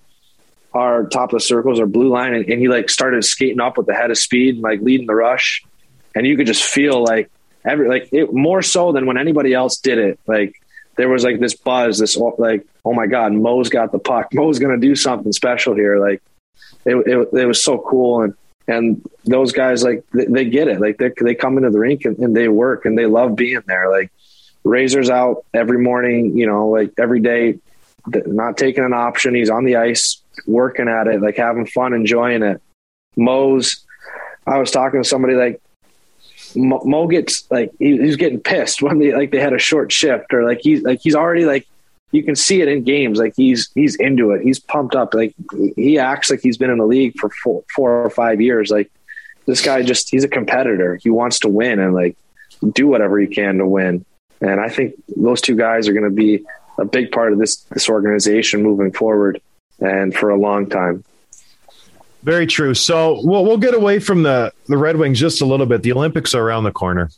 our 0.73 1.07
top 1.07 1.33
of 1.33 1.39
the 1.39 1.41
circles 1.45 1.79
or 1.79 1.87
blue 1.87 2.09
line, 2.09 2.35
and, 2.35 2.47
and 2.49 2.61
he 2.61 2.67
like 2.69 2.91
started 2.91 3.25
skating 3.25 3.61
up 3.61 3.79
with 3.79 3.87
the 3.87 3.95
head 3.95 4.11
of 4.11 4.19
speed, 4.19 4.59
like 4.59 4.81
leading 4.81 5.07
the 5.07 5.15
rush, 5.15 5.63
and 6.17 6.27
you 6.27 6.37
could 6.37 6.47
just 6.49 6.65
feel 6.65 7.03
like 7.03 7.31
every 7.65 7.89
like 7.89 8.09
it 8.13 8.33
more 8.33 8.61
so 8.61 8.91
than 8.93 9.07
when 9.07 9.17
anybody 9.17 9.55
else 9.55 9.79
did 9.79 9.99
it, 9.99 10.19
like. 10.27 10.61
There 10.97 11.09
was 11.09 11.25
like 11.25 11.41
this 11.41 11.55
buzz, 11.55 11.99
this 11.99 12.17
oh, 12.17 12.35
like, 12.39 12.67
oh 12.85 12.93
my 12.93 13.07
God, 13.07 13.33
Mo's 13.33 13.69
got 13.69 13.93
the 13.93 13.99
puck. 13.99 14.29
Mo's 14.33 14.59
going 14.59 14.79
to 14.79 14.87
do 14.87 14.95
something 14.95 15.33
special 15.33 15.75
here. 15.75 15.99
Like, 15.99 16.23
it, 16.85 16.97
it, 16.97 17.29
it 17.33 17.47
was 17.47 17.63
so 17.63 17.79
cool. 17.79 18.23
And 18.23 18.35
and 18.67 19.03
those 19.25 19.53
guys 19.53 19.83
like 19.83 20.05
they, 20.13 20.27
they 20.27 20.45
get 20.47 20.69
it. 20.69 20.81
Like 20.81 20.99
they, 20.99 21.11
they 21.21 21.35
come 21.35 21.57
into 21.59 21.71
the 21.71 21.79
rink 21.79 22.05
and, 22.05 22.19
and 22.19 22.35
they 22.35 22.49
work 22.49 22.85
and 22.85 22.97
they 22.97 23.07
love 23.07 23.37
being 23.37 23.63
there. 23.67 23.91
Like 23.91 24.11
razor's 24.65 25.11
out 25.11 25.45
every 25.53 25.79
morning 25.79 26.39
you 26.39 26.47
know 26.47 26.69
like 26.69 26.91
every 26.99 27.21
day 27.21 27.59
not 28.07 28.57
taking 28.57 28.85
an 28.85 28.93
option. 28.93 29.35
He's 29.35 29.51
on 29.51 29.65
the 29.65 29.77
ice 29.77 30.23
working 30.47 30.89
at 30.89 31.07
it 31.07 31.21
like 31.21 31.37
having 31.37 31.67
fun 31.67 31.93
enjoying 31.93 32.43
it. 32.43 32.61
Mo's 33.17 33.85
i 34.47 34.59
was 34.59 34.71
talking 34.71 35.03
to 35.03 35.09
somebody 35.09 35.35
like 35.35 35.61
mo, 36.57 37.07
gets 37.07 37.51
like 37.51 37.73
he, 37.79 37.99
he's 37.99 38.17
getting 38.17 38.41
pissed 38.41 38.83
when 38.83 38.99
they 38.99 39.13
like 39.13 39.31
they 39.31 39.41
had 39.41 39.53
a 39.53 39.59
short 39.59 39.93
shift 39.93 40.33
or 40.33 40.45
like 40.45 40.61
he's 40.63 40.83
like 40.83 41.01
he's 41.03 41.15
already 41.15 41.45
like 41.45 41.67
you 42.15 42.23
can 42.23 42.37
see 42.37 42.61
it 42.61 42.69
in 42.69 42.85
games. 42.85 43.19
Like 43.19 43.35
he's 43.37 43.71
he's 43.75 43.97
into 43.97 44.31
it. 44.31 44.43
He's 44.43 44.61
pumped 44.61 44.95
up. 44.95 45.15
Like 45.15 45.35
he 45.77 45.99
acts 45.99 46.31
like 46.31 46.41
he's 46.41 46.57
been 46.57 46.71
in 46.71 46.79
the 46.79 46.87
league 46.87 47.19
for 47.19 47.29
four, 47.43 47.65
four 47.75 48.05
or 48.05 48.11
five 48.11 48.41
years. 48.41 48.71
Like 48.71 48.91
this 49.47 49.61
guy 49.61 49.83
just 49.83 50.11
he's 50.11 50.23
a 50.23 50.29
competitor. 50.29 50.97
He 51.03 51.11
wants 51.11 51.41
to 51.41 51.49
win 51.49 51.81
and 51.81 51.93
like 51.93 52.17
do 52.73 52.87
whatever 52.87 53.19
he 53.19 53.27
can 53.27 53.59
to 53.59 53.67
win. 53.67 54.05
And 54.41 54.61
I 54.61 54.69
think 54.69 54.95
those 55.17 55.41
two 55.41 55.57
guys 55.57 55.89
are 55.89 55.93
going 55.93 56.05
to 56.05 56.11
be 56.11 56.45
a 56.79 56.85
big 56.85 57.11
part 57.11 57.33
of 57.33 57.39
this 57.39 57.57
this 57.65 57.89
organization 57.89 58.63
moving 58.63 58.93
forward 58.93 59.41
and 59.81 60.15
for 60.15 60.31
a 60.31 60.39
long 60.39 60.69
time. 60.69 61.05
Very 62.25 62.47
true. 62.47 62.75
So 62.75 63.21
we'll 63.23 63.45
we'll 63.45 63.59
get 63.59 63.75
away 63.75 63.99
from 63.99 64.23
the 64.23 64.53
the 64.67 64.77
Red 64.77 64.97
Wings 64.97 65.21
just 65.21 65.41
a 65.41 65.47
little 65.47 65.67
bit. 65.67 65.83
The 65.83 65.93
Olympics 65.93 66.35
are 66.35 66.43
around 66.43 66.65
the 66.65 66.73
corner. 66.73 67.11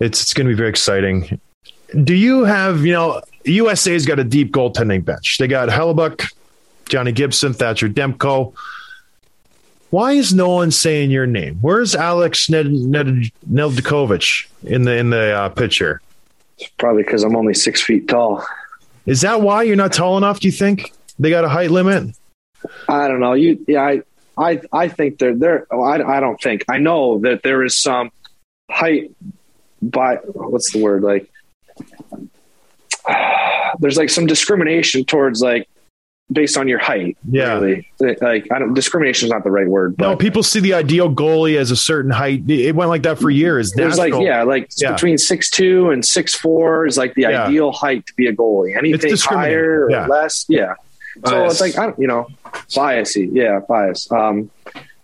It's 0.00 0.22
it's 0.22 0.34
going 0.34 0.46
to 0.46 0.52
be 0.52 0.56
very 0.56 0.68
exciting. 0.68 1.40
Do 2.04 2.14
you 2.14 2.44
have 2.44 2.84
you 2.84 2.92
know 2.92 3.22
USA's 3.44 4.06
got 4.06 4.18
a 4.18 4.24
deep 4.24 4.52
goaltending 4.52 5.04
bench. 5.04 5.38
They 5.38 5.46
got 5.46 5.68
Hellebuyck, 5.68 6.32
Johnny 6.88 7.12
Gibson, 7.12 7.54
Thatcher 7.54 7.88
Demko. 7.88 8.54
Why 9.90 10.12
is 10.12 10.34
no 10.34 10.50
one 10.50 10.70
saying 10.70 11.10
your 11.10 11.26
name? 11.26 11.58
Where's 11.62 11.94
Alex 11.94 12.50
Ned, 12.50 12.70
Ned, 12.70 13.30
Nedeljkovic 13.50 14.46
in 14.64 14.82
the 14.82 14.96
in 14.96 15.10
the 15.10 15.32
uh, 15.32 15.48
picture? 15.48 16.02
It's 16.58 16.70
probably 16.76 17.04
because 17.04 17.22
I'm 17.22 17.36
only 17.36 17.54
six 17.54 17.80
feet 17.80 18.08
tall. 18.08 18.44
Is 19.06 19.22
that 19.22 19.40
why 19.40 19.62
you're 19.62 19.76
not 19.76 19.92
tall 19.92 20.18
enough? 20.18 20.40
Do 20.40 20.48
you 20.48 20.52
think 20.52 20.92
they 21.18 21.30
got 21.30 21.44
a 21.44 21.48
height 21.48 21.70
limit? 21.70 22.14
I 22.88 23.08
don't 23.08 23.20
know. 23.20 23.34
You, 23.34 23.64
yeah, 23.66 23.82
I, 23.82 24.02
I, 24.36 24.60
I 24.72 24.88
think 24.88 25.18
they're 25.18 25.34
there. 25.36 25.66
Oh, 25.70 25.82
I, 25.82 26.16
I 26.18 26.20
don't 26.20 26.40
think. 26.40 26.64
I 26.68 26.78
know 26.78 27.18
that 27.20 27.42
there 27.42 27.64
is 27.64 27.76
some 27.76 28.10
height 28.70 29.10
by 29.82 30.16
what's 30.16 30.72
the 30.72 30.82
word 30.82 31.02
like. 31.02 31.30
There's 33.80 33.96
like 33.96 34.10
some 34.10 34.26
discrimination 34.26 35.04
towards 35.04 35.40
like 35.40 35.68
based 36.30 36.56
on 36.58 36.68
your 36.68 36.78
height. 36.78 37.16
Yeah. 37.30 37.54
really. 37.58 37.88
Like 38.00 38.46
I 38.52 38.58
don't. 38.58 38.74
Discrimination 38.74 39.26
is 39.26 39.30
not 39.30 39.44
the 39.44 39.50
right 39.50 39.66
word. 39.68 39.96
But 39.96 40.08
No, 40.08 40.16
people 40.16 40.42
see 40.42 40.60
the 40.60 40.74
ideal 40.74 41.12
goalie 41.14 41.56
as 41.56 41.70
a 41.70 41.76
certain 41.76 42.10
height. 42.10 42.48
It 42.50 42.74
went 42.74 42.90
like 42.90 43.02
that 43.04 43.18
for 43.18 43.30
years. 43.30 43.72
There's 43.72 43.98
like 43.98 44.14
yeah, 44.20 44.42
like 44.42 44.70
Yeah. 44.76 44.92
between 44.92 45.16
six 45.18 45.48
two 45.50 45.90
and 45.90 46.04
six 46.04 46.34
four 46.34 46.86
is 46.86 46.96
like 46.98 47.14
the 47.14 47.22
Yeah. 47.22 47.44
ideal 47.44 47.72
height 47.72 48.06
to 48.06 48.14
be 48.14 48.26
a 48.26 48.32
goalie. 48.32 48.76
Anything 48.76 49.14
higher 49.16 49.84
or 49.86 49.90
Yeah. 49.90 50.06
less, 50.06 50.44
yeah. 50.48 50.74
So 51.26 51.32
Bias. 51.32 51.52
it's 51.52 51.60
like 51.60 51.78
I 51.78 51.86
don't, 51.86 51.98
you 51.98 52.06
know, 52.06 52.28
biasy, 52.70 53.28
yeah, 53.32 53.60
bias. 53.68 54.10
Um, 54.12 54.50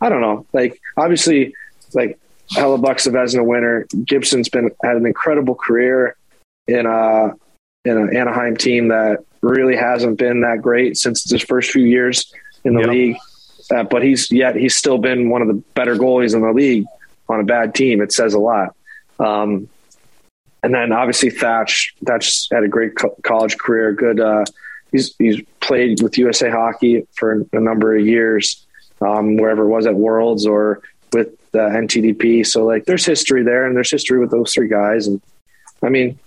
I 0.01 0.09
don't 0.09 0.21
know. 0.21 0.47
Like 0.53 0.81
obviously, 0.97 1.55
like 1.95 2.19
Hellebuyck's 2.53 3.07
a 3.07 3.11
Vezina 3.11 3.45
winner. 3.45 3.87
Gibson's 4.05 4.49
been 4.49 4.71
had 4.83 4.97
an 4.97 5.07
incredible 5.07 5.55
career 5.55 6.17
in 6.69 6.87
a 6.87 7.33
in 7.85 7.97
an 7.99 8.17
Anaheim 8.17 8.57
team 8.57 8.89
that 8.89 9.19
really 9.43 9.77
hasn't 9.77 10.19
been 10.19 10.41
that 10.43 10.63
great 10.63 10.97
since 10.97 11.29
his 11.31 11.43
first 11.43 11.71
few 11.71 11.85
years 11.85 12.33
in 12.65 12.75
the 12.75 12.81
Yep. 12.81 12.89
league. 12.91 13.17
Uh, 13.75 13.83
but 13.83 14.03
he's 14.03 14.31
yet 14.31 14.57
he's 14.57 14.77
still 14.77 14.99
been 14.99 15.31
one 15.31 15.43
of 15.43 15.49
the 15.49 15.55
better 15.75 15.97
goalies 15.97 16.35
in 16.35 16.43
the 16.43 16.53
league 16.53 16.85
on 17.29 17.41
a 17.41 17.45
bad 17.45 17.75
team. 17.75 18.03
It 18.03 18.13
says 18.13 18.35
a 18.35 18.39
lot. 18.39 18.75
Um, 19.19 19.69
and 20.63 20.75
then 20.75 20.93
obviously 20.93 21.31
Thatch. 21.31 21.95
Thatch 22.07 22.47
had 22.53 22.63
a 22.65 22.69
great 22.69 22.95
co- 22.97 23.17
college 23.23 23.57
career. 23.59 23.93
Good. 23.93 24.21
Uh, 24.21 24.45
he's 24.95 25.15
he's 25.19 25.43
played 25.61 26.01
with 26.03 26.17
USA 26.17 26.49
Hockey 26.51 27.07
for 27.15 27.45
a 27.53 27.61
number 27.61 27.97
of 27.97 28.07
years, 28.07 28.65
um, 29.01 29.37
wherever 29.37 29.65
it 29.65 29.69
was 29.69 29.87
at 29.87 29.95
Worlds 29.95 30.47
or 30.47 30.81
with 31.13 31.37
the 31.51 31.59
NTDP. 31.59 32.47
So 32.47 32.65
like, 32.65 32.85
there's 32.87 33.05
history 33.05 33.43
there, 33.43 33.67
and 33.67 33.77
there's 33.77 33.91
history 33.91 34.19
with 34.21 34.31
those 34.31 34.55
three 34.55 34.69
guys. 34.69 35.07
And 35.07 35.21
I 35.83 35.89
mean, 35.89 36.19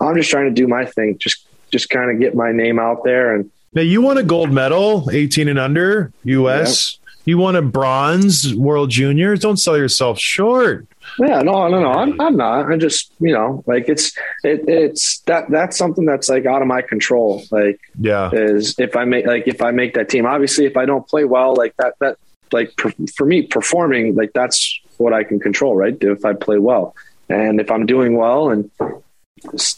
I'm 0.00 0.16
just 0.16 0.30
trying 0.30 0.46
to 0.46 0.54
do 0.54 0.66
my 0.68 0.86
thing. 0.86 1.18
Just 1.18 1.46
just 1.70 1.90
kind 1.90 2.10
of 2.10 2.20
get 2.20 2.34
my 2.34 2.52
name 2.52 2.78
out 2.78 3.02
there 3.02 3.34
and 3.34 3.50
Now 3.72 3.82
you 3.82 4.02
won 4.02 4.18
a 4.18 4.22
gold 4.22 4.52
medal, 4.52 5.08
18 5.10 5.48
and 5.48 5.58
under, 5.58 6.12
US. 6.24 6.98
You 7.24 7.38
won 7.38 7.56
a 7.56 7.62
bronze 7.62 8.54
World 8.54 8.90
Juniors. 8.90 9.40
Don't 9.40 9.56
sell 9.56 9.78
yourself 9.78 10.18
short. 10.18 10.86
Yeah, 11.18 11.42
no, 11.42 11.68
no, 11.68 11.80
no. 11.80 11.90
I'm, 11.92 12.20
I'm 12.20 12.36
not. 12.36 12.70
I'm 12.70 12.80
just, 12.80 13.12
you 13.20 13.32
know, 13.34 13.62
like 13.66 13.88
it's, 13.88 14.16
it, 14.44 14.68
it's 14.68 15.18
that, 15.26 15.50
that's 15.50 15.76
something 15.76 16.04
that's 16.06 16.28
like 16.28 16.46
out 16.46 16.62
of 16.62 16.68
my 16.68 16.82
control. 16.82 17.42
Like, 17.50 17.80
Yeah. 17.98 18.30
is 18.32 18.78
if 18.78 18.96
I 18.96 19.04
make, 19.04 19.26
like, 19.26 19.46
if 19.46 19.60
I 19.62 19.70
make 19.72 19.94
that 19.94 20.08
team, 20.08 20.26
obviously, 20.26 20.66
if 20.66 20.76
I 20.76 20.84
don't 20.84 21.06
play 21.06 21.24
well, 21.24 21.54
like 21.54 21.76
that, 21.76 21.94
that, 22.00 22.16
like 22.52 22.76
per, 22.76 22.92
for 23.16 23.26
me, 23.26 23.42
performing, 23.46 24.14
like 24.14 24.32
that's 24.34 24.78
what 24.98 25.12
I 25.12 25.24
can 25.24 25.40
control, 25.40 25.74
right? 25.74 25.96
If 26.00 26.24
I 26.24 26.34
play 26.34 26.58
well, 26.58 26.94
and 27.28 27.60
if 27.60 27.70
I'm 27.70 27.86
doing 27.86 28.16
well, 28.16 28.50
and 28.50 28.70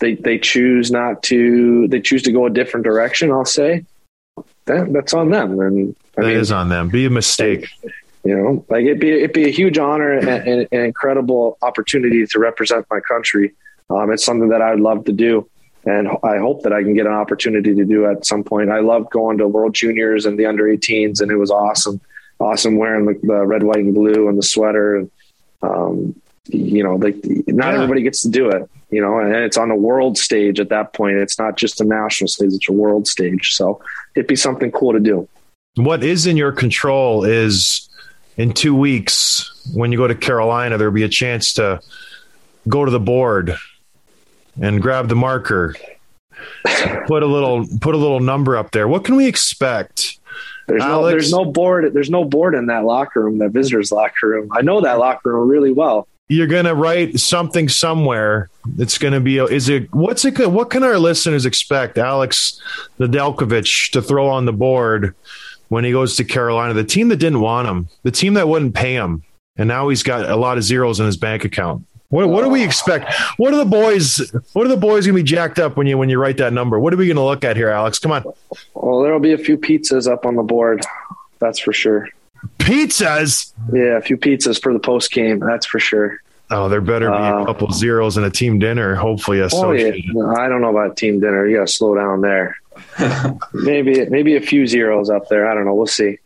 they 0.00 0.14
they 0.16 0.38
choose 0.38 0.90
not 0.90 1.22
to, 1.24 1.86
they 1.88 2.00
choose 2.00 2.22
to 2.24 2.32
go 2.32 2.46
a 2.46 2.50
different 2.50 2.84
direction, 2.84 3.30
I'll 3.30 3.44
say 3.44 3.84
that 4.66 4.92
that's 4.92 5.14
on 5.14 5.30
them. 5.30 5.60
And 5.60 5.94
I 6.18 6.22
That 6.22 6.26
mean, 6.28 6.36
is 6.36 6.50
on 6.52 6.68
them. 6.68 6.88
Be 6.88 7.06
a 7.06 7.10
mistake. 7.10 7.68
You 8.24 8.34
know, 8.36 8.64
like 8.68 8.84
it'd 8.84 9.00
be 9.00 9.10
it'd 9.10 9.32
be 9.32 9.44
a 9.44 9.50
huge 9.52 9.78
honor 9.78 10.12
and, 10.12 10.28
and 10.28 10.68
an 10.72 10.80
incredible 10.84 11.58
opportunity 11.62 12.26
to 12.26 12.38
represent 12.38 12.86
my 12.90 13.00
country. 13.00 13.54
Um, 13.90 14.10
it's 14.12 14.24
something 14.24 14.48
that 14.48 14.62
I'd 14.62 14.80
love 14.80 15.04
to 15.04 15.12
do, 15.12 15.48
and 15.84 16.08
I 16.22 16.38
hope 16.38 16.62
that 16.62 16.72
I 16.72 16.82
can 16.82 16.94
get 16.94 17.06
an 17.06 17.12
opportunity 17.12 17.74
to 17.74 17.84
do 17.84 18.06
at 18.06 18.24
some 18.24 18.42
point. 18.42 18.70
I 18.70 18.80
loved 18.80 19.10
going 19.10 19.38
to 19.38 19.46
World 19.48 19.74
Juniors 19.74 20.24
and 20.24 20.38
the 20.38 20.46
under 20.46 20.64
18s, 20.64 21.20
and 21.20 21.30
it 21.30 21.36
was 21.36 21.50
awesome, 21.50 22.00
awesome 22.40 22.76
wearing 22.78 23.04
the, 23.06 23.20
the 23.22 23.44
red, 23.46 23.62
white, 23.62 23.78
and 23.78 23.94
blue 23.94 24.28
and 24.28 24.38
the 24.38 24.42
sweater. 24.42 24.96
And 24.96 25.10
um, 25.62 26.20
you 26.46 26.82
know, 26.82 26.96
like 26.96 27.16
not 27.46 27.68
Yeah. 27.68 27.74
everybody 27.74 28.02
gets 28.02 28.22
to 28.22 28.30
do 28.30 28.48
it. 28.48 28.68
You 28.90 29.00
know, 29.00 29.18
and 29.18 29.34
it's 29.34 29.56
on 29.56 29.68
the 29.70 29.74
world 29.74 30.16
stage 30.16 30.60
at 30.60 30.68
that 30.68 30.92
point. 30.92 31.16
It's 31.16 31.38
not 31.38 31.56
just 31.56 31.80
a 31.80 31.84
national 31.84 32.28
stage; 32.28 32.52
it's 32.54 32.68
a 32.68 32.72
world 32.72 33.06
stage. 33.08 33.52
So 33.54 33.82
it'd 34.14 34.28
be 34.28 34.36
something 34.36 34.70
cool 34.70 34.92
to 34.92 35.00
do. 35.00 35.28
What 35.76 36.04
is 36.04 36.26
in 36.26 36.36
your 36.36 36.52
control 36.52 37.24
is 37.24 37.88
in 38.36 38.52
two 38.52 38.74
weeks 38.74 39.50
when 39.74 39.92
you 39.92 39.98
go 39.98 40.06
to 40.06 40.14
Carolina, 40.14 40.78
there'll 40.78 40.92
be 40.92 41.04
a 41.04 41.08
chance 41.08 41.54
to 41.54 41.80
go 42.68 42.84
to 42.84 42.90
the 42.90 43.00
board 43.00 43.56
and 44.60 44.80
grab 44.80 45.08
the 45.08 45.16
marker. 45.16 45.74
Put 47.06 47.22
a 47.22 47.26
little 47.26 47.66
put 47.80 47.94
a 47.94 47.98
little 47.98 48.20
number 48.20 48.56
up 48.56 48.72
there. 48.72 48.88
What 48.88 49.04
can 49.04 49.16
we 49.16 49.26
expect? 49.26 50.18
There's 50.66 50.82
no 50.82 51.06
there's 51.06 51.30
no 51.30 51.44
board 51.44 51.92
there's 51.94 52.10
no 52.10 52.24
board 52.24 52.54
in 52.54 52.66
that 52.66 52.84
locker 52.84 53.22
room, 53.22 53.38
that 53.38 53.50
visitors 53.50 53.92
locker 53.92 54.28
room. 54.28 54.48
I 54.52 54.62
know 54.62 54.80
that 54.80 54.98
locker 54.98 55.32
room 55.32 55.48
really 55.48 55.72
well. 55.72 56.08
you're 56.28 56.46
gonna 56.46 56.74
write 56.74 57.20
something 57.20 57.68
somewhere. 57.68 58.48
It's 58.78 58.98
gonna 58.98 59.20
be. 59.20 59.38
Is 59.38 59.68
it? 59.68 59.92
What's 59.94 60.24
it? 60.24 60.50
What 60.50 60.70
can 60.70 60.82
our 60.82 60.98
listeners 60.98 61.44
expect? 61.46 61.98
Alex 61.98 62.60
Nedeljkovic 62.98 63.92
to 63.92 64.02
throw 64.02 64.28
on 64.28 64.46
the 64.46 64.52
board 64.52 65.14
when 65.74 65.84
he 65.84 65.90
goes 65.92 66.16
to 66.16 66.24
Carolina, 66.24 66.72
the 66.72 66.84
team 66.84 67.08
that 67.08 67.16
didn't 67.16 67.40
want 67.40 67.66
him, 67.68 67.88
the 68.04 68.10
team 68.10 68.34
that 68.34 68.48
wouldn't 68.48 68.74
pay 68.74 68.94
him, 68.94 69.22
and 69.56 69.66
now 69.68 69.88
he's 69.88 70.02
got 70.04 70.30
a 70.30 70.36
lot 70.36 70.56
of 70.56 70.62
zeros 70.64 71.00
in 71.00 71.06
his 71.06 71.16
bank 71.16 71.44
account. 71.44 71.84
What, 72.08 72.28
what 72.28 72.42
do 72.44 72.48
we 72.50 72.62
expect? 72.62 73.12
What 73.38 73.52
are 73.52 73.56
the 73.56 73.64
boys? 73.64 74.32
What 74.52 74.66
are 74.66 74.68
the 74.68 74.76
boys 74.76 75.04
gonna 75.04 75.16
be 75.16 75.22
jacked 75.24 75.58
up 75.58 75.76
when 75.76 75.86
you 75.88 75.98
when 75.98 76.08
you 76.08 76.18
write 76.18 76.36
that 76.36 76.52
number? 76.52 76.78
What 76.78 76.94
are 76.94 76.96
we 76.96 77.08
gonna 77.08 77.24
look 77.24 77.42
at 77.44 77.56
here, 77.56 77.70
Alex? 77.70 77.98
Come 77.98 78.12
on, 78.12 78.22
Well, 78.74 79.02
there'll 79.02 79.18
be 79.20 79.32
a 79.32 79.38
few 79.38 79.58
pizzas 79.58 80.06
up 80.10 80.24
on 80.24 80.36
the 80.36 80.42
board. 80.44 80.84
That's 81.40 81.58
for 81.58 81.72
sure. 81.72 82.08
pizzas. 82.58 83.52
Yeah, 83.72 83.96
a 83.96 84.00
few 84.00 84.16
pizzas 84.16 84.62
for 84.62 84.72
the 84.72 84.78
post 84.78 85.10
game. 85.12 85.40
That's 85.40 85.66
for 85.66 85.78
sure. 85.80 86.20
Oh, 86.50 86.68
there 86.68 86.80
better 86.82 87.08
be 87.10 87.16
a 87.16 87.18
Uh, 87.40 87.44
couple 87.46 87.70
zeros 87.72 88.16
and 88.16 88.26
a 88.26 88.30
team 88.30 88.58
dinner. 88.58 88.94
Hopefully, 88.94 89.40
Oh 89.52 89.72
yeah. 89.72 89.88
I 90.36 90.48
don't 90.48 90.60
know 90.60 90.70
about 90.70 90.96
team 90.96 91.18
dinner. 91.20 91.46
You 91.48 91.56
got 91.56 91.66
to 91.66 91.72
slow 91.72 91.94
down 91.94 92.20
there. 92.20 92.56
maybe 93.52 94.06
maybe 94.08 94.36
a 94.36 94.40
few 94.40 94.66
zeros 94.66 95.10
up 95.10 95.28
there. 95.28 95.48
I 95.50 95.54
don't 95.54 95.64
know. 95.64 95.74
We'll 95.74 95.86
see. 95.86 96.18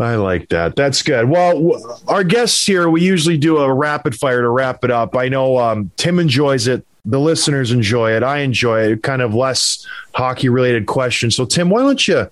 I 0.00 0.14
like 0.14 0.48
that. 0.48 0.74
That's 0.74 1.02
good. 1.02 1.28
Well, 1.28 1.52
w- 1.52 1.78
our 2.08 2.24
guests 2.24 2.64
here, 2.64 2.88
we 2.88 3.02
usually 3.02 3.36
do 3.36 3.58
a 3.58 3.70
rapid 3.72 4.18
fire 4.18 4.40
to 4.40 4.48
wrap 4.48 4.82
it 4.84 4.90
up. 4.90 5.14
I 5.14 5.28
know 5.28 5.58
um, 5.58 5.90
Tim 5.96 6.18
enjoys 6.18 6.66
it. 6.66 6.86
The 7.04 7.20
listeners 7.20 7.70
enjoy 7.72 8.12
it. 8.12 8.22
I 8.22 8.38
enjoy 8.38 8.80
it. 8.92 9.02
Kind 9.02 9.20
of 9.20 9.34
less 9.34 9.86
hockey 10.14 10.48
related 10.48 10.86
questions. 10.86 11.36
So, 11.36 11.44
Tim, 11.44 11.68
why 11.68 11.80
don't 11.82 12.08
you 12.08 12.26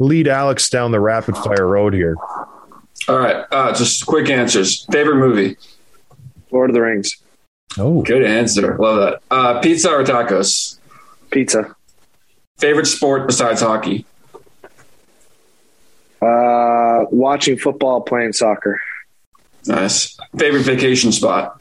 lead 0.00 0.26
Alex 0.26 0.68
down 0.68 0.90
the 0.90 0.98
rapid 1.00 1.36
fire 1.36 1.66
road 1.68 1.94
here? 1.94 2.16
All 3.08 3.18
right. 3.18 3.46
Uh, 3.52 3.72
just 3.72 4.04
quick 4.06 4.28
answers. 4.28 4.84
Favorite 4.90 5.16
movie? 5.16 5.56
Lord 6.50 6.70
of 6.70 6.74
the 6.74 6.82
Rings, 6.82 7.12
Oh, 7.78 8.02
Good 8.02 8.24
answer. 8.24 8.76
Love 8.78 8.96
that. 8.96 9.22
Uh, 9.30 9.60
pizza 9.60 9.90
or 9.90 10.02
tacos? 10.02 10.78
pizza, 11.30 11.76
Favorite 12.60 12.86
sport 12.86 13.26
besides 13.26 13.60
hockey? 13.62 14.04
uh, 16.22 17.04
watching 17.10 17.56
football, 17.58 18.02
playing 18.02 18.32
soccer. 18.32 18.80
Nice. 19.66 20.18
Favorite 20.36 20.62
vacation 20.62 21.12
spot? 21.12 21.60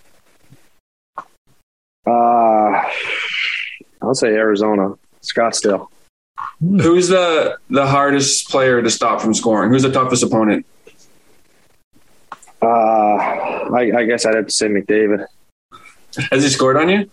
Uh, 2.06 2.84
I'll 4.02 4.14
say 4.16 4.28
Arizona, 4.28 4.96
Scottsdale. 5.22 5.88
Who's 6.60 7.08
the 7.10 7.58
the 7.70 7.86
hardest 7.86 8.50
player 8.50 8.82
to 8.82 8.90
stop 8.90 9.22
from 9.22 9.34
scoring? 9.34 9.72
Who's 9.72 9.84
the 9.84 9.92
toughest 9.92 10.24
opponent? 10.24 10.66
Uh, 12.62 12.66
I, 12.66 13.92
I 13.98 14.04
guess 14.06 14.26
I'd 14.26 14.36
have 14.36 14.48
to 14.48 14.54
say 14.54 14.68
McDavid. 14.68 15.26
Has 16.32 16.44
he 16.44 16.50
scored 16.50 16.76
on 16.78 16.90
you? 16.90 17.10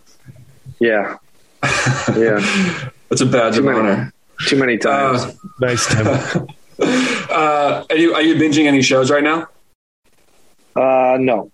Yeah, 0.81 1.17
yeah, 1.63 2.89
That's 3.09 3.21
a 3.21 3.27
badge 3.27 3.55
Too 3.55 3.61
of 3.61 3.65
many. 3.67 3.79
honor. 3.79 4.13
too 4.47 4.57
many 4.57 4.77
times. 4.79 5.23
Uh, 5.23 5.33
nice, 5.61 5.87
Tim. 5.87 6.07
uh, 7.31 7.85
are 7.89 7.97
you 7.97 8.15
are 8.15 8.23
you 8.23 8.35
binging 8.35 8.67
any 8.67 8.83
shows 8.83 9.11
right 9.11 9.23
now? 9.23 9.49
Uh, 10.75 11.17
no, 11.19 11.51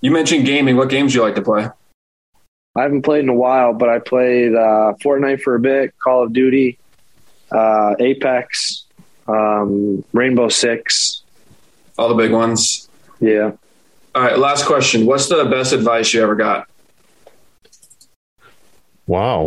You 0.00 0.10
mentioned 0.12 0.44
gaming. 0.46 0.76
What 0.76 0.88
games 0.90 1.12
do 1.12 1.18
you 1.18 1.24
like 1.24 1.34
to 1.34 1.42
play? 1.42 1.68
I 2.76 2.82
haven't 2.82 3.02
played 3.02 3.24
in 3.24 3.28
a 3.28 3.34
while, 3.34 3.72
but 3.72 3.88
I 3.88 3.98
played 3.98 4.54
uh, 4.54 4.94
Fortnite 5.02 5.40
for 5.40 5.56
a 5.56 5.60
bit, 5.60 5.92
Call 5.98 6.22
of 6.22 6.32
Duty, 6.32 6.78
uh, 7.50 7.96
Apex, 7.98 8.84
um, 9.26 10.04
Rainbow 10.12 10.48
Six. 10.48 11.22
All 11.98 12.08
the 12.08 12.14
big 12.14 12.30
ones. 12.30 12.88
Yeah. 13.18 13.52
All 14.14 14.22
right. 14.22 14.38
Last 14.38 14.66
question. 14.66 15.04
What's 15.06 15.28
the 15.28 15.44
best 15.46 15.72
advice 15.72 16.14
you 16.14 16.22
ever 16.22 16.36
got? 16.36 16.68
Wow. 19.08 19.46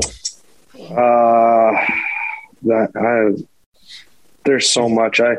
Uh, 0.76 1.72
that 2.64 2.90
I, 2.96 3.42
there's 4.44 4.68
so 4.70 4.90
much. 4.90 5.20
I 5.22 5.36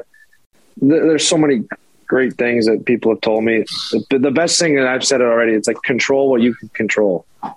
there- 0.81 1.07
there's 1.07 1.27
so 1.29 1.37
many 1.37 1.65
great 2.07 2.35
things 2.35 2.67
that 2.67 2.85
people 2.87 3.11
have 3.13 3.21
told 3.21 3.45
me. 3.45 3.65
The, 4.11 4.19
the 4.19 4.31
best 4.31 4.59
thing, 4.59 4.79
and 4.79 4.89
I've 4.89 5.05
said 5.05 5.21
it 5.21 5.25
already, 5.25 5.53
it's 5.53 5.67
like 5.69 5.83
control 5.83 6.31
what 6.31 6.41
you 6.41 6.55
can 6.55 6.69
control. 6.71 7.27
I 7.43 7.53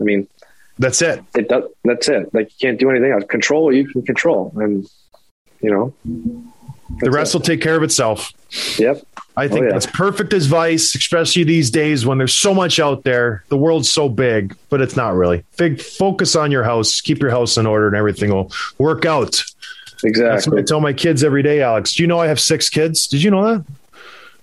mean, 0.00 0.28
That's 0.78 1.02
it. 1.02 1.22
it 1.36 1.48
does, 1.48 1.64
that's 1.84 2.08
it. 2.08 2.32
Like 2.32 2.46
you 2.52 2.68
can't 2.68 2.78
do 2.78 2.88
anything 2.90 3.10
else. 3.12 3.24
Control 3.28 3.64
what 3.64 3.74
you 3.74 3.86
can 3.88 4.02
control, 4.02 4.52
and 4.56 4.86
you 5.60 5.70
know, 5.72 5.92
The 7.00 7.10
rest 7.10 7.34
will 7.34 7.40
take 7.40 7.60
care 7.60 7.76
of 7.76 7.82
itself. 7.82 8.32
yep. 8.78 9.02
I 9.38 9.44
oh, 9.44 9.48
think 9.48 9.60
Oh, 9.60 9.66
yeah. 9.66 9.72
that's 9.72 9.86
perfect 9.86 10.32
advice, 10.32 10.96
especially 10.96 11.44
these 11.44 11.70
days 11.70 12.04
when 12.04 12.18
there's 12.18 12.34
so 12.34 12.52
much 12.52 12.80
out 12.80 13.04
there. 13.04 13.44
The 13.48 13.56
world's 13.56 13.90
so 13.90 14.08
big, 14.08 14.56
but 14.68 14.80
it's 14.80 14.96
not 14.96 15.14
really. 15.14 15.44
Big 15.56 15.80
focus 15.80 16.34
on 16.34 16.50
your 16.50 16.64
house, 16.64 17.00
keep 17.00 17.20
your 17.20 17.30
house 17.30 17.56
in 17.56 17.64
order, 17.64 17.86
and 17.86 17.94
everything 17.94 18.32
will 18.32 18.52
work 18.78 19.04
out. 19.04 19.30
That's 19.30 20.02
what 20.02 20.08
Exactly. 20.08 20.58
I 20.60 20.62
tell 20.62 20.80
my 20.80 20.92
kids 20.92 21.22
every 21.22 21.42
day, 21.44 21.62
Alex. 21.62 21.94
Do 21.94 22.02
you 22.02 22.08
know 22.08 22.18
I 22.18 22.26
have 22.26 22.40
six 22.40 22.68
kids? 22.68 23.06
Did 23.06 23.22
you 23.22 23.30
know 23.30 23.44
that? 23.44 23.64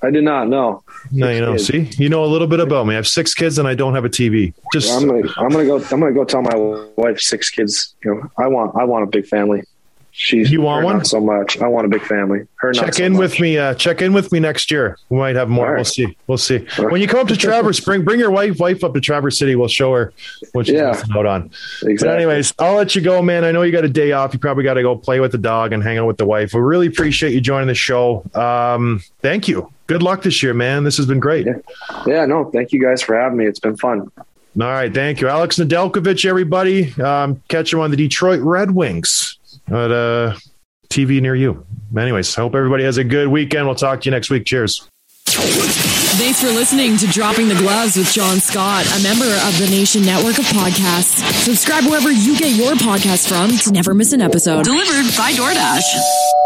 I 0.01 0.11
did 0.11 0.23
not 0.23 0.47
know. 0.47 0.83
No, 1.11 1.29
you 1.29 1.41
know. 1.41 1.53
kids. 1.53 1.67
See, 1.67 1.89
you 1.97 2.09
know 2.09 2.23
a 2.23 2.27
little 2.27 2.47
bit 2.47 2.59
about 2.59 2.85
me. 2.87 2.93
I 2.93 2.95
have 2.95 3.07
six 3.07 3.33
kids, 3.33 3.57
and 3.57 3.67
I 3.67 3.75
don't 3.75 3.95
have 3.95 4.05
a 4.05 4.09
TV. 4.09 4.53
Just 4.71 4.91
I'm 4.93 5.07
gonna 5.07 5.27
I'm 5.37 5.49
gonna 5.49 5.65
go 5.65 5.77
I'm 5.91 5.99
gonna 5.99 6.13
go 6.13 6.23
tell 6.23 6.41
my 6.41 6.55
wife 6.95 7.19
six 7.19 7.49
kids. 7.49 7.95
You 8.03 8.15
know, 8.15 8.31
I 8.37 8.47
want 8.47 8.75
I 8.75 8.85
want 8.85 9.03
a 9.03 9.07
big 9.07 9.27
family. 9.27 9.63
She's 10.17 10.49
You 10.49 10.61
want 10.61 10.85
one? 10.85 10.97
Not 10.97 11.07
so 11.07 11.19
much. 11.19 11.59
I 11.59 11.67
want 11.67 11.85
a 11.85 11.89
big 11.89 12.01
family. 12.01 12.47
Her 12.55 12.71
check 12.71 12.93
so 12.93 13.03
in 13.03 13.13
much. 13.13 13.19
with 13.19 13.39
me. 13.41 13.57
Uh, 13.57 13.73
check 13.73 14.01
in 14.01 14.13
with 14.13 14.31
me 14.31 14.39
next 14.39 14.71
year. 14.71 14.97
We 15.09 15.17
might 15.17 15.35
have 15.35 15.49
more. 15.49 15.65
Right. 15.71 15.75
We'll 15.75 15.83
see. 15.83 16.17
We'll 16.27 16.37
see. 16.37 16.65
right. 16.79 16.89
When 16.89 17.01
you 17.01 17.07
come 17.07 17.19
up 17.19 17.27
to 17.27 17.35
Traverse, 17.37 17.81
bring 17.81 18.05
bring 18.05 18.17
your 18.19 18.31
wife 18.31 18.57
wife 18.57 18.85
up 18.85 18.93
to 18.93 19.01
Traverse 19.01 19.37
City. 19.37 19.55
We'll 19.57 19.67
show 19.67 19.93
her 19.93 20.13
what 20.53 20.67
she's 20.67 20.75
Yeah. 20.75 20.91
missing 20.91 21.09
out 21.17 21.25
on. 21.25 21.43
Exactly. 21.83 21.95
But 21.97 22.07
anyways, 22.15 22.53
I'll 22.59 22.75
let 22.75 22.95
you 22.95 23.01
go, 23.01 23.21
man. 23.21 23.43
I 23.43 23.51
know 23.51 23.61
you 23.63 23.73
got 23.73 23.83
a 23.83 23.89
day 23.89 24.13
off. 24.13 24.31
You 24.33 24.39
probably 24.39 24.63
got 24.63 24.75
to 24.75 24.81
go 24.83 24.95
play 24.95 25.19
with 25.19 25.33
the 25.33 25.37
dog 25.37 25.73
and 25.73 25.83
hang 25.83 25.97
out 25.97 26.07
with 26.07 26.17
the 26.17 26.25
wife. 26.25 26.53
We 26.53 26.61
really 26.61 26.87
appreciate 26.87 27.33
you 27.33 27.41
joining 27.41 27.67
the 27.67 27.75
show. 27.75 28.23
Um, 28.33 29.01
thank 29.21 29.49
you. 29.49 29.69
Good 29.87 30.01
luck 30.01 30.23
this 30.23 30.41
year, 30.41 30.53
man. 30.53 30.85
This 30.85 30.95
has 30.95 31.07
been 31.07 31.19
great. 31.19 31.45
Yeah. 31.45 31.53
Yeah, 32.07 32.25
no, 32.25 32.49
thank 32.51 32.71
you 32.71 32.81
guys 32.81 33.01
for 33.01 33.19
having 33.19 33.37
me. 33.37 33.45
It's 33.47 33.59
been 33.59 33.75
fun. 33.75 34.09
All 34.17 34.23
right, 34.69 34.91
thank 34.93 35.19
you, 35.19 35.27
Alex 35.27 35.57
Nedeljkovic. 35.59 36.25
Everybody, 36.25 36.93
um, 37.01 37.41
catch 37.49 37.73
him 37.73 37.81
on 37.81 37.91
the 37.91 37.97
Detroit 37.97 38.39
Red 38.39 38.71
Wings 38.71 39.37
at 39.67 39.91
uh, 39.91 40.35
TV 40.89 41.21
near 41.21 41.35
you. 41.35 41.65
Anyways, 41.97 42.37
I 42.37 42.41
hope 42.41 42.55
everybody 42.55 42.83
has 42.83 42.97
a 42.97 43.03
good 43.03 43.27
weekend. 43.27 43.65
We'll 43.65 43.75
talk 43.75 44.01
to 44.01 44.05
you 44.05 44.11
next 44.11 44.29
week. 44.29 44.45
Cheers. 44.45 44.87
Thanks 45.27 46.41
for 46.41 46.47
listening 46.47 46.97
to 46.97 47.07
Dropping 47.07 47.49
the 47.49 47.55
Gloves 47.55 47.97
with 47.97 48.11
John 48.13 48.39
Scott, 48.39 48.85
a 48.85 49.03
member 49.03 49.25
of 49.25 49.57
the 49.59 49.67
Nation 49.69 50.01
Network 50.03 50.37
of 50.37 50.45
Podcasts. 50.45 51.21
Subscribe 51.43 51.83
wherever 51.85 52.11
you 52.11 52.37
get 52.37 52.55
your 52.55 52.73
podcast 52.73 53.27
from 53.27 53.51
to 53.57 53.71
never 53.71 53.93
miss 53.93 54.13
an 54.13 54.21
episode. 54.21 54.63
Delivered 54.63 55.11
by 55.17 55.33
DoorDash. 55.33 56.44